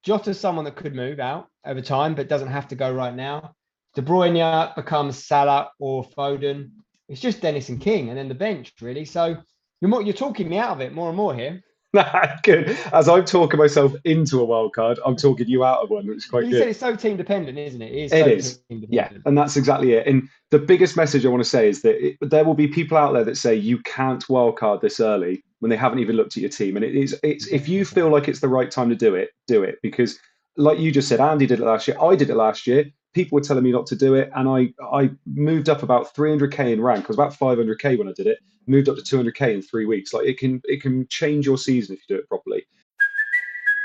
Jota's 0.03 0.39
someone 0.39 0.65
that 0.65 0.75
could 0.75 0.95
move 0.95 1.19
out 1.19 1.47
over 1.65 1.81
time, 1.81 2.15
but 2.15 2.29
doesn't 2.29 2.47
have 2.47 2.67
to 2.69 2.75
go 2.75 2.91
right 2.91 3.13
now. 3.13 3.53
De 3.95 4.01
Bruyne 4.01 4.73
becomes 4.75 5.25
Salah 5.25 5.71
or 5.79 6.03
Foden. 6.17 6.71
It's 7.07 7.21
just 7.21 7.41
Dennis 7.41 7.69
and 7.69 7.81
King, 7.81 8.09
and 8.09 8.17
then 8.17 8.29
the 8.29 8.35
bench 8.35 8.73
really. 8.81 9.03
So 9.03 9.37
you're 9.81 9.89
more, 9.89 10.01
you're 10.01 10.13
talking 10.13 10.49
me 10.49 10.57
out 10.57 10.71
of 10.71 10.81
it 10.81 10.93
more 10.93 11.09
and 11.09 11.17
more 11.17 11.33
here. 11.33 11.63
good. 12.43 12.77
As 12.93 13.09
I'm 13.09 13.25
talking 13.25 13.57
myself 13.57 13.93
into 14.03 14.39
a 14.39 14.45
wild 14.45 14.73
card, 14.73 14.99
I'm 15.05 15.15
talking 15.15 15.47
you 15.47 15.63
out 15.63 15.83
of 15.83 15.89
one, 15.89 16.05
which 16.05 16.17
is 16.17 16.25
quite 16.25 16.41
good. 16.41 16.47
you 16.47 16.51
good. 16.53 16.59
said 16.59 16.69
it's 16.69 16.79
so 16.79 16.95
team 16.95 17.17
dependent, 17.17 17.57
isn't 17.57 17.81
it? 17.81 17.91
It 17.91 17.97
is. 17.97 18.11
It 18.13 18.23
so 18.23 18.29
is. 18.29 18.59
Yeah, 18.89 19.09
and 19.25 19.35
that's 19.35 19.57
exactly 19.57 19.93
it. 19.93 20.05
And 20.05 20.29
the 20.51 20.59
biggest 20.59 20.95
message 20.95 21.25
I 21.25 21.29
want 21.29 21.43
to 21.43 21.49
say 21.49 21.67
is 21.67 21.81
that 21.81 22.05
it, 22.05 22.17
there 22.21 22.45
will 22.45 22.53
be 22.53 22.67
people 22.67 22.95
out 22.95 23.13
there 23.13 23.23
that 23.23 23.37
say 23.37 23.55
you 23.55 23.79
can't 23.79 24.27
wild 24.29 24.57
card 24.57 24.81
this 24.81 24.99
early 24.99 25.43
when 25.59 25.69
they 25.69 25.77
haven't 25.77 25.99
even 25.99 26.15
looked 26.15 26.37
at 26.37 26.41
your 26.41 26.51
team. 26.51 26.75
And 26.75 26.85
it 26.85 26.95
is 26.95 27.19
it's 27.23 27.47
if 27.47 27.67
you 27.67 27.85
feel 27.85 28.09
like 28.09 28.27
it's 28.27 28.39
the 28.39 28.47
right 28.47 28.69
time 28.69 28.89
to 28.89 28.95
do 28.95 29.15
it, 29.15 29.29
do 29.47 29.63
it 29.63 29.79
because 29.81 30.19
like 30.57 30.77
you 30.77 30.91
just 30.91 31.07
said, 31.07 31.19
Andy 31.19 31.47
did 31.47 31.59
it 31.59 31.65
last 31.65 31.87
year. 31.87 31.97
I 31.99 32.15
did 32.15 32.29
it 32.29 32.35
last 32.35 32.67
year. 32.67 32.85
People 33.13 33.37
were 33.37 33.41
telling 33.41 33.63
me 33.63 33.71
not 33.71 33.87
to 33.87 33.95
do 33.95 34.13
it, 34.13 34.29
and 34.35 34.47
I 34.47 34.69
I 34.93 35.09
moved 35.25 35.69
up 35.69 35.81
about 35.81 36.13
300k 36.13 36.73
in 36.73 36.81
rank. 36.81 37.05
I 37.05 37.07
was 37.07 37.17
about 37.17 37.33
500k 37.33 37.97
when 37.97 38.07
I 38.07 38.13
did 38.13 38.27
it. 38.27 38.37
Moved 38.69 38.87
up 38.87 38.97
to 38.97 39.01
200k 39.01 39.55
in 39.55 39.61
three 39.63 39.85
weeks. 39.85 40.13
Like 40.13 40.27
it 40.27 40.37
can 40.37 40.61
it 40.65 40.81
can 40.81 41.07
change 41.07 41.45
your 41.45 41.57
season 41.57 41.95
if 41.95 42.01
you 42.07 42.15
do 42.15 42.21
it 42.21 42.29
properly. 42.29 42.65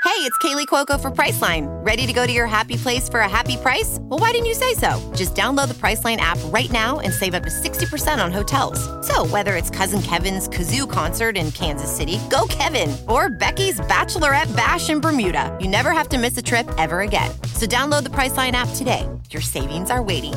Hey, 0.05 0.21
it's 0.21 0.37
Kaley 0.37 0.67
Cuoco 0.67 1.01
for 1.01 1.09
Priceline. 1.09 1.65
Ready 1.83 2.05
to 2.05 2.13
go 2.13 2.27
to 2.27 2.31
your 2.31 2.45
happy 2.45 2.77
place 2.77 3.09
for 3.09 3.21
a 3.21 3.27
happy 3.27 3.57
price? 3.57 3.97
Well, 4.01 4.19
why 4.19 4.29
didn't 4.29 4.45
you 4.45 4.53
say 4.53 4.75
so? 4.75 5.01
Just 5.15 5.33
download 5.33 5.67
the 5.67 5.73
Priceline 5.73 6.17
app 6.17 6.37
right 6.53 6.71
now 6.71 6.99
and 6.99 7.11
save 7.11 7.33
up 7.33 7.41
to 7.41 7.49
60% 7.49 8.23
on 8.23 8.31
hotels. 8.31 8.79
So, 9.07 9.25
whether 9.25 9.55
it's 9.55 9.71
Cousin 9.71 10.03
Kevin's 10.03 10.47
Kazoo 10.47 10.89
concert 10.89 11.35
in 11.35 11.51
Kansas 11.51 11.93
City, 11.93 12.19
go 12.29 12.45
Kevin, 12.47 12.95
or 13.09 13.29
Becky's 13.29 13.79
Bachelorette 13.79 14.55
Bash 14.55 14.91
in 14.91 15.01
Bermuda, 15.01 15.57
you 15.59 15.67
never 15.67 15.91
have 15.91 16.09
to 16.09 16.19
miss 16.19 16.37
a 16.37 16.43
trip 16.43 16.69
ever 16.77 17.01
again. 17.01 17.31
So, 17.55 17.65
download 17.65 18.03
the 18.03 18.11
Priceline 18.11 18.51
app 18.51 18.69
today. 18.75 19.09
Your 19.31 19.41
savings 19.41 19.89
are 19.89 20.03
waiting. 20.03 20.35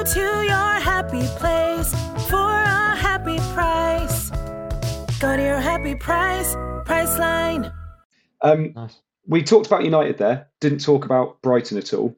Go 0.00 0.06
to 0.14 0.20
your 0.20 0.80
happy 0.80 1.26
place 1.36 1.92
for 2.30 2.38
a 2.38 2.96
happy 2.96 3.36
price. 3.52 4.30
Go 5.20 5.36
to 5.36 5.42
your 5.42 5.60
happy 5.60 5.94
price, 5.94 6.54
Priceline. 6.86 7.70
Um, 8.40 8.72
Nice. 8.74 9.02
we 9.26 9.42
talked 9.42 9.66
about 9.66 9.84
United 9.84 10.16
there, 10.16 10.48
didn't 10.58 10.78
talk 10.78 11.04
about 11.04 11.42
Brighton 11.42 11.76
at 11.76 11.92
all. 11.92 12.16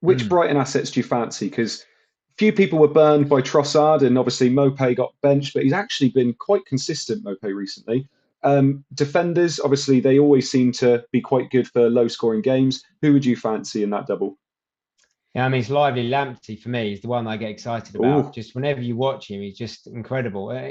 Which 0.00 0.22
Hmm. 0.22 0.28
Brighton 0.28 0.56
assets 0.56 0.90
do 0.90 1.00
you 1.00 1.04
fancy? 1.04 1.50
Because 1.50 1.84
few 2.38 2.50
people 2.50 2.78
were 2.78 2.88
burned 2.88 3.28
by 3.28 3.42
Trossard, 3.42 4.00
and 4.00 4.16
obviously 4.16 4.48
Maupay 4.48 4.96
got 4.96 5.12
benched, 5.20 5.52
but 5.52 5.64
he's 5.64 5.74
actually 5.74 6.08
been 6.08 6.32
quite 6.32 6.64
consistent, 6.64 7.22
Maupay, 7.24 7.54
recently. 7.54 8.08
Um, 8.42 8.86
defenders, 8.94 9.60
obviously, 9.60 10.00
they 10.00 10.18
always 10.18 10.50
seem 10.50 10.72
to 10.72 11.04
be 11.12 11.20
quite 11.20 11.50
good 11.50 11.68
for 11.68 11.90
low 11.90 12.08
scoring 12.08 12.40
games. 12.40 12.82
Who 13.02 13.12
would 13.12 13.26
you 13.26 13.36
fancy 13.36 13.82
in 13.82 13.90
that 13.90 14.06
double? 14.06 14.38
Yeah, 15.34 15.44
I 15.44 15.48
mean, 15.48 15.60
it's 15.60 15.70
lively 15.70 16.08
Lamptey 16.08 16.60
for 16.60 16.70
me 16.70 16.92
is 16.92 17.00
the 17.02 17.08
one 17.08 17.26
I 17.26 17.36
get 17.36 17.50
excited 17.50 17.94
about. 17.94 18.28
Ooh. 18.28 18.32
Just 18.32 18.54
whenever 18.54 18.80
you 18.80 18.96
watch 18.96 19.30
him, 19.30 19.40
he's 19.42 19.58
just 19.58 19.86
incredible. 19.86 20.50
Uh, 20.50 20.70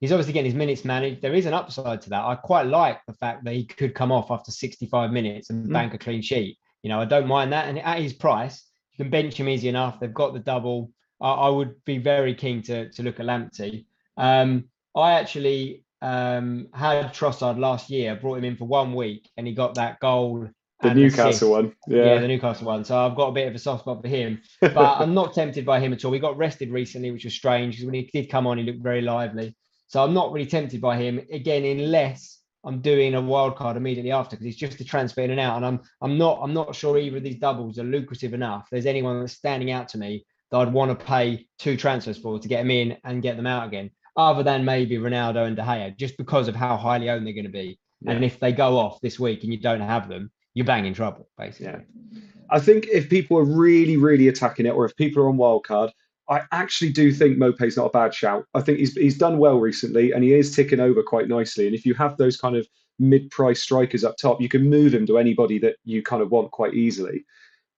He's 0.00 0.12
obviously 0.12 0.32
getting 0.32 0.52
his 0.52 0.54
minutes 0.54 0.84
managed. 0.84 1.22
There 1.22 1.34
is 1.34 1.46
an 1.46 1.54
upside 1.54 2.00
to 2.02 2.10
that. 2.10 2.24
I 2.24 2.36
quite 2.36 2.68
like 2.68 3.00
the 3.08 3.14
fact 3.14 3.42
that 3.44 3.52
he 3.54 3.64
could 3.64 3.96
come 3.96 4.12
off 4.12 4.30
after 4.30 4.52
65 4.52 5.10
minutes 5.10 5.50
and 5.50 5.66
Mm. 5.68 5.72
bank 5.72 5.92
a 5.94 5.98
clean 5.98 6.22
sheet. 6.22 6.56
You 6.84 6.88
know, 6.88 7.00
I 7.00 7.04
don't 7.04 7.26
mind 7.26 7.52
that. 7.52 7.66
And 7.68 7.80
at 7.80 7.98
his 7.98 8.12
price, 8.12 8.64
you 8.92 9.02
can 9.04 9.10
bench 9.10 9.34
him 9.34 9.48
easy 9.48 9.68
enough. 9.68 9.98
They've 9.98 10.14
got 10.14 10.34
the 10.34 10.38
double. 10.38 10.92
I, 11.20 11.30
I 11.32 11.48
would 11.48 11.84
be 11.84 11.98
very 11.98 12.32
keen 12.32 12.62
to 12.62 12.88
to 12.90 13.02
look 13.02 13.18
at 13.18 13.26
Lamptey. 13.26 13.86
Um, 14.16 14.68
I 14.94 15.14
actually 15.14 15.82
um, 16.00 16.68
had 16.72 17.12
Trossard 17.12 17.58
last 17.58 17.90
year, 17.90 18.14
brought 18.14 18.38
him 18.38 18.44
in 18.44 18.54
for 18.56 18.66
one 18.68 18.94
week, 18.94 19.28
and 19.36 19.48
he 19.48 19.52
got 19.52 19.74
that 19.74 19.98
goal. 19.98 20.48
The 20.82 20.94
Newcastle 20.94 21.50
one. 21.50 21.72
Yeah. 21.88 22.04
Yeah. 22.04 22.20
the 22.20 22.28
Newcastle 22.28 22.66
one. 22.66 22.84
So 22.84 22.96
I've 22.96 23.16
got 23.16 23.28
a 23.28 23.32
bit 23.32 23.48
of 23.48 23.54
a 23.54 23.58
soft 23.58 23.82
spot 23.82 24.00
for 24.00 24.08
him, 24.08 24.40
but 24.60 24.76
I'm 24.76 25.14
not 25.14 25.34
tempted 25.34 25.66
by 25.66 25.80
him 25.80 25.92
at 25.92 26.04
all. 26.04 26.12
He 26.12 26.20
got 26.20 26.36
rested 26.36 26.70
recently, 26.70 27.10
which 27.10 27.24
was 27.24 27.34
strange 27.34 27.74
because 27.74 27.84
when 27.84 27.94
he 27.94 28.08
did 28.12 28.30
come 28.30 28.46
on, 28.46 28.58
he 28.58 28.64
looked 28.64 28.82
very 28.82 29.00
lively. 29.00 29.56
So 29.88 30.04
I'm 30.04 30.14
not 30.14 30.32
really 30.32 30.46
tempted 30.46 30.80
by 30.80 30.96
him 30.96 31.20
again, 31.32 31.64
unless 31.64 32.40
I'm 32.64 32.80
doing 32.80 33.14
a 33.14 33.20
wild 33.20 33.56
card 33.56 33.76
immediately 33.76 34.12
after 34.12 34.36
because 34.36 34.46
it's 34.46 34.56
just 34.56 34.80
a 34.80 34.84
transfer 34.84 35.22
in 35.22 35.30
and 35.30 35.40
out, 35.40 35.56
and 35.56 35.66
I'm 35.66 35.80
I'm 36.00 36.18
not 36.18 36.40
I'm 36.42 36.54
not 36.54 36.74
sure 36.76 36.98
either 36.98 37.16
of 37.16 37.22
these 37.22 37.38
doubles 37.38 37.78
are 37.78 37.84
lucrative 37.84 38.34
enough. 38.34 38.68
There's 38.70 38.86
anyone 38.86 39.20
that's 39.20 39.32
standing 39.32 39.70
out 39.70 39.88
to 39.90 39.98
me 39.98 40.24
that 40.50 40.58
I'd 40.58 40.72
want 40.72 40.96
to 40.96 41.04
pay 41.04 41.46
two 41.58 41.76
transfers 41.76 42.18
for 42.18 42.38
to 42.38 42.48
get 42.48 42.58
them 42.58 42.70
in 42.70 42.96
and 43.04 43.22
get 43.22 43.36
them 43.36 43.46
out 43.46 43.66
again, 43.66 43.90
other 44.16 44.42
than 44.42 44.64
maybe 44.64 44.96
Ronaldo 44.96 45.46
and 45.46 45.56
De 45.56 45.62
Gea, 45.62 45.96
just 45.96 46.16
because 46.18 46.48
of 46.48 46.54
how 46.54 46.76
highly 46.76 47.10
owned 47.10 47.26
they're 47.26 47.34
going 47.34 47.44
to 47.44 47.50
be. 47.50 47.78
And 48.06 48.24
if 48.24 48.38
they 48.38 48.52
go 48.52 48.78
off 48.78 49.00
this 49.00 49.18
week 49.18 49.42
and 49.42 49.52
you 49.52 49.58
don't 49.58 49.80
have 49.80 50.08
them, 50.08 50.30
you're 50.58 50.66
banging 50.66 50.92
trouble, 50.92 51.28
basically. 51.38 51.66
Yeah. 51.66 52.20
I 52.50 52.58
think 52.58 52.88
if 52.88 53.08
people 53.08 53.38
are 53.38 53.44
really, 53.44 53.96
really 53.96 54.26
attacking 54.26 54.66
it, 54.66 54.70
or 54.70 54.84
if 54.84 54.96
people 54.96 55.22
are 55.22 55.28
on 55.28 55.36
wildcard, 55.36 55.92
I 56.28 56.42
actually 56.50 56.90
do 56.90 57.12
think 57.12 57.38
Maupay's 57.38 57.76
not 57.76 57.86
a 57.86 57.90
bad 57.90 58.12
shout. 58.12 58.44
I 58.54 58.60
think 58.60 58.78
he's 58.78 58.92
he's 58.94 59.16
done 59.16 59.38
well 59.38 59.60
recently, 59.60 60.10
and 60.10 60.24
he 60.24 60.34
is 60.34 60.56
ticking 60.56 60.80
over 60.80 61.00
quite 61.00 61.28
nicely. 61.28 61.66
And 61.66 61.76
if 61.76 61.86
you 61.86 61.94
have 61.94 62.16
those 62.16 62.36
kind 62.36 62.56
of 62.56 62.66
mid-price 62.98 63.62
strikers 63.62 64.02
up 64.02 64.16
top, 64.16 64.40
you 64.40 64.48
can 64.48 64.68
move 64.68 64.92
him 64.92 65.06
to 65.06 65.16
anybody 65.16 65.60
that 65.60 65.76
you 65.84 66.02
kind 66.02 66.22
of 66.22 66.32
want 66.32 66.50
quite 66.50 66.74
easily. 66.74 67.24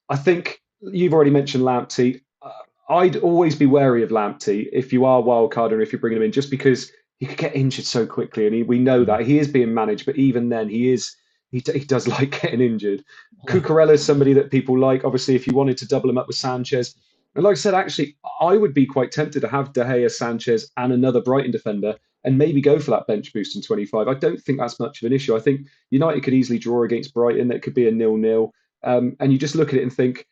I 0.09 0.17
think 0.17 0.63
you've 0.81 1.13
already 1.13 1.31
mentioned 1.31 1.65
Lamptey. 1.65 2.23
Uh, 2.41 2.63
I'd 2.89 3.17
always 3.17 3.55
be 3.55 3.67
wary 3.67 4.03
of 4.03 4.09
Lamptey 4.09 4.71
if 4.73 4.91
you 4.91 5.05
are 5.05 5.21
wildcard 5.21 5.73
or 5.73 5.83
if 5.83 5.93
you're 5.93 6.01
bringing 6.01 6.17
him 6.17 6.25
in, 6.25 6.33
just 6.33 6.51
because 6.51 6.91
he 7.19 7.27
could 7.27 7.37
get 7.37 7.55
injured 7.55 7.85
so 7.85 8.07
quickly, 8.07 8.47
and 8.47 8.55
he, 8.55 8.63
we 8.63 8.79
know 8.79 9.05
that 9.05 9.21
he 9.21 9.39
is 9.39 9.49
being 9.49 9.75
managed. 9.75 10.07
But 10.07 10.17
even 10.17 10.49
then, 10.49 10.71
he 10.71 10.91
is 10.91 11.15
he, 11.51 11.63
he 11.73 11.81
does 11.81 12.09
like 12.19 12.41
getting 12.43 12.61
injured. 12.61 13.05
Cucurella 13.47 13.93
is 13.93 14.05
somebody 14.05 14.33
that 14.35 14.51
people 14.51 14.79
like. 14.79 15.05
Obviously, 15.05 15.35
if 15.35 15.47
you 15.47 15.55
wanted 15.55 15.79
to 15.79 15.89
double 15.89 16.11
him 16.11 16.19
up 16.19 16.27
with 16.27 16.37
Sanchez, 16.37 16.95
and 17.35 17.45
like 17.45 17.53
I 17.53 17.55
said, 17.55 17.75
actually, 17.75 18.17
I 18.41 18.57
would 18.57 18.75
be 18.75 18.87
quite 18.87 19.13
tempted 19.13 19.41
to 19.41 19.49
have 19.49 19.73
De 19.73 19.85
Gea, 19.85 20.11
Sanchez, 20.11 20.71
and 20.77 20.93
another 20.93 21.23
Brighton 21.23 21.53
defender, 21.53 21.97
and 22.25 22.37
maybe 22.37 22.61
go 22.61 22.79
for 22.79 22.91
that 22.91 23.07
bench 23.07 23.33
boost 23.33 23.55
in 23.55 23.63
25. 23.63 24.09
I 24.09 24.15
don't 24.15 24.41
think 24.41 24.59
that's 24.59 24.81
much 24.81 25.01
of 25.01 25.07
an 25.07 25.13
issue. 25.13 25.37
I 25.37 25.41
think 25.41 25.67
United 25.91 26.25
could 26.25 26.35
easily 26.35 26.59
draw 26.59 26.83
against 26.83 27.15
Brighton. 27.15 27.53
It 27.53 27.63
could 27.63 27.75
be 27.75 27.87
a 27.87 27.93
nil-nil, 27.93 28.53
um, 28.83 29.17
and 29.21 29.33
you 29.33 29.39
just 29.39 29.55
look 29.55 29.69
at 29.69 29.79
it 29.79 29.83
and 29.83 29.93
think. 29.93 30.27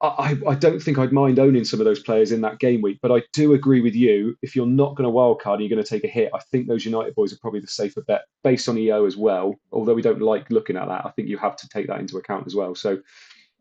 I, 0.00 0.36
I 0.46 0.54
don't 0.54 0.80
think 0.80 0.96
I'd 0.96 1.12
mind 1.12 1.40
owning 1.40 1.64
some 1.64 1.80
of 1.80 1.84
those 1.84 2.00
players 2.00 2.30
in 2.30 2.40
that 2.42 2.60
game 2.60 2.82
week, 2.82 3.00
but 3.02 3.10
I 3.10 3.22
do 3.32 3.54
agree 3.54 3.80
with 3.80 3.96
you. 3.96 4.36
If 4.42 4.54
you're 4.54 4.66
not 4.66 4.94
going 4.94 5.08
to 5.08 5.12
wildcard 5.12 5.54
and 5.54 5.62
you're 5.62 5.70
going 5.70 5.82
to 5.82 5.88
take 5.88 6.04
a 6.04 6.08
hit, 6.08 6.30
I 6.32 6.38
think 6.38 6.68
those 6.68 6.84
United 6.84 7.16
boys 7.16 7.32
are 7.32 7.38
probably 7.38 7.60
the 7.60 7.66
safer 7.66 8.02
bet 8.02 8.22
based 8.44 8.68
on 8.68 8.78
EO 8.78 9.06
as 9.06 9.16
well. 9.16 9.56
Although 9.72 9.94
we 9.94 10.02
don't 10.02 10.22
like 10.22 10.50
looking 10.50 10.76
at 10.76 10.86
that, 10.86 11.04
I 11.04 11.10
think 11.10 11.28
you 11.28 11.36
have 11.38 11.56
to 11.56 11.68
take 11.68 11.88
that 11.88 11.98
into 11.98 12.16
account 12.16 12.46
as 12.46 12.54
well. 12.54 12.76
So, 12.76 13.00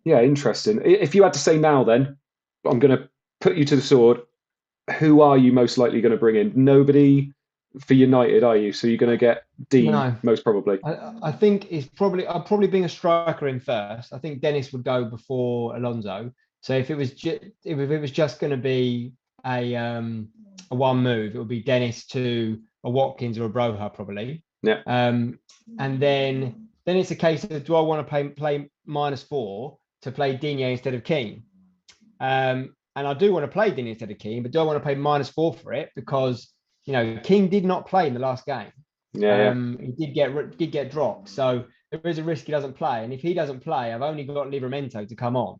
yeah, 0.05 0.21
interesting. 0.21 0.79
If 0.85 1.15
you 1.15 1.23
had 1.23 1.33
to 1.33 1.39
say 1.39 1.57
now, 1.57 1.83
then 1.83 2.17
I'm 2.65 2.77
going 2.77 2.95
to 2.95 3.09
put 3.41 3.55
you 3.55 3.65
to 3.65 3.75
the 3.75 3.81
sword. 3.81 4.21
Who 4.99 5.21
are 5.21 5.39
you 5.39 5.51
most 5.51 5.79
likely 5.79 6.01
going 6.01 6.11
to 6.11 6.19
bring 6.19 6.35
in? 6.35 6.53
Nobody 6.55 7.33
for 7.85 7.93
United, 7.93 8.43
are 8.43 8.57
you? 8.57 8.73
So 8.73 8.87
you're 8.87 8.97
going 8.97 9.11
to 9.11 9.17
get 9.17 9.43
Digne 9.69 9.91
No. 9.91 10.15
most 10.23 10.43
probably. 10.43 10.79
I, 10.83 11.13
I 11.23 11.31
think 11.31 11.71
it's 11.71 11.87
probably 11.87 12.25
I'll 12.27 12.41
probably 12.41 12.67
bring 12.67 12.85
a 12.85 12.89
striker 12.89 13.47
in 13.47 13.59
first. 13.59 14.13
I 14.13 14.17
think 14.17 14.41
Dennis 14.41 14.71
would 14.73 14.83
go 14.83 15.05
before 15.05 15.75
Alonso. 15.75 16.31
So 16.61 16.73
if 16.73 16.89
it 16.89 16.95
was 16.95 17.13
ju- 17.13 17.39
if 17.63 17.77
it 17.77 18.01
was 18.01 18.11
just 18.11 18.39
going 18.39 18.51
to 18.51 18.57
be 18.57 19.13
a 19.45 19.75
um 19.75 20.29
a 20.71 20.75
one 20.75 20.97
move, 21.03 21.35
it 21.35 21.37
would 21.37 21.47
be 21.47 21.61
Dennis 21.61 22.05
to 22.07 22.59
a 22.83 22.89
Watkins 22.89 23.37
or 23.37 23.45
a 23.45 23.49
Broja 23.49 23.93
probably. 23.93 24.43
Yeah. 24.63 24.81
Um, 24.87 25.39
and 25.79 25.99
then 25.99 26.67
then 26.85 26.97
it's 26.97 27.11
a 27.11 27.15
case 27.15 27.43
of 27.43 27.63
do 27.63 27.75
I 27.75 27.81
want 27.81 28.05
to 28.05 28.09
play 28.09 28.29
play 28.29 28.69
minus 28.85 29.23
four 29.23 29.77
to 30.01 30.11
play 30.11 30.35
Digne 30.35 30.71
instead 30.71 30.93
of 30.93 31.03
King? 31.03 31.43
Um, 32.19 32.75
and 32.95 33.07
I 33.07 33.13
do 33.13 33.31
want 33.31 33.43
to 33.43 33.51
play 33.51 33.69
Digne 33.69 33.91
instead 33.91 34.09
of 34.09 34.17
King, 34.17 34.41
but 34.41 34.51
do 34.51 34.59
I 34.59 34.63
want 34.63 34.77
to 34.77 34.83
play 34.83 34.95
minus 34.95 35.29
four 35.29 35.53
for 35.53 35.73
it 35.73 35.91
because 35.95 36.51
you 36.87 36.93
know 36.93 37.19
King 37.23 37.49
did 37.49 37.65
not 37.65 37.87
play 37.87 38.07
in 38.07 38.13
the 38.13 38.19
last 38.19 38.45
game. 38.45 38.71
Yeah. 39.13 39.49
Um, 39.49 39.77
he 39.79 40.05
did 40.05 40.15
get 40.15 40.57
did 40.57 40.71
get 40.71 40.89
dropped, 40.89 41.29
so 41.29 41.65
there 41.91 42.01
is 42.05 42.17
a 42.17 42.23
risk 42.23 42.45
he 42.45 42.51
doesn't 42.51 42.73
play. 42.73 43.03
And 43.03 43.13
if 43.13 43.21
he 43.21 43.33
doesn't 43.33 43.59
play, 43.59 43.93
I've 43.93 44.01
only 44.01 44.23
got 44.23 44.47
Livramento 44.47 45.07
to 45.07 45.15
come 45.15 45.35
on, 45.35 45.59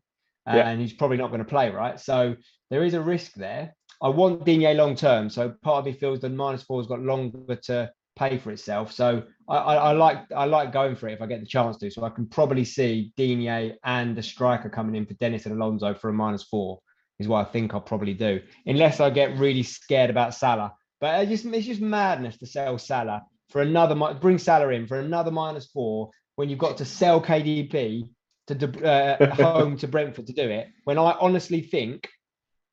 uh, 0.49 0.55
Yeah. 0.57 0.69
and 0.69 0.81
he's 0.81 0.93
probably 0.93 1.17
not 1.17 1.27
going 1.27 1.39
to 1.39 1.45
play, 1.45 1.69
right? 1.69 1.99
So 1.99 2.35
there 2.69 2.83
is 2.83 2.93
a 2.93 3.01
risk 3.01 3.33
there. 3.33 3.75
I 4.01 4.09
want 4.09 4.45
Digne 4.45 4.73
long 4.73 4.95
term, 4.95 5.29
so 5.29 5.53
part 5.61 5.79
of 5.79 5.85
me 5.85 5.93
feels 5.93 6.19
that 6.21 6.29
minus 6.29 6.63
four 6.63 6.79
has 6.79 6.87
got 6.87 7.01
longer 7.01 7.55
to 7.55 7.91
pay 8.17 8.37
for 8.37 8.51
itself. 8.51 8.91
So 8.91 9.23
I, 9.47 9.57
I, 9.57 9.75
I 9.75 9.91
like 9.91 10.19
I 10.35 10.45
like 10.45 10.71
going 10.71 10.95
for 10.95 11.07
it 11.07 11.13
if 11.13 11.21
I 11.21 11.25
get 11.27 11.39
the 11.39 11.47
chance 11.47 11.77
to. 11.77 11.89
So 11.91 12.03
I 12.03 12.09
can 12.09 12.25
probably 12.27 12.65
see 12.65 13.11
Digne 13.15 13.75
and 13.83 14.15
the 14.15 14.23
striker 14.23 14.69
coming 14.69 14.95
in 14.95 15.05
for 15.05 15.13
Dennis 15.15 15.45
and 15.45 15.55
Alonso 15.55 15.93
for 15.93 16.09
a 16.09 16.13
minus 16.13 16.43
four 16.43 16.79
is 17.19 17.27
what 17.27 17.47
I 17.47 17.51
think 17.51 17.73
I'll 17.73 17.81
probably 17.81 18.13
do, 18.13 18.41
unless 18.65 18.99
I 18.99 19.09
get 19.09 19.37
really 19.37 19.63
scared 19.63 20.09
about 20.09 20.35
Salah. 20.35 20.73
But 20.99 21.21
it 21.21 21.29
just 21.29 21.45
it's 21.45 21.65
just 21.65 21.81
madness 21.81 22.37
to 22.37 22.45
sell 22.45 22.77
Salah 22.77 23.23
for 23.49 23.61
another 23.61 23.95
bring 24.15 24.37
Salah 24.37 24.69
in 24.69 24.87
for 24.87 24.99
another 24.99 25.31
minus 25.31 25.67
four 25.67 26.09
when 26.35 26.49
you've 26.49 26.59
got 26.59 26.77
to 26.77 26.85
sell 26.85 27.21
KDB 27.21 28.09
to 28.47 28.85
uh, 28.85 29.35
home 29.35 29.77
to 29.77 29.87
Brentford 29.87 30.27
to 30.27 30.33
do 30.33 30.49
it. 30.49 30.67
When 30.83 30.97
I 30.97 31.15
honestly 31.19 31.61
think 31.61 32.07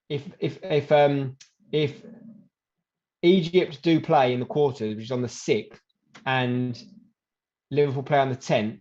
if 0.09 0.23
if 0.39 0.59
if 0.63 0.93
um 0.93 1.37
if 1.73 2.03
Egypt 3.23 3.83
do 3.83 4.01
play 4.01 4.33
in 4.33 4.41
the 4.41 4.47
quarters, 4.47 4.95
which 4.95 5.07
is 5.07 5.11
on 5.11 5.23
the 5.23 5.29
sixth, 5.29 5.81
and 6.27 6.81
Liverpool 7.71 8.03
play 8.03 8.19
on 8.19 8.29
the 8.29 8.37
tenth, 8.37 8.81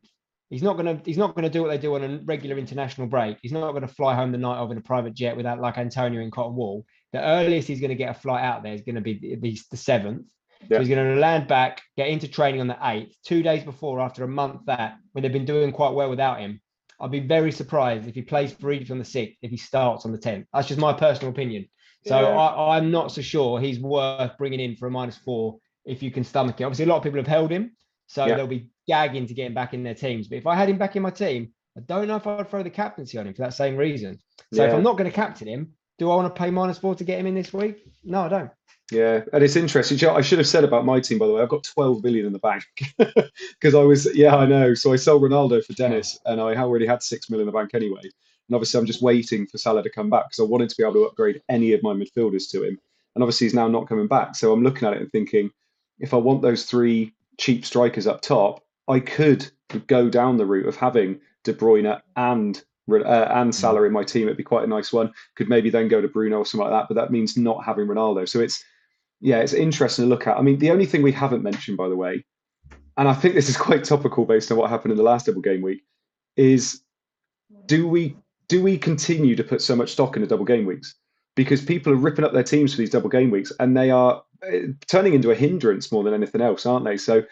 he's 0.53 0.63
not 0.63 0.77
gonna 0.77 1.01
he's 1.03 1.17
not 1.17 1.35
gonna 1.35 1.49
do 1.49 1.61
what 1.63 1.69
they 1.69 1.77
do 1.77 1.95
on 1.95 2.03
a 2.03 2.19
regular 2.25 2.57
international 2.57 3.07
break. 3.07 3.37
He's 3.41 3.51
not 3.51 3.71
gonna 3.73 3.87
fly 3.87 4.13
home 4.15 4.31
the 4.31 4.37
night 4.37 4.57
of 4.57 4.71
in 4.71 4.77
a 4.77 4.81
private 4.81 5.13
jet 5.15 5.35
without 5.35 5.59
like 5.59 5.77
Antonio 5.77 6.21
and 6.21 6.31
Cotton 6.31 6.55
Wall. 6.55 6.85
The 7.11 7.21
earliest 7.21 7.67
he's 7.67 7.81
gonna 7.81 7.95
get 7.95 8.15
a 8.15 8.19
flight 8.19 8.43
out 8.43 8.63
there 8.63 8.73
is 8.73 8.81
gonna 8.81 9.01
be 9.01 9.17
the, 9.19 9.35
the, 9.35 9.59
the 9.71 9.77
seventh. 9.77 10.25
Yeah. 10.69 10.77
So 10.77 10.79
he's 10.79 10.89
going 10.95 11.15
to 11.15 11.19
land 11.19 11.49
back, 11.49 11.81
get 11.97 12.07
into 12.07 12.29
training 12.29 12.61
on 12.61 12.67
the 12.67 12.75
8th, 12.75 13.13
two 13.25 13.43
days 13.43 13.65
before, 13.65 13.99
after 13.99 14.23
a 14.23 14.29
month 14.29 14.61
that, 14.67 14.95
when 15.11 15.21
they've 15.21 15.33
been 15.33 15.43
doing 15.43 15.73
quite 15.73 15.93
well 15.93 16.09
without 16.09 16.39
him. 16.39 16.61
I'd 17.01 17.11
be 17.11 17.19
very 17.19 17.51
surprised 17.51 18.07
if 18.07 18.15
he 18.15 18.21
plays 18.21 18.53
for 18.53 18.71
Egypt 18.71 18.91
on 18.91 18.97
the 18.97 19.03
6th, 19.03 19.35
if 19.41 19.51
he 19.51 19.57
starts 19.57 20.05
on 20.05 20.13
the 20.13 20.17
10th. 20.17 20.45
That's 20.53 20.69
just 20.69 20.79
my 20.79 20.93
personal 20.93 21.31
opinion. 21.33 21.67
So 22.05 22.17
Yeah. 22.17 22.27
I, 22.37 22.77
I'm 22.77 22.91
not 22.91 23.11
so 23.11 23.21
sure 23.21 23.59
he's 23.59 23.77
worth 23.79 24.37
bringing 24.37 24.61
in 24.61 24.77
for 24.77 24.87
a 24.87 24.91
minus 24.91 25.17
four 25.17 25.57
if 25.83 26.01
you 26.01 26.11
can 26.11 26.23
stomach 26.23 26.61
it. 26.61 26.63
Obviously, 26.63 26.85
a 26.85 26.87
lot 26.87 26.97
of 26.97 27.03
people 27.03 27.19
have 27.19 27.27
held 27.27 27.51
him, 27.51 27.75
so 28.07 28.25
Yeah. 28.25 28.35
they'll 28.35 28.47
be 28.47 28.69
gagging 28.87 29.27
to 29.27 29.33
get 29.33 29.47
him 29.47 29.53
back 29.53 29.73
in 29.73 29.83
their 29.83 29.93
teams. 29.95 30.27
But 30.27 30.37
if 30.37 30.47
I 30.47 30.55
had 30.55 30.69
him 30.69 30.77
back 30.77 30.95
in 30.95 31.03
my 31.03 31.09
team, 31.09 31.53
I 31.77 31.81
don't 31.81 32.07
know 32.07 32.17
if 32.17 32.27
I'd 32.27 32.49
throw 32.49 32.63
the 32.63 32.69
captaincy 32.69 33.17
on 33.17 33.27
him 33.27 33.33
for 33.33 33.41
that 33.41 33.53
same 33.53 33.75
reason. 33.75 34.19
So 34.53 34.63
if 34.63 34.73
I'm 34.73 34.83
not 34.83 34.97
going 34.97 35.09
to 35.09 35.15
captain 35.15 35.47
him, 35.47 35.73
Do 35.99 36.09
I 36.11 36.15
want 36.15 36.33
to 36.33 36.39
pay 36.39 36.49
minus 36.49 36.77
four 36.77 36.95
to 36.95 37.03
get 37.03 37.19
him 37.19 37.27
in 37.27 37.35
this 37.35 37.53
week? 37.53 37.85
No, 38.03 38.21
I 38.21 38.27
don't. 38.27 38.51
Yeah, 38.91 39.21
and 39.31 39.43
it's 39.43 39.55
interesting. 39.55 39.97
I 40.09 40.21
should 40.21 40.39
have 40.39 40.47
said 40.47 40.63
about 40.63 40.85
my 40.85 40.99
team, 40.99 41.17
by 41.17 41.27
the 41.27 41.33
way. 41.33 41.41
I've 41.41 41.49
got 41.49 41.63
12 41.63 42.03
million 42.03 42.25
in 42.25 42.33
the 42.33 42.39
bank 42.39 42.65
because 42.97 43.75
I 43.75 43.83
was, 43.83 44.13
yeah, 44.15 44.35
I 44.35 44.45
know. 44.45 44.73
So 44.73 44.91
I 44.91 44.97
sold 44.97 45.23
Ronaldo 45.23 45.63
for 45.63 45.73
Dennis, 45.73 46.19
and 46.25 46.41
I 46.41 46.55
already 46.55 46.85
had 46.85 47.01
six 47.01 47.29
million 47.29 47.47
in 47.47 47.53
the 47.53 47.57
bank 47.57 47.71
anyway. 47.73 48.01
And 48.01 48.55
obviously, 48.55 48.79
I'm 48.79 48.85
just 48.85 49.01
waiting 49.01 49.47
for 49.47 49.57
Salah 49.57 49.83
to 49.83 49.89
come 49.89 50.09
back 50.09 50.25
because 50.25 50.39
I 50.39 50.49
wanted 50.49 50.69
to 50.69 50.75
be 50.75 50.83
able 50.83 50.93
to 50.93 51.05
upgrade 51.05 51.41
any 51.47 51.73
of 51.73 51.81
my 51.81 51.93
midfielders 51.93 52.49
to 52.51 52.63
him. 52.63 52.77
And 53.15 53.23
obviously, 53.23 53.45
he's 53.45 53.53
now 53.53 53.67
not 53.67 53.87
coming 53.87 54.07
back. 54.07 54.35
So 54.35 54.51
I'm 54.51 54.63
looking 54.63 54.87
at 54.87 54.93
it 54.93 55.01
and 55.01 55.11
thinking, 55.11 55.51
if 55.99 56.13
I 56.13 56.17
want 56.17 56.41
those 56.41 56.65
three 56.65 57.13
cheap 57.37 57.65
strikers 57.65 58.07
up 58.07 58.21
top, 58.21 58.63
I 58.87 58.99
could 58.99 59.49
go 59.87 60.09
down 60.09 60.37
the 60.37 60.45
route 60.45 60.67
of 60.67 60.75
having 60.75 61.19
De 61.43 61.53
Bruyne 61.53 62.01
and 62.15 62.63
uh, 62.91 62.95
and 62.95 63.51
mm. 63.51 63.53
Salah 63.53 63.83
in 63.83 63.93
my 63.93 64.03
team. 64.03 64.23
It'd 64.23 64.37
be 64.37 64.43
quite 64.43 64.65
a 64.65 64.67
nice 64.67 64.91
one. 64.91 65.11
Could 65.35 65.49
maybe 65.49 65.69
then 65.69 65.87
go 65.87 66.01
to 66.01 66.07
Bruno 66.07 66.39
or 66.39 66.45
something 66.45 66.69
like 66.69 66.81
that. 66.81 66.87
But 66.93 67.01
that 67.01 67.11
means 67.11 67.37
not 67.37 67.63
having 67.63 67.87
Ronaldo. 67.87 68.27
So 68.27 68.39
it's 68.39 68.63
yeah, 69.21 69.39
it's 69.39 69.53
interesting 69.53 70.03
to 70.03 70.09
look 70.09 70.27
at. 70.27 70.37
I 70.37 70.41
mean, 70.41 70.59
the 70.59 70.71
only 70.71 70.85
thing 70.85 71.01
we 71.01 71.13
haven't 71.13 71.43
mentioned, 71.43 71.77
by 71.77 71.87
the 71.87 71.95
way, 71.95 72.25
and 72.97 73.07
I 73.07 73.13
think 73.13 73.35
this 73.35 73.49
is 73.49 73.57
quite 73.57 73.83
topical 73.83 74.25
based 74.25 74.51
on 74.51 74.57
what 74.57 74.69
happened 74.69 74.91
in 74.91 74.97
the 74.97 75.03
last 75.03 75.25
double 75.25 75.41
game 75.41 75.61
week, 75.61 75.81
is 76.35 76.81
do 77.65 77.87
we 77.87 78.17
do 78.49 78.61
we 78.61 78.77
continue 78.77 79.35
to 79.35 79.43
put 79.43 79.61
so 79.61 79.75
much 79.75 79.91
stock 79.91 80.15
in 80.15 80.21
the 80.21 80.27
double 80.27 80.45
game 80.45 80.65
weeks? 80.65 80.95
Because 81.35 81.63
people 81.63 81.91
are 81.93 81.97
ripping 81.97 82.25
up 82.25 82.33
their 82.33 82.43
teams 82.43 82.73
for 82.73 82.77
these 82.77 82.89
double 82.89 83.09
game 83.09 83.31
weeks, 83.31 83.51
and 83.59 83.75
they 83.75 83.89
are 83.89 84.23
eh, 84.43 84.67
turning 84.87 85.13
into 85.13 85.31
a 85.31 85.35
hindrance 85.35 85.91
more 85.91 86.03
than 86.03 86.13
anything 86.13 86.41
else, 86.41 86.65
aren't 86.65 86.85
they? 86.85 86.97
So, 86.97 87.23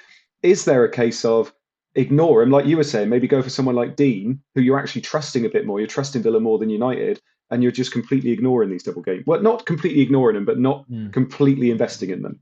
is 0.44 0.66
there 0.66 0.84
a 0.84 0.92
case 0.92 1.26
of 1.26 1.54
ignore 1.96 2.42
him, 2.42 2.50
like 2.50 2.66
you 2.66 2.78
were 2.78 2.84
saying, 2.84 3.10
maybe 3.10 3.28
go 3.28 3.42
for 3.42 3.50
someone 3.50 3.76
like 3.76 3.96
Digne, 3.96 4.38
who 4.56 4.62
you're 4.62 4.80
actually 4.80 5.02
trusting 5.02 5.46
a 5.46 5.50
bit 5.50 5.66
more. 5.66 5.80
You're 5.80 5.88
trusting 5.88 6.24
Villa 6.24 6.40
more 6.40 6.58
than 6.58 6.70
United, 6.70 7.22
and 7.50 7.62
you're 7.62 7.72
just 7.72 7.92
completely 7.92 8.32
ignoring 8.32 8.70
these 8.70 8.84
double 8.84 9.02
games. 9.02 9.24
Well, 9.26 9.42
not 9.42 9.66
completely 9.66 10.02
ignoring 10.02 10.36
them, 10.36 10.46
but 10.46 10.60
not 10.60 10.90
mm. 10.90 11.12
completely 11.12 11.70
investing 11.70 12.10
in 12.10 12.22
them. 12.22 12.40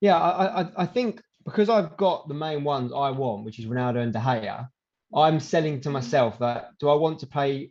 Yeah, 0.00 0.18
I, 0.18 0.62
I, 0.62 0.68
I 0.78 0.86
think 0.86 1.22
because 1.44 1.68
I've 1.68 1.96
got 1.96 2.28
the 2.28 2.34
main 2.34 2.64
ones 2.64 2.92
I 2.92 3.10
want, 3.10 3.44
which 3.44 3.58
is 3.58 3.66
Ronaldo 3.66 4.02
and 4.02 4.12
De 4.12 4.18
Gea, 4.18 4.68
I'm 5.14 5.40
selling 5.40 5.80
to 5.82 5.90
myself 5.90 6.38
that 6.38 6.70
do 6.80 6.88
I 6.88 6.94
want 6.94 7.18
to 7.20 7.26
pay, 7.26 7.70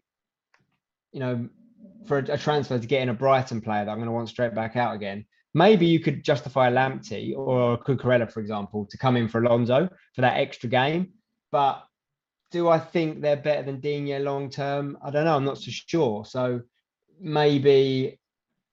you 1.11 1.19
know, 1.19 1.49
for 2.05 2.19
a, 2.19 2.33
a 2.33 2.37
transfer 2.37 2.77
to 2.77 2.87
get 2.87 3.01
in 3.01 3.09
a 3.09 3.13
Brighton 3.13 3.61
player 3.61 3.85
that 3.85 3.91
I'm 3.91 3.97
going 3.97 4.07
to 4.07 4.13
want 4.13 4.29
straight 4.29 4.53
back 4.53 4.75
out 4.75 4.95
again? 4.95 5.25
Maybe 5.53 5.85
you 5.85 5.99
could 5.99 6.23
justify 6.23 6.69
a 6.69 6.71
Lamptey 6.71 7.35
or 7.35 7.73
a 7.73 7.77
Cucurella, 7.77 8.31
for 8.31 8.39
example, 8.39 8.85
to 8.85 8.97
come 8.97 9.17
in 9.17 9.27
for 9.27 9.43
Alonso 9.43 9.89
for 10.13 10.21
that 10.21 10.37
extra 10.37 10.69
game. 10.69 11.09
But 11.51 11.83
do 12.51 12.69
I 12.69 12.79
think 12.79 13.21
they're 13.21 13.35
better 13.35 13.63
than 13.63 13.79
Digne 13.79 14.19
long 14.19 14.49
term? 14.49 14.97
I 15.03 15.11
don't 15.11 15.25
know. 15.25 15.35
I'm 15.35 15.45
not 15.45 15.57
so 15.57 15.71
sure. 15.71 16.25
So 16.25 16.61
maybe 17.19 18.19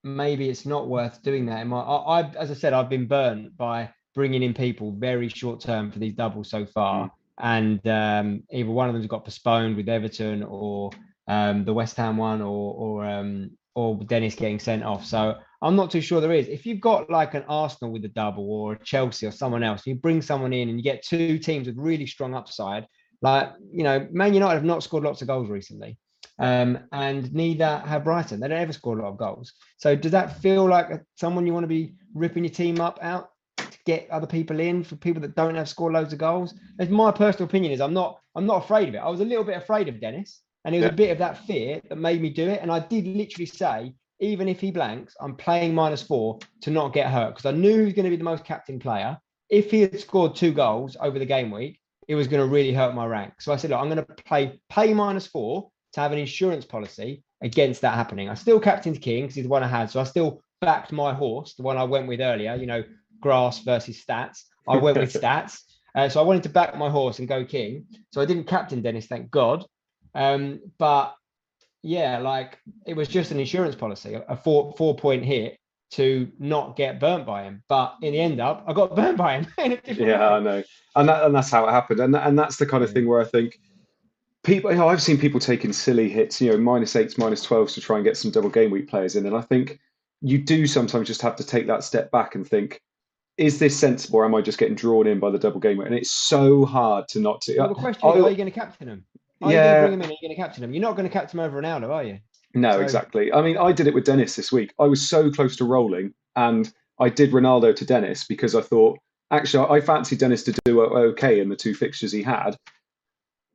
maybe 0.04 0.48
it's 0.48 0.66
not 0.66 0.88
worth 0.88 1.22
doing 1.22 1.46
that. 1.46 1.66
My, 1.66 1.80
I, 1.80 2.20
I, 2.20 2.30
as 2.36 2.50
I 2.50 2.54
said, 2.54 2.72
I've 2.72 2.88
been 2.88 3.06
burnt 3.06 3.56
by 3.56 3.90
bringing 4.14 4.42
in 4.42 4.54
people 4.54 4.92
very 4.92 5.28
short 5.28 5.60
term 5.60 5.90
for 5.90 5.98
these 5.98 6.14
doubles 6.14 6.50
so 6.50 6.64
far, 6.66 7.06
mm. 7.06 7.10
and 7.38 7.86
um, 7.88 8.42
either 8.50 8.70
one 8.70 8.88
of 8.88 8.94
them's 8.94 9.06
got 9.06 9.24
postponed 9.24 9.76
with 9.76 9.88
Everton 9.88 10.42
or 10.42 10.90
um, 11.26 11.64
the 11.64 11.74
West 11.74 11.96
Ham 11.96 12.16
one, 12.16 12.40
or 12.40 12.74
or 12.74 13.04
um, 13.04 13.50
or 13.74 13.96
Dennis 13.96 14.34
getting 14.34 14.58
sent 14.58 14.82
off. 14.82 15.04
So 15.04 15.36
I'm 15.60 15.76
not 15.76 15.90
too 15.90 16.00
sure 16.00 16.20
there 16.20 16.32
is. 16.32 16.48
If 16.48 16.66
you've 16.66 16.80
got 16.80 17.10
like 17.10 17.34
an 17.34 17.44
Arsenal 17.48 17.92
with 17.92 18.04
a 18.04 18.08
double 18.08 18.50
or 18.50 18.74
a 18.74 18.84
Chelsea 18.84 19.26
or 19.26 19.32
someone 19.32 19.62
else, 19.62 19.86
you 19.86 19.96
bring 19.96 20.22
someone 20.22 20.52
in 20.52 20.68
and 20.68 20.78
you 20.78 20.84
get 20.84 21.02
two 21.02 21.38
teams 21.38 21.66
with 21.66 21.76
really 21.76 22.06
strong 22.06 22.34
upside 22.34 22.86
like, 23.20 23.52
you 23.72 23.82
know, 23.82 24.06
Man 24.10 24.34
United 24.34 24.54
have 24.54 24.64
not 24.64 24.82
scored 24.82 25.04
lots 25.04 25.22
of 25.22 25.28
goals 25.28 25.48
recently. 25.48 25.98
Um, 26.40 26.78
and 26.92 27.32
neither 27.34 27.78
have 27.78 28.04
Brighton. 28.04 28.38
They 28.38 28.48
don't 28.48 28.60
ever 28.60 28.72
score 28.72 28.96
a 28.96 29.02
lot 29.02 29.10
of 29.10 29.18
goals. 29.18 29.52
So 29.76 29.96
does 29.96 30.12
that 30.12 30.40
feel 30.40 30.68
like 30.68 31.02
someone 31.16 31.46
you 31.46 31.52
want 31.52 31.64
to 31.64 31.68
be 31.68 31.94
ripping 32.14 32.44
your 32.44 32.52
team 32.52 32.80
up 32.80 32.98
out 33.02 33.30
to 33.56 33.78
get 33.84 34.08
other 34.10 34.26
people 34.26 34.60
in 34.60 34.84
for 34.84 34.94
people 34.94 35.20
that 35.22 35.34
don't 35.34 35.56
have 35.56 35.68
scored 35.68 35.94
loads 35.94 36.12
of 36.12 36.20
goals? 36.20 36.54
As 36.78 36.90
my 36.90 37.10
personal 37.10 37.48
opinion 37.48 37.72
is, 37.72 37.80
I'm 37.80 37.94
not 37.94 38.20
I'm 38.36 38.46
not 38.46 38.62
afraid 38.62 38.88
of 38.88 38.94
it. 38.94 38.98
I 38.98 39.08
was 39.08 39.20
a 39.20 39.24
little 39.24 39.42
bit 39.42 39.56
afraid 39.56 39.88
of 39.88 40.00
Dennis, 40.00 40.40
and 40.64 40.76
it 40.76 40.78
was 40.78 40.86
yeah. 40.86 40.92
a 40.92 40.96
bit 40.96 41.10
of 41.10 41.18
that 41.18 41.44
fear 41.44 41.80
that 41.88 41.96
made 41.96 42.22
me 42.22 42.30
do 42.30 42.48
it. 42.48 42.60
And 42.62 42.70
I 42.70 42.78
did 42.78 43.08
literally 43.08 43.46
say, 43.46 43.94
even 44.20 44.48
if 44.48 44.60
he 44.60 44.70
blanks, 44.70 45.14
I'm 45.20 45.36
playing 45.36 45.74
minus 45.74 46.02
four 46.02 46.38
to 46.62 46.70
not 46.70 46.92
get 46.92 47.10
hurt 47.10 47.30
because 47.30 47.46
I 47.46 47.56
knew 47.56 47.78
he 47.78 47.84
was 47.84 47.94
going 47.94 48.04
to 48.04 48.10
be 48.10 48.16
the 48.16 48.24
most 48.24 48.44
captain 48.44 48.78
player. 48.78 49.18
If 49.48 49.70
he 49.70 49.80
had 49.80 49.98
scored 49.98 50.34
two 50.34 50.52
goals 50.52 50.96
over 51.00 51.18
the 51.18 51.24
game 51.24 51.50
week, 51.50 51.80
it 52.08 52.14
was 52.14 52.26
going 52.26 52.42
to 52.42 52.52
really 52.52 52.72
hurt 52.72 52.94
my 52.94 53.06
rank. 53.06 53.40
So 53.40 53.52
I 53.52 53.56
said, 53.56 53.70
look, 53.70 53.80
I'm 53.80 53.88
going 53.88 54.04
to 54.04 54.14
play 54.24 54.58
pay 54.68 54.92
minus 54.94 55.26
four 55.26 55.70
to 55.92 56.00
have 56.00 56.12
an 56.12 56.18
insurance 56.18 56.64
policy 56.64 57.22
against 57.42 57.82
that 57.82 57.94
happening. 57.94 58.28
I 58.28 58.34
still 58.34 58.58
captained 58.58 59.00
King 59.00 59.24
because 59.24 59.36
he's 59.36 59.44
the 59.44 59.50
one 59.50 59.62
I 59.62 59.68
had. 59.68 59.90
So 59.90 60.00
I 60.00 60.04
still 60.04 60.42
backed 60.60 60.90
my 60.90 61.14
horse, 61.14 61.54
the 61.54 61.62
one 61.62 61.76
I 61.76 61.84
went 61.84 62.08
with 62.08 62.20
earlier, 62.20 62.54
you 62.56 62.66
know, 62.66 62.82
grass 63.20 63.60
versus 63.60 64.02
stats. 64.04 64.44
I 64.66 64.76
went 64.76 64.98
with 64.98 65.12
stats. 65.22 65.60
Uh, 65.94 66.08
so 66.08 66.20
I 66.20 66.24
wanted 66.24 66.42
to 66.44 66.48
back 66.48 66.76
my 66.76 66.90
horse 66.90 67.18
and 67.18 67.28
go 67.28 67.44
King. 67.44 67.86
So 68.12 68.20
I 68.20 68.24
didn't 68.24 68.44
captain 68.44 68.82
Dennis, 68.82 69.06
thank 69.06 69.30
God. 69.30 69.64
Um, 70.14 70.60
but 70.78 71.14
yeah, 71.82 72.18
like 72.18 72.58
it 72.86 72.94
was 72.94 73.08
just 73.08 73.30
an 73.30 73.40
insurance 73.40 73.74
policy, 73.74 74.14
a 74.28 74.36
four 74.36 74.74
four 74.76 74.96
point 74.96 75.24
hit 75.24 75.58
to 75.90 76.30
not 76.38 76.76
get 76.76 77.00
burnt 77.00 77.24
by 77.24 77.44
him. 77.44 77.62
But 77.68 77.96
in 78.02 78.12
the 78.12 78.20
end 78.20 78.40
up, 78.40 78.64
I 78.66 78.72
got 78.72 78.94
burnt 78.96 79.16
by 79.16 79.40
him. 79.40 79.46
yeah, 79.56 79.76
way. 79.86 80.14
I 80.14 80.40
know, 80.40 80.62
and 80.96 81.08
that, 81.08 81.24
and 81.24 81.34
that's 81.34 81.50
how 81.50 81.66
it 81.66 81.70
happened. 81.70 82.00
And 82.00 82.14
and 82.16 82.38
that's 82.38 82.56
the 82.56 82.66
kind 82.66 82.82
of 82.82 82.92
thing 82.92 83.06
where 83.06 83.20
I 83.20 83.24
think 83.24 83.60
people. 84.42 84.70
You 84.70 84.78
know, 84.78 84.88
I've 84.88 85.02
seen 85.02 85.18
people 85.18 85.40
taking 85.40 85.72
silly 85.72 86.08
hits, 86.08 86.40
you 86.40 86.50
know, 86.50 86.58
minus 86.58 86.96
eights, 86.96 87.18
minus 87.18 87.42
twelves 87.42 87.74
to 87.74 87.80
try 87.80 87.96
and 87.96 88.04
get 88.04 88.16
some 88.16 88.30
double 88.30 88.50
game 88.50 88.70
week 88.70 88.88
players 88.88 89.16
in, 89.16 89.26
and 89.26 89.36
I 89.36 89.42
think 89.42 89.78
you 90.20 90.38
do 90.38 90.66
sometimes 90.66 91.06
just 91.06 91.22
have 91.22 91.36
to 91.36 91.44
take 91.44 91.66
that 91.68 91.84
step 91.84 92.10
back 92.10 92.34
and 92.34 92.46
think. 92.46 92.80
Is 93.36 93.60
this 93.60 93.78
sensible, 93.78 94.18
or 94.18 94.24
am 94.24 94.34
I 94.34 94.40
just 94.40 94.58
getting 94.58 94.74
drawn 94.74 95.06
in 95.06 95.20
by 95.20 95.30
the 95.30 95.38
double 95.38 95.60
game 95.60 95.78
week? 95.78 95.86
And 95.86 95.94
it's 95.94 96.10
so 96.10 96.64
hard 96.64 97.06
to 97.10 97.20
not 97.20 97.40
to. 97.42 97.56
Well, 97.56 97.68
the 97.68 97.74
question 97.76 98.08
is, 98.08 98.24
are 98.24 98.30
you 98.30 98.36
going 98.36 98.50
to 98.50 98.50
captain 98.50 98.88
him? 98.88 99.04
Are 99.42 99.52
yeah. 99.52 99.56
you 99.56 99.62
going 99.62 99.74
to 99.74 99.80
bring 99.80 99.92
him 99.92 100.02
in? 100.02 100.08
Are 100.08 100.12
you 100.12 100.28
going 100.28 100.36
to 100.36 100.42
captain 100.42 100.64
him? 100.64 100.74
You're 100.74 100.82
not 100.82 100.96
going 100.96 101.08
to 101.08 101.12
captain 101.12 101.38
him 101.38 101.46
over 101.46 101.60
Ronaldo, 101.60 101.90
are 101.90 102.04
you? 102.04 102.18
No, 102.54 102.72
so... 102.72 102.80
exactly. 102.80 103.32
I 103.32 103.42
mean, 103.42 103.56
I 103.56 103.72
did 103.72 103.86
it 103.86 103.94
with 103.94 104.04
Dennis 104.04 104.36
this 104.36 104.50
week. 104.50 104.72
I 104.78 104.84
was 104.84 105.06
so 105.06 105.30
close 105.30 105.56
to 105.56 105.64
rolling, 105.64 106.14
and 106.36 106.72
I 106.98 107.08
did 107.08 107.32
Ronaldo 107.32 107.74
to 107.76 107.84
Dennis 107.84 108.24
because 108.24 108.54
I 108.54 108.62
thought 108.62 108.98
actually 109.30 109.68
I 109.68 109.80
fancied 109.80 110.18
Dennis 110.18 110.42
to 110.44 110.54
do 110.64 110.80
okay 110.80 111.40
in 111.40 111.48
the 111.48 111.56
two 111.56 111.74
fixtures 111.74 112.12
he 112.12 112.22
had. 112.22 112.56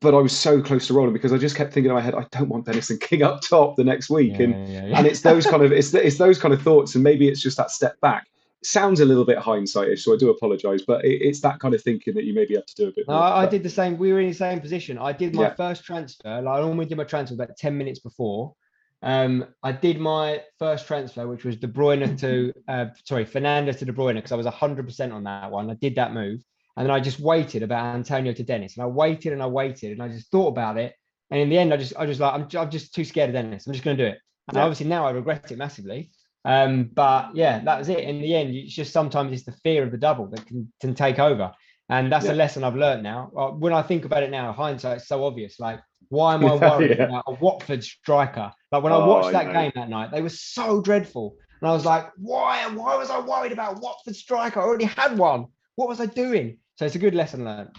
But 0.02 0.14
I 0.14 0.18
was 0.18 0.38
so 0.38 0.62
close 0.62 0.88
to 0.88 0.94
rolling 0.94 1.14
because 1.14 1.32
I 1.32 1.38
just 1.38 1.56
kept 1.56 1.74
thinking 1.74 1.90
in 1.90 1.96
my 1.96 2.02
head, 2.02 2.14
I 2.14 2.26
don't 2.32 2.50
want 2.50 2.66
Dennis 2.66 2.90
and 2.90 3.00
King 3.00 3.24
up 3.24 3.40
top 3.42 3.78
the 3.78 3.86
next 3.86 4.10
week, 4.10 4.34
yeah, 4.34 4.44
and 4.44 4.70
yeah, 4.70 4.86
yeah. 4.86 4.98
and 4.98 5.08
it's 5.08 5.22
those 5.22 5.46
kind 5.46 5.64
of 5.64 5.72
it's 5.72 5.94
it's 5.94 6.18
those 6.18 6.38
kind 6.40 6.54
of 6.54 6.62
thoughts, 6.62 6.96
and 6.96 7.04
maybe 7.04 7.28
it's 7.28 7.42
just 7.42 7.58
that 7.58 7.72
step 7.72 8.00
back. 8.02 8.28
Sounds 8.66 9.00
a 9.00 9.06
little 9.06 9.26
bit 9.26 9.38
hindsightish, 9.38 10.00
so 10.00 10.14
I 10.14 10.18
do 10.18 10.30
apologise, 10.30 10.84
but 10.86 11.04
it, 11.04 11.22
it's 11.22 11.42
that 11.42 11.60
kind 11.60 11.74
of 11.74 11.82
thinking 11.82 12.14
that 12.16 12.24
you 12.24 12.34
maybe 12.34 12.56
have 12.56 12.66
to 12.66 12.76
do 12.76 12.88
a 12.88 12.92
bit. 12.92 13.06
No, 13.08 13.14
more. 13.14 13.24
I, 13.24 13.44
I 13.44 13.46
did 13.46 13.64
the 13.64 13.70
same. 13.70 13.98
We 13.98 14.14
were 14.14 14.20
in 14.20 14.30
the 14.30 14.36
same 14.36 14.60
position. 14.60 14.98
I 14.98 15.12
did 15.12 15.36
my 15.36 15.50
first 15.50 15.84
transfer. 15.84 16.42
Like 16.42 16.60
I 16.60 16.62
only 16.62 16.86
did 16.86 16.98
my 16.98 17.04
transfer 17.04 17.36
about 17.36 17.58
ten 17.58 17.78
minutes 17.78 18.00
before, 18.00 18.56
um, 19.04 19.46
I 19.62 19.74
did 19.74 20.00
my 20.00 20.42
first 20.58 20.88
transfer, 20.88 21.28
which 21.28 21.44
was 21.44 21.58
De 21.58 21.68
Bruyne 21.68 22.18
to, 22.20 22.54
uh, 22.70 22.86
sorry, 23.04 23.26
Fernandes 23.26 23.78
to 23.80 23.86
De 23.86 23.92
Bruyne, 23.92 24.16
because 24.16 24.32
I 24.32 24.38
was 24.38 24.48
100% 24.48 25.14
on 25.14 25.26
that 25.26 25.52
one. 25.52 25.70
I 25.70 25.74
did 25.76 25.96
that 25.96 26.14
move. 26.14 26.42
And 26.78 26.88
then 26.88 26.92
I 26.92 27.02
just 27.02 27.20
waited 27.20 27.62
about 27.64 27.96
Antonio 27.96 28.34
to 28.34 28.44
Dennis. 28.44 28.78
And 28.78 28.84
I 28.84 28.88
waited 28.88 29.34
and 29.34 29.44
I 29.44 29.48
waited 29.48 29.92
and 29.92 30.02
I 30.02 30.08
just 30.08 30.32
thought 30.32 30.48
about 30.48 30.78
it. 30.78 30.96
And 31.30 31.40
in 31.40 31.50
the 31.50 31.58
end, 31.58 31.74
I 31.74 31.78
just, 31.78 31.94
I 31.98 32.06
just 32.06 32.20
like, 32.20 32.34
I'm, 32.34 32.48
I'm 32.58 32.72
just 32.72 32.96
too 32.96 33.04
scared 33.04 33.30
of 33.30 33.34
Dennis. 33.34 33.68
I'm 33.68 33.74
just 33.74 33.84
going 33.84 33.98
to 33.98 34.04
do 34.04 34.10
it. 34.10 34.20
And 34.48 34.56
yeah. 34.56 34.64
obviously 34.64 34.88
now 34.88 35.06
I 35.06 35.12
regret 35.12 35.52
it 35.52 35.58
massively. 35.58 36.10
Um, 36.46 36.90
but 36.94 37.36
yeah, 37.36 37.64
that 37.64 37.80
was 37.80 37.90
it. 37.90 38.00
In 38.00 38.22
the 38.22 38.36
end, 38.36 38.54
it's 38.54 38.74
just 38.74 38.92
sometimes 38.92 39.32
it's 39.32 39.46
the 39.46 39.58
fear 39.64 39.84
of 39.84 39.92
the 39.92 39.98
double 39.98 40.28
that 40.28 40.46
can, 40.46 40.72
can 40.82 40.94
take 40.94 41.20
over. 41.20 41.52
And 41.90 42.12
that's 42.12 42.26
yeah. 42.26 42.34
a 42.34 42.36
lesson 42.36 42.64
I've 42.64 42.76
learned 42.76 43.04
now. 43.04 43.32
Uh, 43.38 43.50
when 43.50 43.74
I 43.74 43.82
think 43.82 44.06
about 44.06 44.24
it 44.24 44.32
now, 44.32 44.52
hindsight's 44.52 45.08
so 45.08 45.24
obvious. 45.26 45.60
Like, 45.60 45.80
why 46.10 46.36
am 46.36 46.46
I 46.46 46.56
worried 46.56 46.98
yeah. 46.98 47.06
about 47.06 47.24
a 47.28 47.34
Watford 47.34 47.84
striker? 47.84 48.52
Like 48.72 48.84
when 48.84 48.94
I 48.94 48.98
oh, 48.98 49.08
watched 49.08 49.32
that 49.32 49.54
game 49.54 49.72
that 49.76 49.90
night, 49.90 50.12
they 50.12 50.22
were 50.22 50.30
so 50.30 50.82
dreadful. 50.82 51.36
And 51.62 51.70
I 51.70 51.74
was 51.74 51.86
like, 51.86 52.10
why? 52.18 52.68
Why 52.68 52.96
was 52.96 53.10
I 53.10 53.20
worried 53.20 53.52
about 53.52 53.82
Watford 53.82 54.16
striker? 54.16 54.60
I 54.60 54.64
already 54.64 54.86
had 54.86 55.18
one. 55.18 55.46
What 55.76 55.90
was 55.90 56.00
I 56.00 56.06
doing? 56.06 56.58
So 56.76 56.86
it's 56.86 56.96
a 56.96 57.00
good 57.00 57.16
lesson 57.16 57.46
learned. 57.46 57.70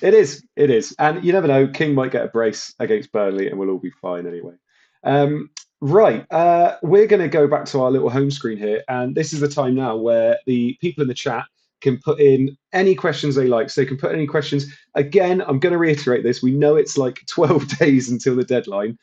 It 0.00 0.14
is. 0.14 0.44
It 0.56 0.70
is. 0.70 0.94
And 0.98 1.24
you 1.24 1.32
never 1.32 1.46
know, 1.46 1.68
King 1.68 1.94
might 1.94 2.12
get 2.12 2.24
a 2.24 2.28
brace 2.28 2.74
against 2.78 3.12
Burnley 3.12 3.48
and 3.48 3.58
we'll 3.58 3.70
all 3.70 3.78
be 3.78 3.90
fine 4.02 4.26
anyway. 4.26 4.54
Um, 5.04 5.50
right. 5.80 6.26
Uh, 6.30 6.76
we're 6.82 7.06
going 7.06 7.22
to 7.22 7.28
go 7.28 7.46
back 7.46 7.64
to 7.66 7.82
our 7.82 7.90
little 7.90 8.10
home 8.10 8.30
screen 8.30 8.58
here. 8.58 8.82
And 8.88 9.14
this 9.14 9.32
is 9.32 9.40
the 9.40 9.48
time 9.48 9.74
now 9.74 9.96
where 9.96 10.38
the 10.46 10.76
people 10.80 11.02
in 11.02 11.08
the 11.08 11.14
chat 11.14 11.44
can 11.80 11.98
put 11.98 12.20
in 12.20 12.56
any 12.72 12.94
questions 12.94 13.34
they 13.34 13.46
like. 13.46 13.70
So 13.70 13.80
they 13.80 13.86
can 13.86 13.98
put 13.98 14.12
any 14.12 14.26
questions. 14.26 14.66
Again, 14.94 15.42
I'm 15.42 15.58
going 15.58 15.72
to 15.72 15.78
reiterate 15.78 16.24
this. 16.24 16.42
We 16.42 16.52
know 16.52 16.76
it's 16.76 16.96
like 16.96 17.20
12 17.28 17.78
days 17.78 18.10
until 18.10 18.36
the 18.36 18.44
deadline, 18.44 18.98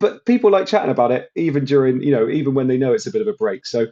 but 0.00 0.24
people 0.26 0.50
like 0.50 0.66
chatting 0.66 0.90
about 0.90 1.12
it 1.12 1.30
even 1.34 1.64
during, 1.64 2.02
you 2.02 2.12
know, 2.12 2.28
even 2.28 2.54
when 2.54 2.68
they 2.68 2.76
know 2.76 2.92
it's 2.92 3.06
a 3.06 3.10
bit 3.10 3.22
of 3.22 3.28
a 3.28 3.32
break. 3.32 3.66
So 3.66 3.86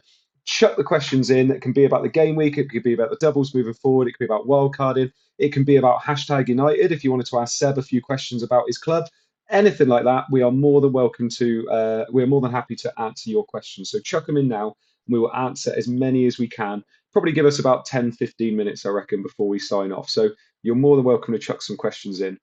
chuck 0.45 0.77
the 0.77 0.83
questions 0.83 1.29
in. 1.29 1.51
It 1.51 1.61
can 1.61 1.73
be 1.73 1.83
about 1.83 2.03
the 2.03 2.09
game 2.09 2.35
week. 2.35 2.57
It 2.57 2.69
could 2.69 2.83
be 2.83 2.93
about 2.93 3.09
the 3.09 3.17
doubles 3.17 3.53
moving 3.53 3.73
forward. 3.73 4.07
It 4.07 4.13
could 4.13 4.27
be 4.27 4.33
about 4.33 4.47
wildcarding. 4.47 5.11
It 5.37 5.53
can 5.53 5.63
be 5.63 5.75
about 5.75 6.01
hashtag 6.01 6.47
United 6.47 6.91
if 6.91 7.03
you 7.03 7.11
wanted 7.11 7.27
to 7.27 7.39
ask 7.39 7.57
Seb 7.57 7.77
a 7.77 7.83
few 7.83 8.01
questions 8.01 8.41
about 8.41 8.63
his 8.67 8.77
club. 8.77 9.05
Anything 9.49 9.87
like 9.87 10.03
that, 10.03 10.25
we 10.31 10.41
are 10.41 10.51
more 10.51 10.81
than 10.81 10.91
welcome 10.93 11.29
to. 11.29 11.69
Uh, 11.69 12.05
we 12.11 12.23
are 12.23 12.27
more 12.27 12.41
than 12.41 12.51
happy 12.51 12.75
to 12.77 12.99
answer 12.99 13.29
your 13.29 13.45
questions. 13.45 13.91
So 13.91 13.99
chuck 13.99 14.25
them 14.25 14.37
in 14.37 14.47
now, 14.47 14.75
and 15.05 15.13
we 15.13 15.19
will 15.19 15.33
answer 15.33 15.73
as 15.75 15.87
many 15.87 16.25
as 16.25 16.37
we 16.37 16.47
can. 16.47 16.83
Probably 17.13 17.31
give 17.31 17.45
us 17.45 17.59
about 17.59 17.85
10, 17.85 18.11
15 18.11 18.55
minutes, 18.55 18.85
I 18.85 18.89
reckon, 18.89 19.23
before 19.23 19.47
we 19.47 19.59
sign 19.59 19.91
off. 19.91 20.09
So 20.09 20.29
you're 20.63 20.75
more 20.75 20.95
than 20.95 21.05
welcome 21.05 21.33
to 21.33 21.39
chuck 21.39 21.61
some 21.61 21.77
questions 21.77 22.21
in. 22.21 22.37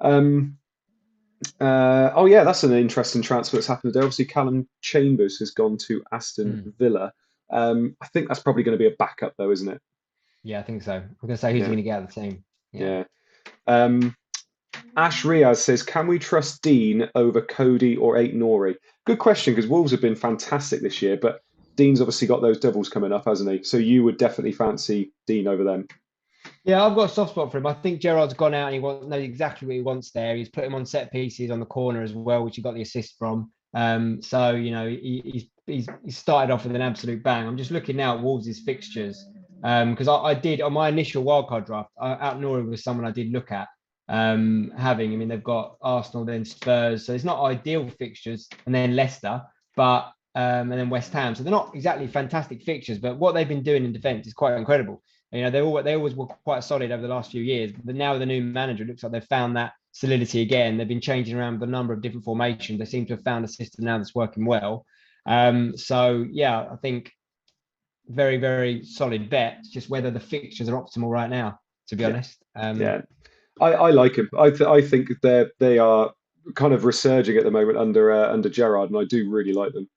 Um, 0.00 0.56
uh, 1.60 2.10
oh 2.14 2.26
yeah, 2.26 2.42
that's 2.44 2.64
an 2.64 2.72
interesting 2.72 3.22
transfer 3.22 3.56
that's 3.56 3.66
happened 3.66 3.92
today. 3.92 4.02
Obviously, 4.04 4.24
Callum 4.24 4.68
Chambers 4.80 5.38
has 5.38 5.50
gone 5.52 5.76
to 5.78 6.02
Aston 6.12 6.64
Mm. 6.66 6.78
Villa. 6.78 7.12
Um, 7.50 7.96
I 8.00 8.06
think 8.08 8.28
that's 8.28 8.40
probably 8.40 8.62
going 8.62 8.76
to 8.76 8.82
be 8.82 8.88
a 8.92 8.96
backup, 8.98 9.34
though, 9.38 9.50
isn't 9.50 9.68
it? 9.68 9.80
Yeah, 10.42 10.58
I 10.60 10.62
think 10.62 10.82
so. 10.82 10.94
I'm 10.94 11.16
gonna 11.22 11.36
say 11.36 11.52
who's 11.52 11.60
Yeah. 11.60 11.66
going 11.66 11.76
to 11.78 11.82
get 11.82 11.96
out 11.96 12.02
of 12.04 12.14
the 12.14 12.20
team. 12.20 12.44
Yeah. 12.72 13.04
Um, 13.66 14.16
Ash 14.98 15.22
Riaz 15.22 15.58
says, 15.58 15.84
"Can 15.84 16.08
we 16.08 16.18
trust 16.18 16.60
Digne 16.60 17.08
over 17.14 17.40
Coady 17.40 17.96
or 17.96 18.16
Ait-Nouri?" 18.16 18.74
Good 19.06 19.20
question 19.20 19.54
because 19.54 19.70
Wolves 19.70 19.92
have 19.92 20.00
been 20.00 20.16
fantastic 20.16 20.82
this 20.82 21.00
year, 21.00 21.16
but 21.16 21.40
Digne's 21.76 22.00
obviously 22.00 22.26
got 22.26 22.42
those 22.42 22.58
doubles 22.58 22.88
coming 22.88 23.12
up, 23.12 23.24
hasn't 23.24 23.48
he? 23.48 23.62
So 23.62 23.76
you 23.76 24.02
would 24.02 24.18
definitely 24.18 24.50
fancy 24.50 25.12
Digne 25.28 25.46
over 25.46 25.62
them. 25.62 25.86
Yeah, 26.64 26.84
I've 26.84 26.96
got 26.96 27.10
a 27.10 27.14
soft 27.14 27.30
spot 27.30 27.52
for 27.52 27.58
him. 27.58 27.66
I 27.66 27.74
think 27.74 28.00
Gerrard's 28.00 28.34
gone 28.34 28.54
out 28.54 28.66
and 28.66 28.74
he 28.74 28.80
wants, 28.80 29.06
knows 29.06 29.22
exactly 29.22 29.68
what 29.68 29.76
he 29.76 29.82
wants 29.82 30.10
there. 30.10 30.34
He's 30.34 30.48
put 30.48 30.64
him 30.64 30.74
on 30.74 30.84
set 30.84 31.12
pieces 31.12 31.52
on 31.52 31.60
the 31.60 31.66
corner 31.66 32.02
as 32.02 32.12
well, 32.12 32.44
which 32.44 32.56
he 32.56 32.62
got 32.62 32.74
the 32.74 32.82
assist 32.82 33.16
from. 33.20 33.52
Um, 33.74 34.20
so 34.20 34.50
you 34.50 34.72
know 34.72 34.88
he, 34.88 35.22
he's 35.24 35.44
he's 35.66 35.86
he 36.04 36.10
started 36.10 36.52
off 36.52 36.64
with 36.64 36.74
an 36.74 36.82
absolute 36.82 37.22
bang. 37.22 37.46
I'm 37.46 37.56
just 37.56 37.70
looking 37.70 37.96
now 37.96 38.16
at 38.16 38.22
Wolves' 38.24 38.58
fixtures 38.58 39.24
because 39.62 40.08
I, 40.08 40.16
I 40.16 40.34
did 40.34 40.60
on 40.60 40.72
my 40.72 40.88
initial 40.88 41.22
wildcard 41.22 41.66
draft. 41.66 41.90
Ait-Nouri 42.02 42.68
was 42.68 42.82
someone 42.82 43.06
I 43.06 43.12
did 43.12 43.30
look 43.30 43.52
at 43.52 43.68
um, 44.08 44.72
having. 44.76 45.12
I 45.12 45.16
mean 45.16 45.28
they've 45.28 45.42
got 45.42 45.76
Arsenal, 45.82 46.24
then 46.24 46.44
Spurs, 46.44 47.04
so 47.06 47.12
it's 47.14 47.24
not 47.24 47.42
ideal 47.44 47.88
fixtures, 47.88 48.48
and 48.66 48.74
then 48.74 48.96
Leicester, 48.96 49.42
but 49.76 50.12
um, 50.34 50.70
and 50.70 50.72
then 50.72 50.90
West 50.90 51.12
Ham. 51.12 51.34
So 51.34 51.42
they're 51.42 51.50
not 51.50 51.74
exactly 51.74 52.06
fantastic 52.06 52.62
fixtures, 52.62 52.98
but 52.98 53.18
what 53.18 53.34
they've 53.34 53.48
been 53.48 53.62
doing 53.62 53.84
in 53.84 53.92
defence 53.92 54.26
is 54.26 54.34
quite 54.34 54.54
incredible. 54.56 55.02
You 55.32 55.42
know, 55.42 55.50
they 55.50 55.60
all 55.60 55.82
they 55.82 55.94
always 55.94 56.14
were 56.14 56.26
quite 56.26 56.64
solid 56.64 56.90
over 56.90 57.02
the 57.02 57.08
last 57.08 57.30
few 57.32 57.42
years, 57.42 57.72
but 57.84 57.94
now 57.94 58.12
with 58.12 58.20
the 58.20 58.26
new 58.26 58.42
manager, 58.42 58.84
it 58.84 58.88
looks 58.88 59.02
like 59.02 59.12
they've 59.12 59.24
found 59.24 59.56
that 59.56 59.72
solidity 59.92 60.42
again. 60.42 60.76
They've 60.76 60.88
been 60.88 61.00
changing 61.00 61.36
around 61.36 61.60
the 61.60 61.66
number 61.66 61.92
of 61.92 62.00
different 62.00 62.24
formations. 62.24 62.78
They 62.78 62.84
seem 62.84 63.04
to 63.06 63.14
have 63.14 63.24
found 63.24 63.44
a 63.44 63.48
system 63.48 63.84
now 63.84 63.98
that's 63.98 64.14
working 64.14 64.46
well. 64.46 64.86
Um, 65.26 65.76
so 65.76 66.24
yeah, 66.30 66.60
I 66.72 66.76
think 66.76 67.12
very 68.06 68.38
very 68.38 68.84
solid 68.84 69.28
bet. 69.28 69.56
It's 69.58 69.68
just 69.70 69.90
whether 69.90 70.10
the 70.10 70.20
fixtures 70.20 70.68
are 70.68 70.80
optimal 70.80 71.10
right 71.10 71.28
now. 71.28 71.60
To 71.88 71.96
be 71.96 72.02
Yeah. 72.02 72.10
honest, 72.10 72.42
um, 72.54 72.80
Yeah, 72.80 73.00
I, 73.60 73.72
I 73.72 73.90
like 73.90 74.16
him. 74.16 74.28
I 74.38 74.50
th- 74.50 74.62
I 74.62 74.80
think 74.80 75.10
they're 75.22 75.50
they 75.58 75.78
are 75.78 76.12
kind 76.54 76.72
of 76.72 76.84
resurging 76.84 77.36
at 77.36 77.44
the 77.44 77.50
moment 77.50 77.78
under 77.78 78.12
uh, 78.12 78.32
under 78.32 78.48
Gerrard, 78.48 78.90
and 78.90 78.98
I 78.98 79.04
do 79.04 79.30
really 79.30 79.52
like 79.52 79.72
them. 79.72 79.88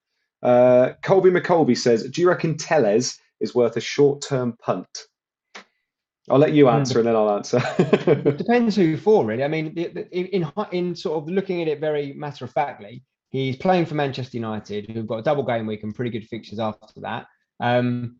Uh, 0.43 0.93
Colby 1.03 1.29
McColby 1.29 1.77
says, 1.77 2.03
"Do 2.03 2.21
you 2.21 2.27
reckon 2.27 2.57
Telles 2.57 3.17
is 3.39 3.55
worth 3.55 3.77
a 3.77 3.81
short 3.81 4.21
term 4.21 4.57
punt?" 4.61 5.07
I'll 6.29 6.39
let 6.39 6.53
you 6.53 6.69
answer, 6.69 6.99
and 6.99 7.07
then 7.07 7.15
I'll 7.15 7.31
answer. 7.31 7.59
Depends 8.37 8.75
who 8.75 8.95
for, 8.95 9.25
really. 9.25 9.43
I 9.43 9.47
mean, 9.47 9.67
in, 9.77 10.27
in 10.27 10.51
in 10.71 10.95
sort 10.95 11.21
of 11.21 11.29
looking 11.29 11.61
at 11.61 11.67
it 11.67 11.79
very 11.79 12.13
matter 12.13 12.45
of 12.45 12.51
factly, 12.51 13.03
he's 13.29 13.57
playing 13.57 13.85
for 13.85 13.95
Manchester 13.95 14.37
United, 14.37 14.89
who've 14.89 15.07
got 15.07 15.17
a 15.17 15.23
double 15.23 15.43
game 15.43 15.65
week 15.65 15.83
and 15.83 15.95
pretty 15.95 16.11
good 16.11 16.27
fixtures 16.27 16.59
after 16.59 17.01
that. 17.01 17.25
Um, 17.59 18.17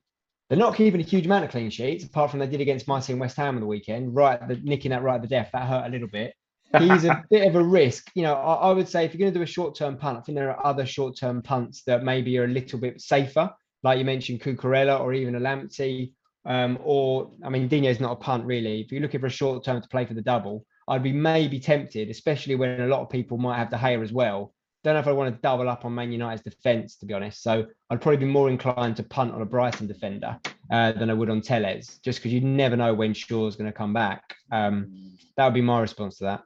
they're 0.51 0.59
not 0.59 0.75
keeping 0.75 0.99
a 0.99 1.03
huge 1.05 1.25
amount 1.25 1.45
of 1.45 1.49
clean 1.49 1.69
sheets, 1.69 2.03
apart 2.03 2.29
from 2.29 2.41
they 2.41 2.45
did 2.45 2.59
against 2.59 2.85
my 2.85 2.99
team 2.99 3.19
West 3.19 3.37
Ham 3.37 3.55
on 3.55 3.61
the 3.61 3.65
weekend, 3.65 4.13
right? 4.13 4.45
The, 4.45 4.57
nicking 4.57 4.91
that 4.91 5.01
right 5.01 5.15
at 5.15 5.21
the 5.21 5.27
death 5.29 5.49
that 5.53 5.65
hurt 5.65 5.85
a 5.85 5.89
little 5.89 6.09
bit. 6.09 6.33
He's 6.77 7.05
a 7.05 7.23
bit 7.29 7.47
of 7.47 7.55
a 7.55 7.63
risk, 7.63 8.11
you 8.15 8.23
know. 8.23 8.33
I, 8.33 8.55
I 8.55 8.71
would 8.73 8.89
say 8.89 9.05
if 9.05 9.13
you're 9.13 9.19
going 9.19 9.31
to 9.31 9.39
do 9.39 9.43
a 9.43 9.47
short-term 9.47 9.97
punt, 9.97 10.17
I 10.17 10.21
think 10.21 10.37
there 10.37 10.51
are 10.51 10.67
other 10.67 10.85
short-term 10.85 11.41
punts 11.41 11.83
that 11.83 12.03
maybe 12.03 12.37
are 12.37 12.43
a 12.43 12.49
little 12.49 12.79
bit 12.79 12.99
safer, 12.99 13.49
like 13.83 13.97
you 13.97 14.03
mentioned, 14.03 14.41
Cucurella 14.41 14.99
or 14.99 15.13
even 15.13 15.35
a 15.35 15.39
Lamptey 15.39 16.11
um, 16.45 16.79
or 16.83 17.31
I 17.45 17.49
mean, 17.49 17.69
Digne's 17.69 18.01
not 18.01 18.13
a 18.13 18.15
punt 18.15 18.45
really. 18.45 18.81
If 18.81 18.91
you're 18.91 19.01
looking 19.01 19.21
for 19.21 19.27
a 19.27 19.31
short 19.31 19.63
term 19.63 19.81
to 19.81 19.87
play 19.87 20.05
for 20.05 20.15
the 20.15 20.21
double, 20.21 20.65
I'd 20.87 21.03
be 21.03 21.13
maybe 21.13 21.59
tempted, 21.59 22.09
especially 22.09 22.55
when 22.55 22.81
a 22.81 22.87
lot 22.87 23.01
of 23.01 23.09
people 23.09 23.37
might 23.37 23.57
have 23.57 23.69
the 23.69 23.77
hair 23.77 24.03
as 24.03 24.11
well. 24.11 24.53
Don't 24.83 24.95
know 24.95 24.99
if 24.99 25.07
I 25.07 25.11
want 25.11 25.35
to 25.35 25.41
double 25.41 25.69
up 25.69 25.85
on 25.85 25.93
Man 25.93 26.11
United's 26.11 26.41
defence, 26.41 26.95
to 26.97 27.05
be 27.05 27.13
honest. 27.13 27.43
So 27.43 27.67
I'd 27.89 28.01
probably 28.01 28.17
be 28.17 28.25
more 28.25 28.49
inclined 28.49 28.95
to 28.97 29.03
punt 29.03 29.33
on 29.33 29.41
a 29.41 29.45
Brighton 29.45 29.85
defender 29.85 30.39
uh, 30.71 30.91
than 30.93 31.09
I 31.09 31.13
would 31.13 31.29
on 31.29 31.41
Telles, 31.41 31.99
just 32.03 32.19
because 32.19 32.33
you 32.33 32.41
never 32.41 32.75
know 32.75 32.93
when 32.93 33.13
Shaw's 33.13 33.55
going 33.55 33.71
to 33.71 33.77
come 33.77 33.93
back. 33.93 34.35
Um, 34.51 35.17
that 35.37 35.45
would 35.45 35.53
be 35.53 35.61
my 35.61 35.79
response 35.79 36.17
to 36.17 36.23
that. 36.25 36.43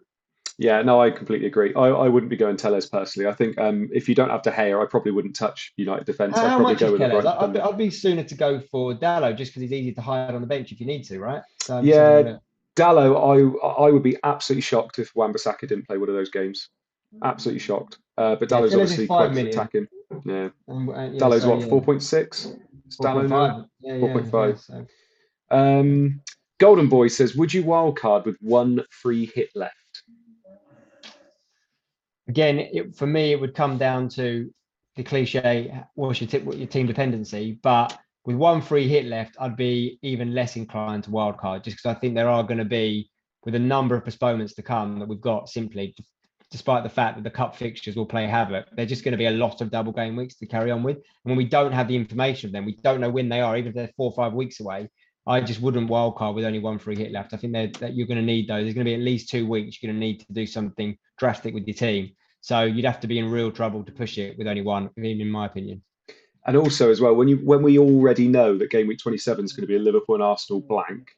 Yeah, 0.57 0.81
no, 0.81 1.01
I 1.01 1.11
completely 1.11 1.47
agree. 1.47 1.73
I, 1.75 1.87
I 1.87 2.07
wouldn't 2.07 2.29
be 2.29 2.37
going 2.37 2.55
Telles 2.55 2.87
personally. 2.87 3.27
I 3.27 3.33
think 3.33 3.57
um, 3.57 3.89
if 3.93 4.07
you 4.07 4.15
don't 4.15 4.29
have 4.29 4.41
De 4.41 4.51
Gea, 4.51 4.81
I 4.81 4.85
probably 4.85 5.11
wouldn't 5.11 5.35
touch 5.35 5.73
United 5.75 6.05
defence. 6.05 6.37
I'd 6.37 6.55
probably 6.55 6.75
go 6.75 6.91
with 6.91 7.01
the 7.01 7.07
Telles? 7.07 7.23
Brighton 7.23 7.43
I'd, 7.43 7.53
be. 7.53 7.59
I'd 7.59 7.77
be 7.77 7.89
sooner 7.89 8.23
to 8.23 8.35
go 8.35 8.61
for 8.71 8.93
Dalot 8.93 9.37
just 9.37 9.51
because 9.51 9.61
he's 9.61 9.73
easy 9.73 9.93
to 9.93 10.01
hide 10.01 10.33
on 10.33 10.41
the 10.41 10.47
bench 10.47 10.71
if 10.71 10.79
you 10.79 10.85
need 10.85 11.03
to, 11.05 11.19
right? 11.19 11.41
So 11.61 11.77
I'm 11.77 11.85
Yeah, 11.85 12.17
having. 12.17 12.39
Dalot, 12.75 13.57
I 13.57 13.85
I 13.85 13.91
would 13.91 14.03
be 14.03 14.17
absolutely 14.23 14.61
shocked 14.61 14.99
if 14.99 15.15
Wan-Bissaka 15.15 15.67
didn't 15.67 15.87
play 15.87 15.97
one 15.97 16.09
of 16.09 16.15
those 16.15 16.29
games. 16.29 16.69
Absolutely 17.23 17.59
shocked. 17.59 17.99
Uh, 18.17 18.35
but 18.35 18.49
Yeah, 18.49 18.57
Dalot's 18.57 18.71
Telles 18.71 18.81
obviously 18.81 19.07
quite 19.07 19.31
million. 19.33 19.47
attacking. 19.47 19.87
Yeah, 20.25 20.49
Um, 20.69 20.89
uh, 20.89 21.07
yeah, 21.09 21.19
Dalot's 21.19 21.43
so, 21.43 21.49
what 21.49 21.59
yeah, 21.59 21.67
four 21.67 21.81
point 21.81 22.01
six. 22.03 22.53
Dalot 23.01 23.27
now. 23.29 23.35
4.5. 23.37 23.69
Yeah, 23.81 23.95
yeah, 23.95 23.99
4.5. 23.99 24.49
yeah, 24.49 24.55
so- 24.55 24.87
Um, 25.57 26.21
Golden 26.59 26.87
Boy 26.87 27.07
says, 27.09 27.35
"Would 27.35 27.53
you 27.53 27.63
wild 27.63 27.99
card 27.99 28.25
with 28.25 28.37
one 28.41 28.81
free 28.89 29.29
hit 29.35 29.49
left?" 29.55 29.75
again, 32.27 32.59
it, 32.59 32.95
for 32.95 33.05
me, 33.07 33.31
it 33.31 33.39
would 33.39 33.53
come 33.53 33.77
down 33.77 34.07
to 34.09 34.51
the 34.95 35.03
cliche: 35.03 35.73
what's 35.95 36.21
your, 36.21 36.29
tip, 36.29 36.43
what 36.43 36.57
your 36.57 36.67
team 36.67 36.87
dependency? 36.87 37.59
But 37.61 37.97
with 38.25 38.35
one 38.37 38.61
free 38.61 38.87
hit 38.87 39.05
left, 39.05 39.35
I'd 39.39 39.57
be 39.57 39.99
even 40.01 40.33
less 40.33 40.55
inclined 40.55 41.03
to 41.03 41.11
wildcard, 41.11 41.63
just 41.63 41.77
because 41.77 41.95
I 41.95 41.99
think 41.99 42.15
there 42.15 42.29
are 42.29 42.43
going 42.43 42.57
to 42.57 42.65
be, 42.65 43.09
with 43.43 43.55
a 43.55 43.59
number 43.59 43.95
of 43.95 44.03
postponements 44.05 44.53
to 44.55 44.63
come 44.63 44.97
that 44.99 45.07
we've 45.07 45.21
got, 45.21 45.49
simply, 45.49 45.93
d- 45.95 46.03
despite 46.51 46.83
the 46.83 46.89
fact 46.89 47.15
that 47.15 47.23
the 47.23 47.29
cup 47.29 47.55
fixtures 47.55 47.95
will 47.95 48.05
play 48.05 48.27
havoc, 48.27 48.65
they're 48.75 48.85
just 48.85 49.03
going 49.03 49.11
to 49.11 49.17
be 49.17 49.25
a 49.25 49.31
lot 49.31 49.61
of 49.61 49.71
double 49.71 49.91
game 49.91 50.15
weeks 50.15 50.35
to 50.35 50.45
carry 50.45 50.71
on 50.71 50.83
with. 50.83 50.97
And 50.97 51.03
when 51.23 51.37
we 51.37 51.45
don't 51.45 51.71
have 51.71 51.87
the 51.87 51.95
information 51.95 52.47
of 52.47 52.53
them, 52.53 52.65
we 52.65 52.77
don't 52.83 53.01
know 53.01 53.09
when 53.09 53.29
they 53.29 53.41
are, 53.41 53.57
even 53.57 53.69
if 53.69 53.75
they're 53.75 53.91
four 53.97 54.11
or 54.11 54.15
five 54.15 54.33
weeks 54.33 54.59
away. 54.59 54.89
I 55.27 55.41
just 55.41 55.59
wouldn't 55.59 55.89
wildcard 55.89 56.35
with 56.35 56.45
only 56.45 56.59
one 56.59 56.77
free 56.77 56.95
hit 56.95 57.11
left. 57.11 57.33
I 57.33 57.37
think 57.37 57.53
that 57.53 57.95
you're 57.95 58.07
going 58.07 58.19
to 58.19 58.23
need 58.23 58.47
those. 58.47 58.63
There's 58.63 58.75
going 58.75 58.85
to 58.85 58.91
be 58.91 58.93
at 58.93 58.99
least 58.99 59.29
two 59.29 59.47
weeks. 59.47 59.81
You're 59.81 59.91
going 59.91 59.99
to 59.99 60.05
need 60.05 60.19
to 60.19 60.33
do 60.33 60.45
something 60.45 60.95
drastic 61.17 61.53
with 61.53 61.65
your 61.65 61.73
team. 61.73 62.11
So 62.41 62.61
you'd 62.61 62.85
have 62.85 62.99
to 62.99 63.07
be 63.07 63.17
in 63.17 63.31
real 63.31 63.51
trouble 63.51 63.83
to 63.83 63.91
push 63.91 64.19
it 64.19 64.37
with 64.37 64.45
only 64.45 64.61
one, 64.61 64.91
even 64.97 65.21
in 65.21 65.31
my 65.31 65.47
opinion. 65.47 65.81
And 66.45 66.55
also 66.55 66.91
as 66.91 67.01
well, 67.01 67.15
when 67.15 67.27
you 67.27 67.37
when 67.37 67.63
we 67.63 67.79
already 67.79 68.27
know 68.27 68.55
that 68.59 68.69
game 68.69 68.87
week 68.87 68.99
twenty 68.99 69.17
seven 69.17 69.45
is 69.45 69.53
going 69.53 69.63
to 69.63 69.67
be 69.67 69.77
a 69.77 69.79
Liverpool 69.79 70.13
and 70.13 70.23
Arsenal 70.23 70.61
blank, 70.61 71.09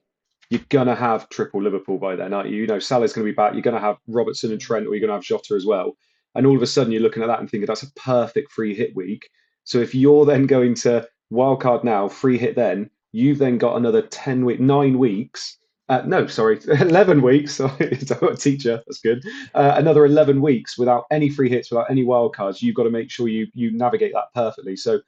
you're 0.50 0.62
gonna 0.70 0.96
have 0.96 1.30
triple 1.30 1.62
Liverpool 1.62 1.98
by 1.98 2.16
then, 2.16 2.34
aren't 2.34 2.50
you? 2.50 2.58
You 2.58 2.68
know, 2.68 2.80
Salah's 2.80 3.14
going 3.14 3.26
to 3.26 3.32
be 3.32 3.36
back. 3.36 3.54
You're 3.54 3.62
going 3.62 3.76
to 3.76 3.82
have 3.82 3.98
Robertson 4.08 4.52
and 4.52 4.62
Trent, 4.62 4.88
or 4.88 4.92
you're 4.92 5.02
going 5.02 5.10
to 5.10 5.16
have 5.16 5.24
Jota 5.24 5.56
as 5.56 5.66
well. 5.66 5.98
And 6.36 6.46
all 6.46 6.56
of 6.56 6.62
a 6.62 6.68
sudden, 6.68 6.92
you're 6.92 7.02
looking 7.02 7.24
at 7.24 7.28
that 7.28 7.40
and 7.40 7.50
thinking 7.50 7.66
that's 7.66 7.84
a 7.84 7.92
perfect 7.94 8.52
free 8.52 8.76
hit 8.76 8.96
week. 8.96 9.30
So 9.64 9.80
if 9.80 9.94
you're 9.94 10.26
then 10.26 10.46
going 10.46 10.76
to 10.76 11.08
wildcard 11.32 11.84
now, 11.84 12.08
free 12.08 12.38
hit 12.38 12.56
then, 12.56 12.90
you've 13.12 13.40
then 13.40 13.58
got 13.58 13.76
another 13.76 14.02
ten 14.04 14.46
week, 14.46 14.60
nine 14.60 14.98
weeks. 14.98 15.58
Uh, 15.90 16.04
no, 16.06 16.28
sorry, 16.28 16.60
eleven 16.68 17.22
weeks. 17.22 17.54
Sorry, 17.56 17.98
a 18.22 18.36
teacher. 18.36 18.84
That's 18.86 19.00
good. 19.00 19.24
Uh, 19.54 19.74
another 19.78 20.06
eleven 20.06 20.42
weeks 20.42 20.78
without 20.78 21.06
any 21.12 21.30
free 21.30 21.50
hits, 21.50 21.72
without 21.72 21.90
any 21.90 22.04
wildcards. 22.04 22.62
You've 22.62 22.76
got 22.76 22.84
to 22.84 22.90
make 22.90 23.10
sure 23.10 23.28
you 23.28 23.48
you 23.54 23.72
navigate 23.72 24.14
that 24.14 24.34
perfectly. 24.36 24.76
So 24.76 25.00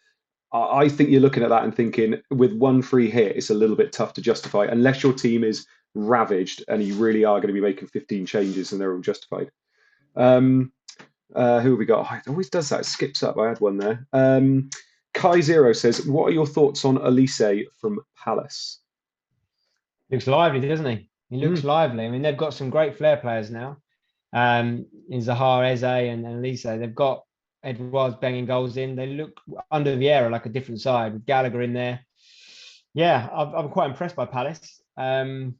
I 0.51 0.89
think 0.89 1.09
you're 1.09 1.21
looking 1.21 1.43
at 1.43 1.49
that 1.49 1.63
and 1.63 1.75
thinking 1.75 2.21
with 2.31 2.53
one 2.53 2.81
free 2.81 3.09
hit, 3.09 3.35
it's 3.35 3.51
a 3.51 3.55
little 3.55 3.75
bit 3.75 3.91
tough 3.91 4.13
to 4.13 4.21
justify 4.21 4.65
unless 4.65 5.03
your 5.03 5.13
team 5.13 5.43
is 5.43 5.67
ravaged 5.93 6.63
and 6.67 6.83
you 6.83 6.95
really 6.95 7.23
are 7.23 7.39
going 7.39 7.53
to 7.53 7.53
be 7.53 7.61
making 7.61 7.87
15 7.87 8.25
changes 8.25 8.71
and 8.71 8.81
they're 8.81 8.93
all 8.93 9.01
justified. 9.01 9.51
Um, 10.15 10.71
uh, 11.35 11.59
who 11.59 11.71
have 11.71 11.79
we 11.79 11.85
got? 11.85 12.07
Oh, 12.11 12.15
it 12.15 12.27
always 12.27 12.49
does 12.49 12.69
that. 12.69 12.81
It 12.81 12.85
skips 12.85 13.21
up. 13.21 13.37
I 13.37 13.47
had 13.47 13.61
one 13.61 13.77
there. 13.77 14.07
Um, 14.13 14.69
Kai 15.13 15.41
Zero 15.41 15.73
says, 15.73 16.05
"What 16.05 16.25
are 16.25 16.33
your 16.33 16.47
thoughts 16.47 16.85
on 16.85 16.97
Olise 16.97 17.65
from 17.77 17.99
Palace?" 18.15 18.79
Looks 20.09 20.27
lively, 20.27 20.67
doesn't 20.67 20.85
he? 20.85 21.09
He 21.29 21.37
looks 21.37 21.63
lively. 21.63 22.05
I 22.05 22.09
mean, 22.09 22.23
they've 22.23 22.35
got 22.35 22.55
some 22.55 22.71
great 22.71 22.97
flair 22.97 23.17
players 23.17 23.51
now. 23.51 23.77
Um, 24.33 24.85
in 25.09 25.21
Zaha, 25.21 25.71
Eze, 25.71 25.83
and, 25.83 26.25
and 26.25 26.43
Olise. 26.43 26.79
They've 26.79 26.95
got 26.95 27.25
Edouard 27.63 28.19
banging 28.19 28.45
goals 28.45 28.77
in. 28.77 28.95
They 28.95 29.07
look 29.07 29.39
under 29.71 29.95
Vieira 29.95 30.31
like 30.31 30.45
a 30.45 30.49
different 30.49 30.81
side 30.81 31.13
with 31.13 31.25
Gallagher 31.25 31.61
in 31.61 31.73
there. 31.73 31.99
Yeah, 32.93 33.29
I'm, 33.31 33.53
I'm 33.53 33.69
quite 33.69 33.89
impressed 33.89 34.15
by 34.15 34.25
Palace. 34.25 34.81
Um, 34.97 35.55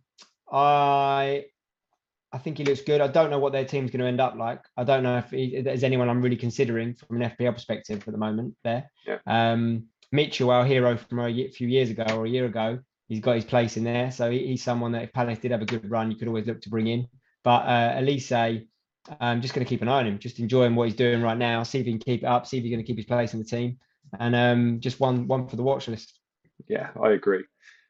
I 0.52 1.46
I 2.32 2.38
think 2.38 2.58
he 2.58 2.64
looks 2.64 2.82
good. 2.82 3.02
I 3.02 3.08
don't 3.08 3.32
know 3.32 3.40
what 3.40 3.54
their 3.54 3.66
team's 3.66 3.92
going 3.92 4.02
to 4.02 4.08
end 4.08 4.22
up 4.22 4.36
like. 4.36 4.62
I 4.78 4.84
don't 4.84 5.04
know 5.04 5.18
if, 5.18 5.32
he, 5.32 5.62
there's 5.62 5.84
anyone 5.84 6.10
I'm 6.10 6.22
really 6.22 6.36
considering 6.36 6.94
from 6.94 7.22
an 7.22 7.32
FPL 7.32 7.54
perspective 7.54 8.04
at 8.06 8.12
the 8.12 8.20
moment 8.20 8.56
there. 8.64 8.90
Yeah. 9.06 9.18
Um, 9.26 9.86
Mitchell, 10.12 10.52
our 10.52 10.66
hero 10.66 10.96
from 10.98 11.20
a 11.20 11.50
few 11.50 11.68
years 11.68 11.90
ago 11.90 12.06
or 12.16 12.26
a 12.26 12.30
year 12.30 12.46
ago, 12.46 12.80
he's 13.08 13.20
got 13.20 13.36
his 13.36 13.46
place 13.46 13.78
in 13.78 13.84
there. 13.84 14.12
So 14.12 14.30
he, 14.30 14.46
he's 14.48 14.64
someone 14.64 14.92
that 14.92 15.04
if 15.04 15.14
Palace 15.14 15.40
did 15.40 15.52
have 15.52 15.62
a 15.62 15.66
good 15.66 15.90
run, 15.90 16.12
you 16.12 16.18
could 16.18 16.28
always 16.28 16.46
look 16.46 16.62
to 16.62 16.70
bring 16.70 16.88
in. 16.88 17.08
But 17.44 17.66
uh, 17.66 17.96
Olise, 18.00 18.68
I'm 19.20 19.42
just 19.42 19.54
going 19.54 19.66
to 19.66 19.70
keep 19.70 19.82
an 19.82 19.88
eye 19.88 20.00
on 20.00 20.08
him, 20.08 20.20
just 20.20 20.40
enjoying 20.40 20.76
what 20.76 20.88
he's 20.88 20.96
doing 20.96 21.22
right 21.22 21.38
now, 21.38 21.64
see 21.64 21.80
if 21.80 21.86
he 21.86 21.92
can 21.92 22.00
keep 22.00 22.24
it 22.24 22.26
up, 22.26 22.46
see 22.46 22.58
if 22.58 22.64
he's 22.64 22.72
going 22.72 22.84
to 22.84 22.88
keep 22.88 22.98
his 22.98 23.06
place 23.06 23.34
in 23.34 23.40
the 23.40 23.46
team, 23.46 23.78
and 24.20 24.36
um, 24.36 24.80
just 24.80 25.00
one 25.00 25.28
one 25.28 25.48
for 25.48 25.56
the 25.56 25.64
watch 25.64 25.88
list. 25.88 26.20
Yeah, 26.68 26.90
I 27.02 27.12
agree. 27.12 27.44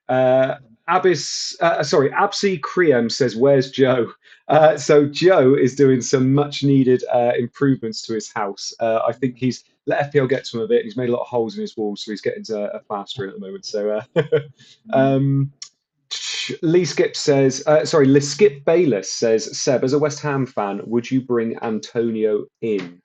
Uh, 0.08 0.56
Abyss, 0.88 1.56
uh, 1.62 1.84
sorry, 1.84 2.10
Absi 2.10 2.60
Kriem 2.60 3.12
says, 3.12 3.36
"Where's 3.36 3.72
Joe?" 3.72 4.12
Uh, 4.48 4.76
so 4.78 5.08
Joe 5.08 5.54
is 5.54 5.76
doing 5.76 6.02
some 6.02 6.34
much 6.34 6.64
needed 6.64 7.04
uh, 7.14 7.34
improvements 7.38 8.02
to 8.04 8.14
his 8.14 8.32
house. 8.34 8.74
Uh, 8.80 9.02
I 9.08 9.14
think 9.14 9.38
he's 9.38 9.64
let 9.86 10.12
FPL 10.12 10.30
get 10.30 10.46
to 10.46 10.58
him 10.58 10.64
a 10.64 10.68
bit. 10.68 10.84
He's 10.84 10.98
made 10.98 11.10
a 11.10 11.12
lot 11.12 11.22
of 11.22 11.28
holes 11.28 11.56
in 11.56 11.62
his 11.62 11.78
walls, 11.78 12.04
so 12.04 12.12
he's 12.12 12.22
getting 12.22 12.44
to 12.46 12.74
a 12.74 12.80
plaster 12.80 13.28
at 13.28 13.34
the 13.34 13.40
moment. 13.40 13.66
So, 13.66 14.02
uh, 14.16 14.40
Lee 16.62 16.86
Skip 16.86 17.16
says, 17.16 17.64
uh, 17.68 17.86
sorry, 17.86 18.06
Lee 18.06 18.20
Skip 18.20 18.66
Bayless 18.66 19.12
says, 19.12 19.60
Seb, 19.60 19.84
as 19.84 19.94
a 19.94 20.00
West 20.00 20.20
Ham 20.22 20.46
fan, 20.46 20.82
would 20.86 21.10
you 21.10 21.22
bring 21.22 21.58
Antonio 21.62 22.46
in? 22.62 23.02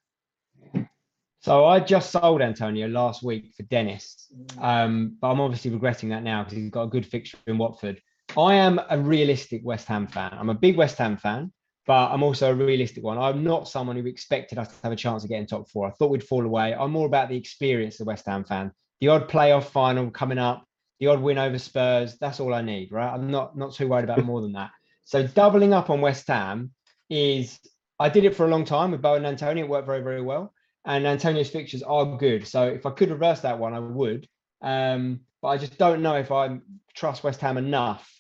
So 1.40 1.66
I 1.66 1.78
just 1.78 2.11
sold 2.11 2.40
Antonio 2.40 2.88
last 2.88 3.22
week 3.22 3.53
for 3.55 3.64
Dennis, 3.64 4.32
um, 4.61 5.18
but 5.20 5.30
I'm 5.30 5.40
obviously 5.40 5.70
regretting 5.70 6.09
that 6.09 6.22
now 6.22 6.42
because 6.42 6.57
he's 6.57 6.70
got 6.70 6.84
a 6.84 6.88
good 6.88 7.05
fixture 7.05 7.36
in 7.47 7.59
Watford. 7.59 8.01
I 8.36 8.55
am 8.55 8.80
a 8.88 8.99
realistic 8.99 9.61
West 9.62 9.86
Ham 9.88 10.07
fan. 10.07 10.32
I'm 10.32 10.49
a 10.49 10.55
big 10.55 10.78
West 10.78 10.97
Ham 10.97 11.18
fan, 11.18 11.53
but 11.86 12.11
I'm 12.11 12.22
also 12.22 12.51
a 12.51 12.55
realistic 12.55 13.05
one. 13.05 13.18
I'm 13.18 13.45
not 13.45 13.68
someone 13.68 13.97
who 13.97 14.07
expected 14.07 14.59
us 14.59 14.68
to 14.68 14.74
have 14.84 14.92
a 14.92 14.97
chance 14.97 15.22
of 15.22 15.28
getting 15.28 15.47
top 15.47 15.68
four. 15.68 15.86
I 15.86 15.90
thought 15.90 16.11
we'd 16.11 16.24
fall 16.24 16.47
away. 16.47 16.74
I'm 16.74 16.90
more 16.90 17.07
about 17.07 17.28
the 17.28 17.36
experience 17.36 17.97
of 17.97 18.07
the 18.07 18.09
West 18.09 18.24
Ham 18.24 18.45
fan. 18.45 18.72
The 19.03 19.09
odd 19.09 19.28
playoff 19.28 19.64
final 19.64 20.11
coming 20.11 20.38
up, 20.38 20.64
the 21.05 21.11
odd 21.12 21.20
win 21.20 21.38
over 21.38 21.59
Spurs. 21.59 22.16
That's 22.18 22.40
all 22.40 22.55
I 22.55 22.62
need, 22.62 22.92
right? 22.92 23.12
I'm 23.12 23.30
not 23.30 23.57
not 23.57 23.74
too 23.74 23.88
worried 23.88 24.05
about 24.05 24.24
more 24.24 24.40
than 24.40 24.52
that. 24.52 24.70
So 25.05 25.26
doubling 25.26 25.72
up 25.72 25.90
on 25.90 26.00
West 26.00 26.26
Ham 26.28 26.72
is 27.11 27.59
I 27.98 28.09
did 28.09 28.24
it 28.24 28.34
for 28.34 28.46
a 28.46 28.50
long 28.50 28.64
time 28.64 28.90
with 28.90 29.02
Bowen 29.02 29.18
and 29.18 29.26
Antonio. 29.26 29.64
It 29.64 29.68
worked 29.68 29.86
very, 29.86 30.02
very 30.02 30.22
well 30.22 30.52
and 30.84 31.07
Antonio's 31.07 31.50
fixtures 31.50 31.82
are 31.82 32.16
good. 32.18 32.46
So 32.46 32.66
if 32.66 32.86
I 32.86 32.90
could 32.90 33.11
reverse 33.11 33.40
that 33.40 33.59
one, 33.59 33.74
I 33.74 33.78
would. 33.78 34.28
Um, 34.62 35.20
but 35.40 35.48
I 35.48 35.59
just 35.59 35.78
don't 35.78 36.02
know 36.02 36.16
if 36.16 36.30
I 36.30 36.59
trust 36.94 37.24
West 37.24 37.40
Ham 37.40 37.57
enough 37.57 38.11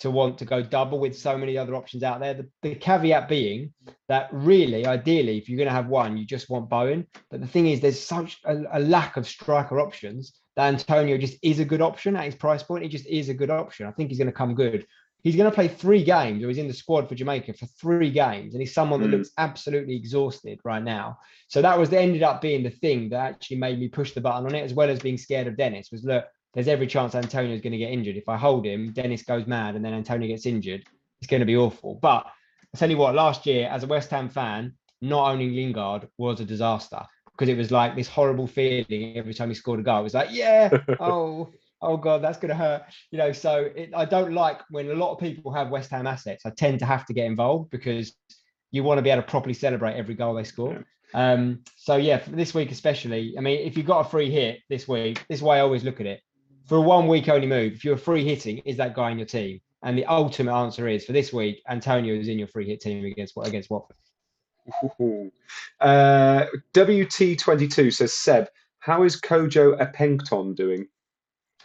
to 0.00 0.10
want 0.10 0.38
to 0.38 0.44
go 0.44 0.62
double 0.62 0.98
with 0.98 1.16
so 1.16 1.38
many 1.38 1.56
other 1.56 1.74
options 1.74 2.02
out 2.02 2.20
there. 2.20 2.34
The, 2.34 2.48
the 2.62 2.74
caveat 2.74 3.28
being 3.28 3.72
that 4.08 4.28
really, 4.32 4.86
ideally, 4.86 5.38
if 5.38 5.48
you're 5.48 5.56
going 5.56 5.68
to 5.68 5.74
have 5.74 5.86
one, 5.86 6.16
you 6.16 6.26
just 6.26 6.50
want 6.50 6.68
Bowen. 6.68 7.06
But 7.30 7.40
the 7.40 7.46
thing 7.46 7.68
is, 7.68 7.80
there's 7.80 8.00
such 8.00 8.40
a, 8.44 8.62
a 8.72 8.80
lack 8.80 9.16
of 9.16 9.28
striker 9.28 9.80
options 9.80 10.32
that 10.56 10.68
Antonio 10.68 11.18
just 11.18 11.38
is 11.42 11.60
a 11.60 11.64
good 11.64 11.80
option 11.80 12.16
at 12.16 12.24
his 12.24 12.34
price 12.34 12.62
point. 12.62 12.82
He 12.82 12.88
just 12.88 13.06
is 13.06 13.28
a 13.28 13.34
good 13.34 13.50
option. 13.50 13.86
I 13.86 13.92
think 13.92 14.10
he's 14.10 14.18
going 14.18 14.26
to 14.26 14.32
come 14.32 14.54
good 14.54 14.86
he's 15.22 15.36
going 15.36 15.48
to 15.48 15.54
play 15.54 15.68
three 15.68 16.02
games 16.02 16.42
or 16.42 16.48
he's 16.48 16.58
in 16.58 16.68
the 16.68 16.74
squad 16.74 17.08
for 17.08 17.14
Jamaica 17.14 17.54
for 17.54 17.66
three 17.66 18.10
games 18.10 18.54
and 18.54 18.60
he's 18.60 18.74
someone 18.74 19.00
that 19.00 19.08
mm. 19.08 19.18
looks 19.18 19.30
absolutely 19.38 19.96
exhausted 19.96 20.58
right 20.64 20.82
now. 20.82 21.18
So 21.48 21.62
that 21.62 21.78
was 21.78 21.90
the, 21.90 22.00
ended 22.00 22.22
up 22.22 22.40
being 22.40 22.62
the 22.62 22.70
thing 22.70 23.08
that 23.10 23.20
actually 23.20 23.58
made 23.58 23.78
me 23.78 23.88
push 23.88 24.12
the 24.12 24.20
button 24.20 24.46
on 24.46 24.54
it 24.54 24.62
as 24.62 24.74
well 24.74 24.90
as 24.90 25.00
being 25.00 25.18
scared 25.18 25.46
of 25.46 25.56
Dennis 25.56 25.90
was 25.92 26.04
look, 26.04 26.24
there's 26.54 26.68
every 26.68 26.86
chance 26.86 27.14
Antonio 27.14 27.54
is 27.54 27.60
going 27.60 27.72
to 27.72 27.78
get 27.78 27.92
injured. 27.92 28.16
If 28.16 28.28
I 28.28 28.36
hold 28.36 28.66
him, 28.66 28.92
Dennis 28.92 29.22
goes 29.22 29.46
mad 29.46 29.74
and 29.74 29.84
then 29.84 29.94
Antonio 29.94 30.28
gets 30.28 30.46
injured. 30.46 30.84
It's 31.20 31.30
going 31.30 31.40
to 31.40 31.46
be 31.46 31.56
awful. 31.56 31.98
But 32.02 32.26
I 32.74 32.78
tell 32.78 32.90
you 32.90 32.98
what, 32.98 33.14
last 33.14 33.46
year 33.46 33.68
as 33.68 33.84
a 33.84 33.86
West 33.86 34.10
Ham 34.10 34.28
fan, 34.28 34.74
not 35.00 35.32
owning 35.32 35.54
Lingard 35.54 36.08
was 36.18 36.40
a 36.40 36.44
disaster 36.44 37.02
because 37.42 37.52
it 37.52 37.58
was 37.58 37.72
like 37.72 37.96
this 37.96 38.06
horrible 38.06 38.46
feeling 38.46 39.16
every 39.16 39.34
time 39.34 39.48
he 39.48 39.54
scored 39.56 39.80
a 39.80 39.82
goal. 39.82 39.98
It 39.98 40.04
was 40.04 40.14
like, 40.14 40.28
yeah, 40.30 40.70
oh, 41.00 41.50
oh 41.80 41.96
god, 41.96 42.22
that's 42.22 42.38
going 42.38 42.50
to 42.50 42.54
hurt. 42.54 42.84
You 43.10 43.18
know, 43.18 43.32
so 43.32 43.68
it, 43.74 43.90
I 43.96 44.04
don't 44.04 44.32
like 44.32 44.60
when 44.70 44.88
a 44.88 44.94
lot 44.94 45.12
of 45.12 45.18
people 45.18 45.52
have 45.52 45.68
West 45.68 45.90
Ham 45.90 46.06
assets. 46.06 46.46
I 46.46 46.50
tend 46.50 46.78
to 46.78 46.86
have 46.86 47.04
to 47.06 47.12
get 47.12 47.26
involved 47.26 47.70
because 47.70 48.14
you 48.70 48.84
want 48.84 48.98
to 48.98 49.02
be 49.02 49.10
able 49.10 49.22
to 49.22 49.28
properly 49.28 49.54
celebrate 49.54 49.94
every 49.94 50.14
goal 50.14 50.34
they 50.34 50.44
score. 50.44 50.84
Yeah. 51.14 51.32
Um, 51.32 51.64
so 51.74 51.96
yeah, 51.96 52.22
this 52.28 52.54
week 52.54 52.70
especially. 52.70 53.34
I 53.36 53.40
mean, 53.40 53.66
if 53.66 53.76
you've 53.76 53.86
got 53.86 54.06
a 54.06 54.08
free 54.08 54.30
hit 54.30 54.60
this 54.70 54.86
week, 54.86 55.26
this 55.28 55.40
is 55.40 55.42
why 55.42 55.56
I 55.56 55.62
always 55.62 55.82
look 55.82 55.98
at 55.98 56.06
it. 56.06 56.20
For 56.68 56.78
a 56.78 56.80
one 56.80 57.08
week 57.08 57.28
only 57.28 57.48
move, 57.48 57.72
if 57.72 57.84
you're 57.84 57.96
free 57.96 58.24
hitting, 58.24 58.58
is 58.58 58.76
that 58.76 58.94
guy 58.94 59.10
in 59.10 59.18
your 59.18 59.26
team? 59.26 59.60
And 59.82 59.98
the 59.98 60.06
ultimate 60.06 60.54
answer 60.54 60.86
is 60.86 61.04
for 61.04 61.12
this 61.12 61.32
week, 61.32 61.60
Antonio 61.68 62.14
is 62.14 62.28
in 62.28 62.38
your 62.38 62.46
free 62.46 62.68
hit 62.68 62.80
team 62.80 63.04
against 63.04 63.34
what 63.34 63.48
against 63.48 63.68
Watford. 63.68 63.96
Uh, 65.80 66.46
WT22 66.74 67.92
says 67.92 68.12
Seb, 68.12 68.48
how 68.80 69.02
is 69.02 69.20
Kojo 69.20 69.78
Eppengton 69.78 70.54
doing? 70.54 70.86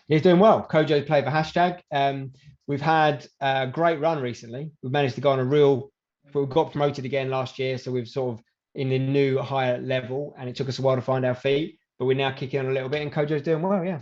He's 0.08 0.22
doing 0.22 0.40
well. 0.40 0.68
Kojo 0.70 1.06
played 1.06 1.26
for 1.26 1.32
hashtag. 1.32 1.82
Um, 1.92 2.32
we've 2.68 2.82
had 2.82 3.28
a 3.42 3.68
great 3.68 4.00
run 4.00 4.22
recently. 4.22 4.72
We've 4.82 4.92
managed 4.92 5.16
to 5.16 5.22
go 5.22 5.32
on 5.32 5.40
a 5.40 5.46
real. 5.46 5.92
We 6.34 6.46
got 6.46 6.72
promoted 6.72 7.06
again 7.06 7.30
last 7.30 7.58
year, 7.58 7.78
so 7.78 7.92
we've 7.92 8.08
sort 8.08 8.38
of 8.38 8.44
in 8.76 8.90
the 8.90 9.00
new 9.00 9.40
higher 9.40 9.80
level, 9.80 10.36
and 10.38 10.48
it 10.50 10.56
took 10.56 10.70
us 10.70 10.80
a 10.80 10.82
while 10.82 10.96
to 10.96 11.02
find 11.02 11.26
our 11.26 11.34
feet, 11.34 11.80
but 11.98 12.06
we're 12.06 12.16
now 12.16 12.32
kicking 12.32 12.60
on 12.60 12.68
a 12.68 12.72
little 12.72 12.90
bit, 12.90 13.02
and 13.02 13.12
Kojo's 13.12 13.42
doing 13.42 13.62
well. 13.62 13.84
Yeah. 13.84 14.02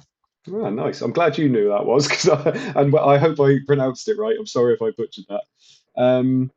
Oh, 0.51 0.69
nice. 0.69 1.01
I'm 1.01 1.13
glad 1.13 1.37
you 1.37 1.49
knew 1.49 1.69
that 1.69 1.85
was 1.85 2.07
because 2.07 2.27
and 2.75 2.95
I 2.95 3.17
hope 3.17 3.39
I 3.39 3.57
pronounced 3.65 4.07
it 4.09 4.17
right. 4.17 4.35
I'm 4.37 4.45
sorry 4.45 4.73
if 4.73 4.81
I 4.81 4.91
butchered 4.91 5.25
that. 5.29 5.43
Um, 5.97 6.51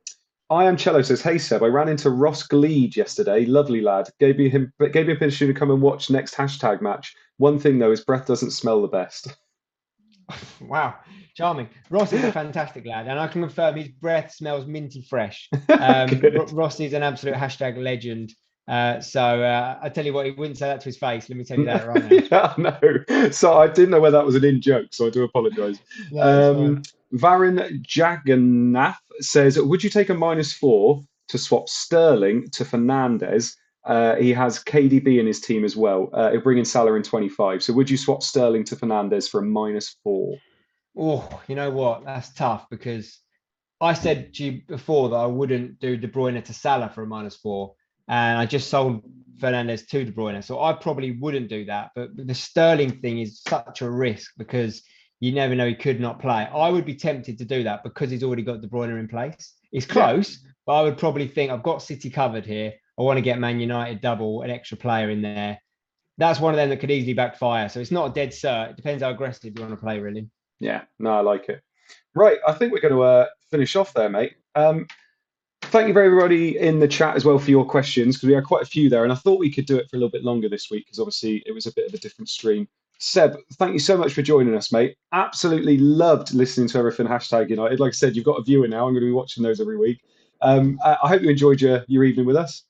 I 0.51 0.65
am 0.65 0.77
Cello 0.77 1.01
says, 1.01 1.21
Hey 1.21 1.37
Seb, 1.37 1.61
I 1.61 1.67
ran 1.67 1.89
into 1.89 2.09
Ross 2.09 2.43
Gleed 2.43 2.95
yesterday. 2.95 3.45
Lovely 3.45 3.81
lad. 3.81 4.09
Gave 4.19 4.37
me 4.37 4.49
him 4.49 4.73
gave 4.91 5.07
me 5.07 5.13
a 5.13 5.15
permission 5.15 5.47
to 5.47 5.53
come 5.53 5.69
and 5.69 5.81
watch 5.81 6.09
next 6.09 6.35
hashtag 6.35 6.81
match. 6.81 7.15
One 7.37 7.59
thing 7.59 7.79
though, 7.79 7.91
his 7.91 8.03
breath 8.03 8.25
doesn't 8.25 8.51
smell 8.51 8.81
the 8.81 8.87
best. 8.87 9.35
wow, 10.61 10.95
charming. 11.35 11.69
Ross 11.89 12.13
is 12.13 12.23
a 12.23 12.31
fantastic 12.31 12.85
lad, 12.85 13.07
and 13.07 13.19
I 13.19 13.27
can 13.27 13.41
confirm 13.41 13.75
his 13.75 13.87
breath 13.87 14.33
smells 14.33 14.65
minty 14.65 15.01
fresh. 15.01 15.49
Um, 15.69 16.09
Ross 16.51 16.79
is 16.79 16.93
an 16.93 17.03
absolute 17.03 17.35
hashtag 17.35 17.81
legend. 17.81 18.33
Uh, 18.69 19.01
so 19.01 19.41
uh, 19.41 19.79
I 19.81 19.89
tell 19.89 20.05
you 20.05 20.13
what, 20.13 20.27
he 20.27 20.31
wouldn't 20.31 20.59
say 20.59 20.67
that 20.67 20.79
to 20.81 20.85
his 20.85 20.97
face. 20.97 21.27
Let 21.27 21.37
me 21.37 21.43
tell 21.43 21.57
you 21.57 21.65
that 21.65 21.87
right 21.87 22.29
now. 22.31 22.53
yeah, 22.59 22.99
no. 23.09 23.31
So 23.31 23.57
I 23.57 23.67
didn't 23.67 23.89
know 23.89 23.99
whether 23.99 24.17
that 24.17 24.25
was 24.25 24.35
an 24.35 24.45
in 24.45 24.61
joke, 24.61 24.89
so 24.91 25.07
I 25.07 25.09
do 25.09 25.23
apologise. 25.23 25.79
No, 26.11 26.51
um, 26.51 26.81
Varun 27.13 27.83
Jagannath 27.87 28.99
says, 29.21 29.59
"Would 29.59 29.83
you 29.83 29.89
take 29.89 30.09
a 30.09 30.13
minus 30.13 30.53
four 30.53 31.01
to 31.29 31.37
swap 31.39 31.67
Sterling 31.67 32.47
to 32.51 32.63
Fernandes? 32.63 33.55
Uh, 33.85 34.15
he 34.17 34.31
has 34.33 34.63
KDB 34.63 35.19
in 35.19 35.25
his 35.25 35.41
team 35.41 35.63
as 35.63 35.75
well. 35.75 36.09
Uh, 36.13 36.31
he'll 36.31 36.41
bring 36.41 36.59
in 36.59 36.65
Salah 36.65 36.93
in 36.93 37.01
25. 37.01 37.63
So 37.63 37.73
would 37.73 37.89
you 37.89 37.97
swap 37.97 38.21
Sterling 38.21 38.63
to 38.65 38.75
Fernandes 38.75 39.27
for 39.27 39.39
a 39.39 39.43
minus 39.43 39.95
four? 40.03 40.37
Oh, 40.95 41.41
you 41.47 41.55
know 41.55 41.71
what? 41.71 42.05
That's 42.05 42.31
tough 42.33 42.67
because 42.69 43.19
I 43.81 43.93
said 43.93 44.33
to 44.35 44.43
you 44.43 44.61
before 44.67 45.09
that 45.09 45.15
I 45.15 45.25
wouldn't 45.25 45.79
do 45.79 45.97
De 45.97 46.07
Bruyne 46.07 46.43
to 46.43 46.53
Salah 46.53 46.89
for 46.89 47.03
a 47.03 47.07
minus 47.07 47.35
four. 47.35 47.73
And 48.09 48.37
I 48.37 48.45
just 48.45 48.69
sold 48.69 49.03
Fernandes 49.37 49.87
to 49.87 50.03
De 50.03 50.11
Bruyne. 50.11 50.43
So 50.43 50.61
I 50.61 50.73
probably 50.73 51.11
wouldn't 51.11 51.47
do 51.47 51.65
that. 51.65 51.91
But 51.95 52.09
the 52.15 52.35
Sterling 52.35 52.99
thing 52.99 53.19
is 53.19 53.41
such 53.47 53.81
a 53.81 53.89
risk 53.89 54.33
because 54.37 54.83
you 55.19 55.31
never 55.31 55.55
know 55.55 55.67
he 55.67 55.75
could 55.75 55.99
not 55.99 56.19
play. 56.19 56.47
I 56.53 56.69
would 56.69 56.85
be 56.85 56.95
tempted 56.95 57.37
to 57.37 57.45
do 57.45 57.63
that 57.63 57.83
because 57.83 58.09
he's 58.09 58.23
already 58.23 58.41
got 58.41 58.61
De 58.61 58.67
Bruyne 58.67 58.97
in 58.99 59.07
place. 59.07 59.53
It's 59.71 59.85
close, 59.85 60.39
yeah. 60.43 60.51
but 60.65 60.73
I 60.73 60.81
would 60.83 60.97
probably 60.97 61.27
think 61.27 61.51
I've 61.51 61.63
got 61.63 61.81
City 61.81 62.09
covered 62.09 62.45
here. 62.45 62.73
I 62.97 63.03
want 63.03 63.17
to 63.17 63.21
get 63.21 63.39
Man 63.39 63.59
United 63.59 64.01
double, 64.01 64.41
an 64.41 64.49
extra 64.49 64.77
player 64.77 65.09
in 65.09 65.21
there. 65.21 65.61
That's 66.17 66.39
one 66.39 66.53
of 66.53 66.57
them 66.57 66.69
that 66.69 66.79
could 66.79 66.91
easily 66.91 67.13
backfire. 67.13 67.69
So 67.69 67.79
it's 67.79 67.91
not 67.91 68.11
a 68.11 68.13
dead 68.13 68.29
cert. 68.29 68.71
It 68.71 68.75
depends 68.75 69.03
how 69.03 69.09
aggressive 69.09 69.53
you 69.55 69.61
want 69.61 69.73
to 69.73 69.81
play, 69.81 69.99
really. 69.99 70.27
Yeah, 70.59 70.81
no, 70.97 71.11
I 71.11 71.21
like 71.21 71.47
it. 71.47 71.61
Right, 72.13 72.39
I 72.45 72.53
think 72.53 72.73
we're 72.73 72.81
going 72.81 72.93
to 72.93 73.03
uh, 73.03 73.25
finish 73.51 73.75
off 73.75 73.93
there, 73.93 74.09
mate. 74.09 74.33
Um, 74.55 74.87
thank 75.69 75.87
you, 75.87 75.99
everybody 75.99 76.57
in 76.57 76.79
the 76.79 76.87
chat 76.87 77.15
as 77.15 77.25
well 77.25 77.39
for 77.39 77.51
your 77.51 77.65
questions 77.65 78.15
because 78.15 78.27
we 78.27 78.33
had 78.33 78.43
quite 78.43 78.63
a 78.63 78.65
few 78.65 78.89
there, 78.89 79.03
and 79.03 79.11
I 79.11 79.15
thought 79.15 79.39
we 79.39 79.51
could 79.51 79.65
do 79.65 79.77
it 79.77 79.89
for 79.89 79.95
a 79.95 79.99
little 79.99 80.11
bit 80.11 80.23
longer 80.23 80.49
this 80.49 80.69
week 80.69 80.85
because 80.85 80.99
obviously 80.99 81.43
it 81.45 81.51
was 81.51 81.65
a 81.65 81.73
bit 81.73 81.87
of 81.87 81.93
a 81.93 81.97
different 81.97 82.29
stream. 82.29 82.67
Seb, 82.99 83.37
thank 83.53 83.73
you 83.73 83.79
so 83.79 83.97
much 83.97 84.13
for 84.13 84.21
joining 84.21 84.55
us, 84.55 84.73
mate. 84.73 84.97
Absolutely 85.13 85.77
loved 85.77 86.33
listening 86.33 86.67
to 86.69 86.77
everything 86.79 87.07
hashtag 87.07 87.49
United. 87.49 87.79
Like 87.79 87.89
I 87.89 87.91
said, 87.91 88.15
you've 88.15 88.25
got 88.25 88.39
a 88.39 88.43
viewer 88.43 88.67
now. 88.67 88.85
I'm 88.85 88.93
going 88.93 89.01
to 89.01 89.07
be 89.07 89.13
watching 89.13 89.41
those 89.41 89.61
every 89.61 89.77
week. 89.77 90.01
Um, 90.41 90.79
I 90.83 91.07
hope 91.07 91.21
you 91.21 91.29
enjoyed 91.29 91.61
your, 91.61 91.85
your 91.87 92.03
evening 92.03 92.25
with 92.25 92.35
us. 92.35 92.63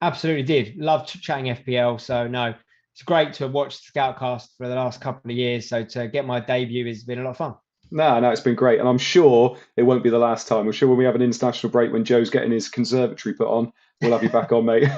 Absolutely 0.00 0.42
did. 0.42 0.76
Loved 0.76 1.20
chatting 1.22 1.54
FPL. 1.54 2.00
So 2.00 2.26
no, 2.26 2.54
it's 2.92 3.02
great 3.02 3.32
to 3.34 3.46
watch 3.46 3.92
Scoutcast 3.92 4.48
for 4.58 4.68
the 4.68 4.74
last 4.74 5.00
couple 5.00 5.30
of 5.30 5.36
years. 5.36 5.68
So 5.68 5.84
to 5.84 6.08
get 6.08 6.26
my 6.26 6.40
debut 6.40 6.86
has 6.88 7.04
been 7.04 7.20
a 7.20 7.22
lot 7.22 7.30
of 7.30 7.36
fun. 7.36 7.54
No, 7.92 8.18
no, 8.18 8.30
it's 8.30 8.40
been 8.40 8.54
great, 8.54 8.80
and 8.80 8.88
I'm 8.88 8.96
sure 8.96 9.58
it 9.76 9.82
won't 9.82 10.02
be 10.02 10.08
the 10.08 10.18
last 10.18 10.48
time. 10.48 10.66
I'm 10.66 10.72
sure 10.72 10.88
when 10.88 10.96
we 10.96 11.04
have 11.04 11.14
an 11.14 11.20
international 11.20 11.70
break, 11.70 11.92
when 11.92 12.04
Joe's 12.04 12.30
getting 12.30 12.50
his 12.50 12.70
conservatory 12.70 13.34
put 13.34 13.48
on, 13.48 13.70
we'll 14.00 14.12
have 14.12 14.22
you 14.22 14.30
back 14.30 14.50
on, 14.50 14.64
mate. 14.64 14.88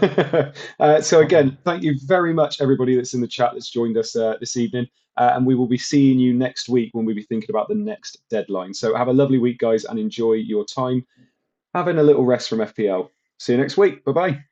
uh, 0.79 1.01
so 1.01 1.21
again, 1.21 1.59
thank 1.65 1.83
you 1.83 1.99
very 2.07 2.33
much, 2.33 2.61
everybody 2.61 2.95
that's 2.95 3.13
in 3.13 3.21
the 3.21 3.27
chat 3.27 3.51
that's 3.53 3.69
joined 3.69 3.97
us 3.99 4.15
uh, 4.15 4.37
this 4.39 4.57
evening, 4.57 4.87
uh, 5.17 5.33
and 5.35 5.45
we 5.45 5.57
will 5.57 5.67
be 5.67 5.77
seeing 5.77 6.21
you 6.21 6.33
next 6.33 6.69
week 6.69 6.91
when 6.93 7.05
we 7.05 7.13
be 7.15 7.23
thinking 7.25 7.51
about 7.51 7.67
the 7.67 7.75
next 7.75 8.23
deadline. 8.31 8.73
So 8.73 8.95
have 8.95 9.09
a 9.09 9.13
lovely 9.13 9.39
week, 9.39 9.59
guys, 9.59 9.85
and 9.85 9.99
enjoy 9.99 10.35
your 10.35 10.65
time 10.65 11.05
having 11.75 11.99
a 11.99 12.03
little 12.03 12.25
rest 12.25 12.49
from 12.49 12.61
FPL. 12.61 13.11
See 13.41 13.53
you 13.53 13.59
next 13.59 13.77
week. 13.77 14.05
Bye 14.05 14.13
bye. 14.13 14.45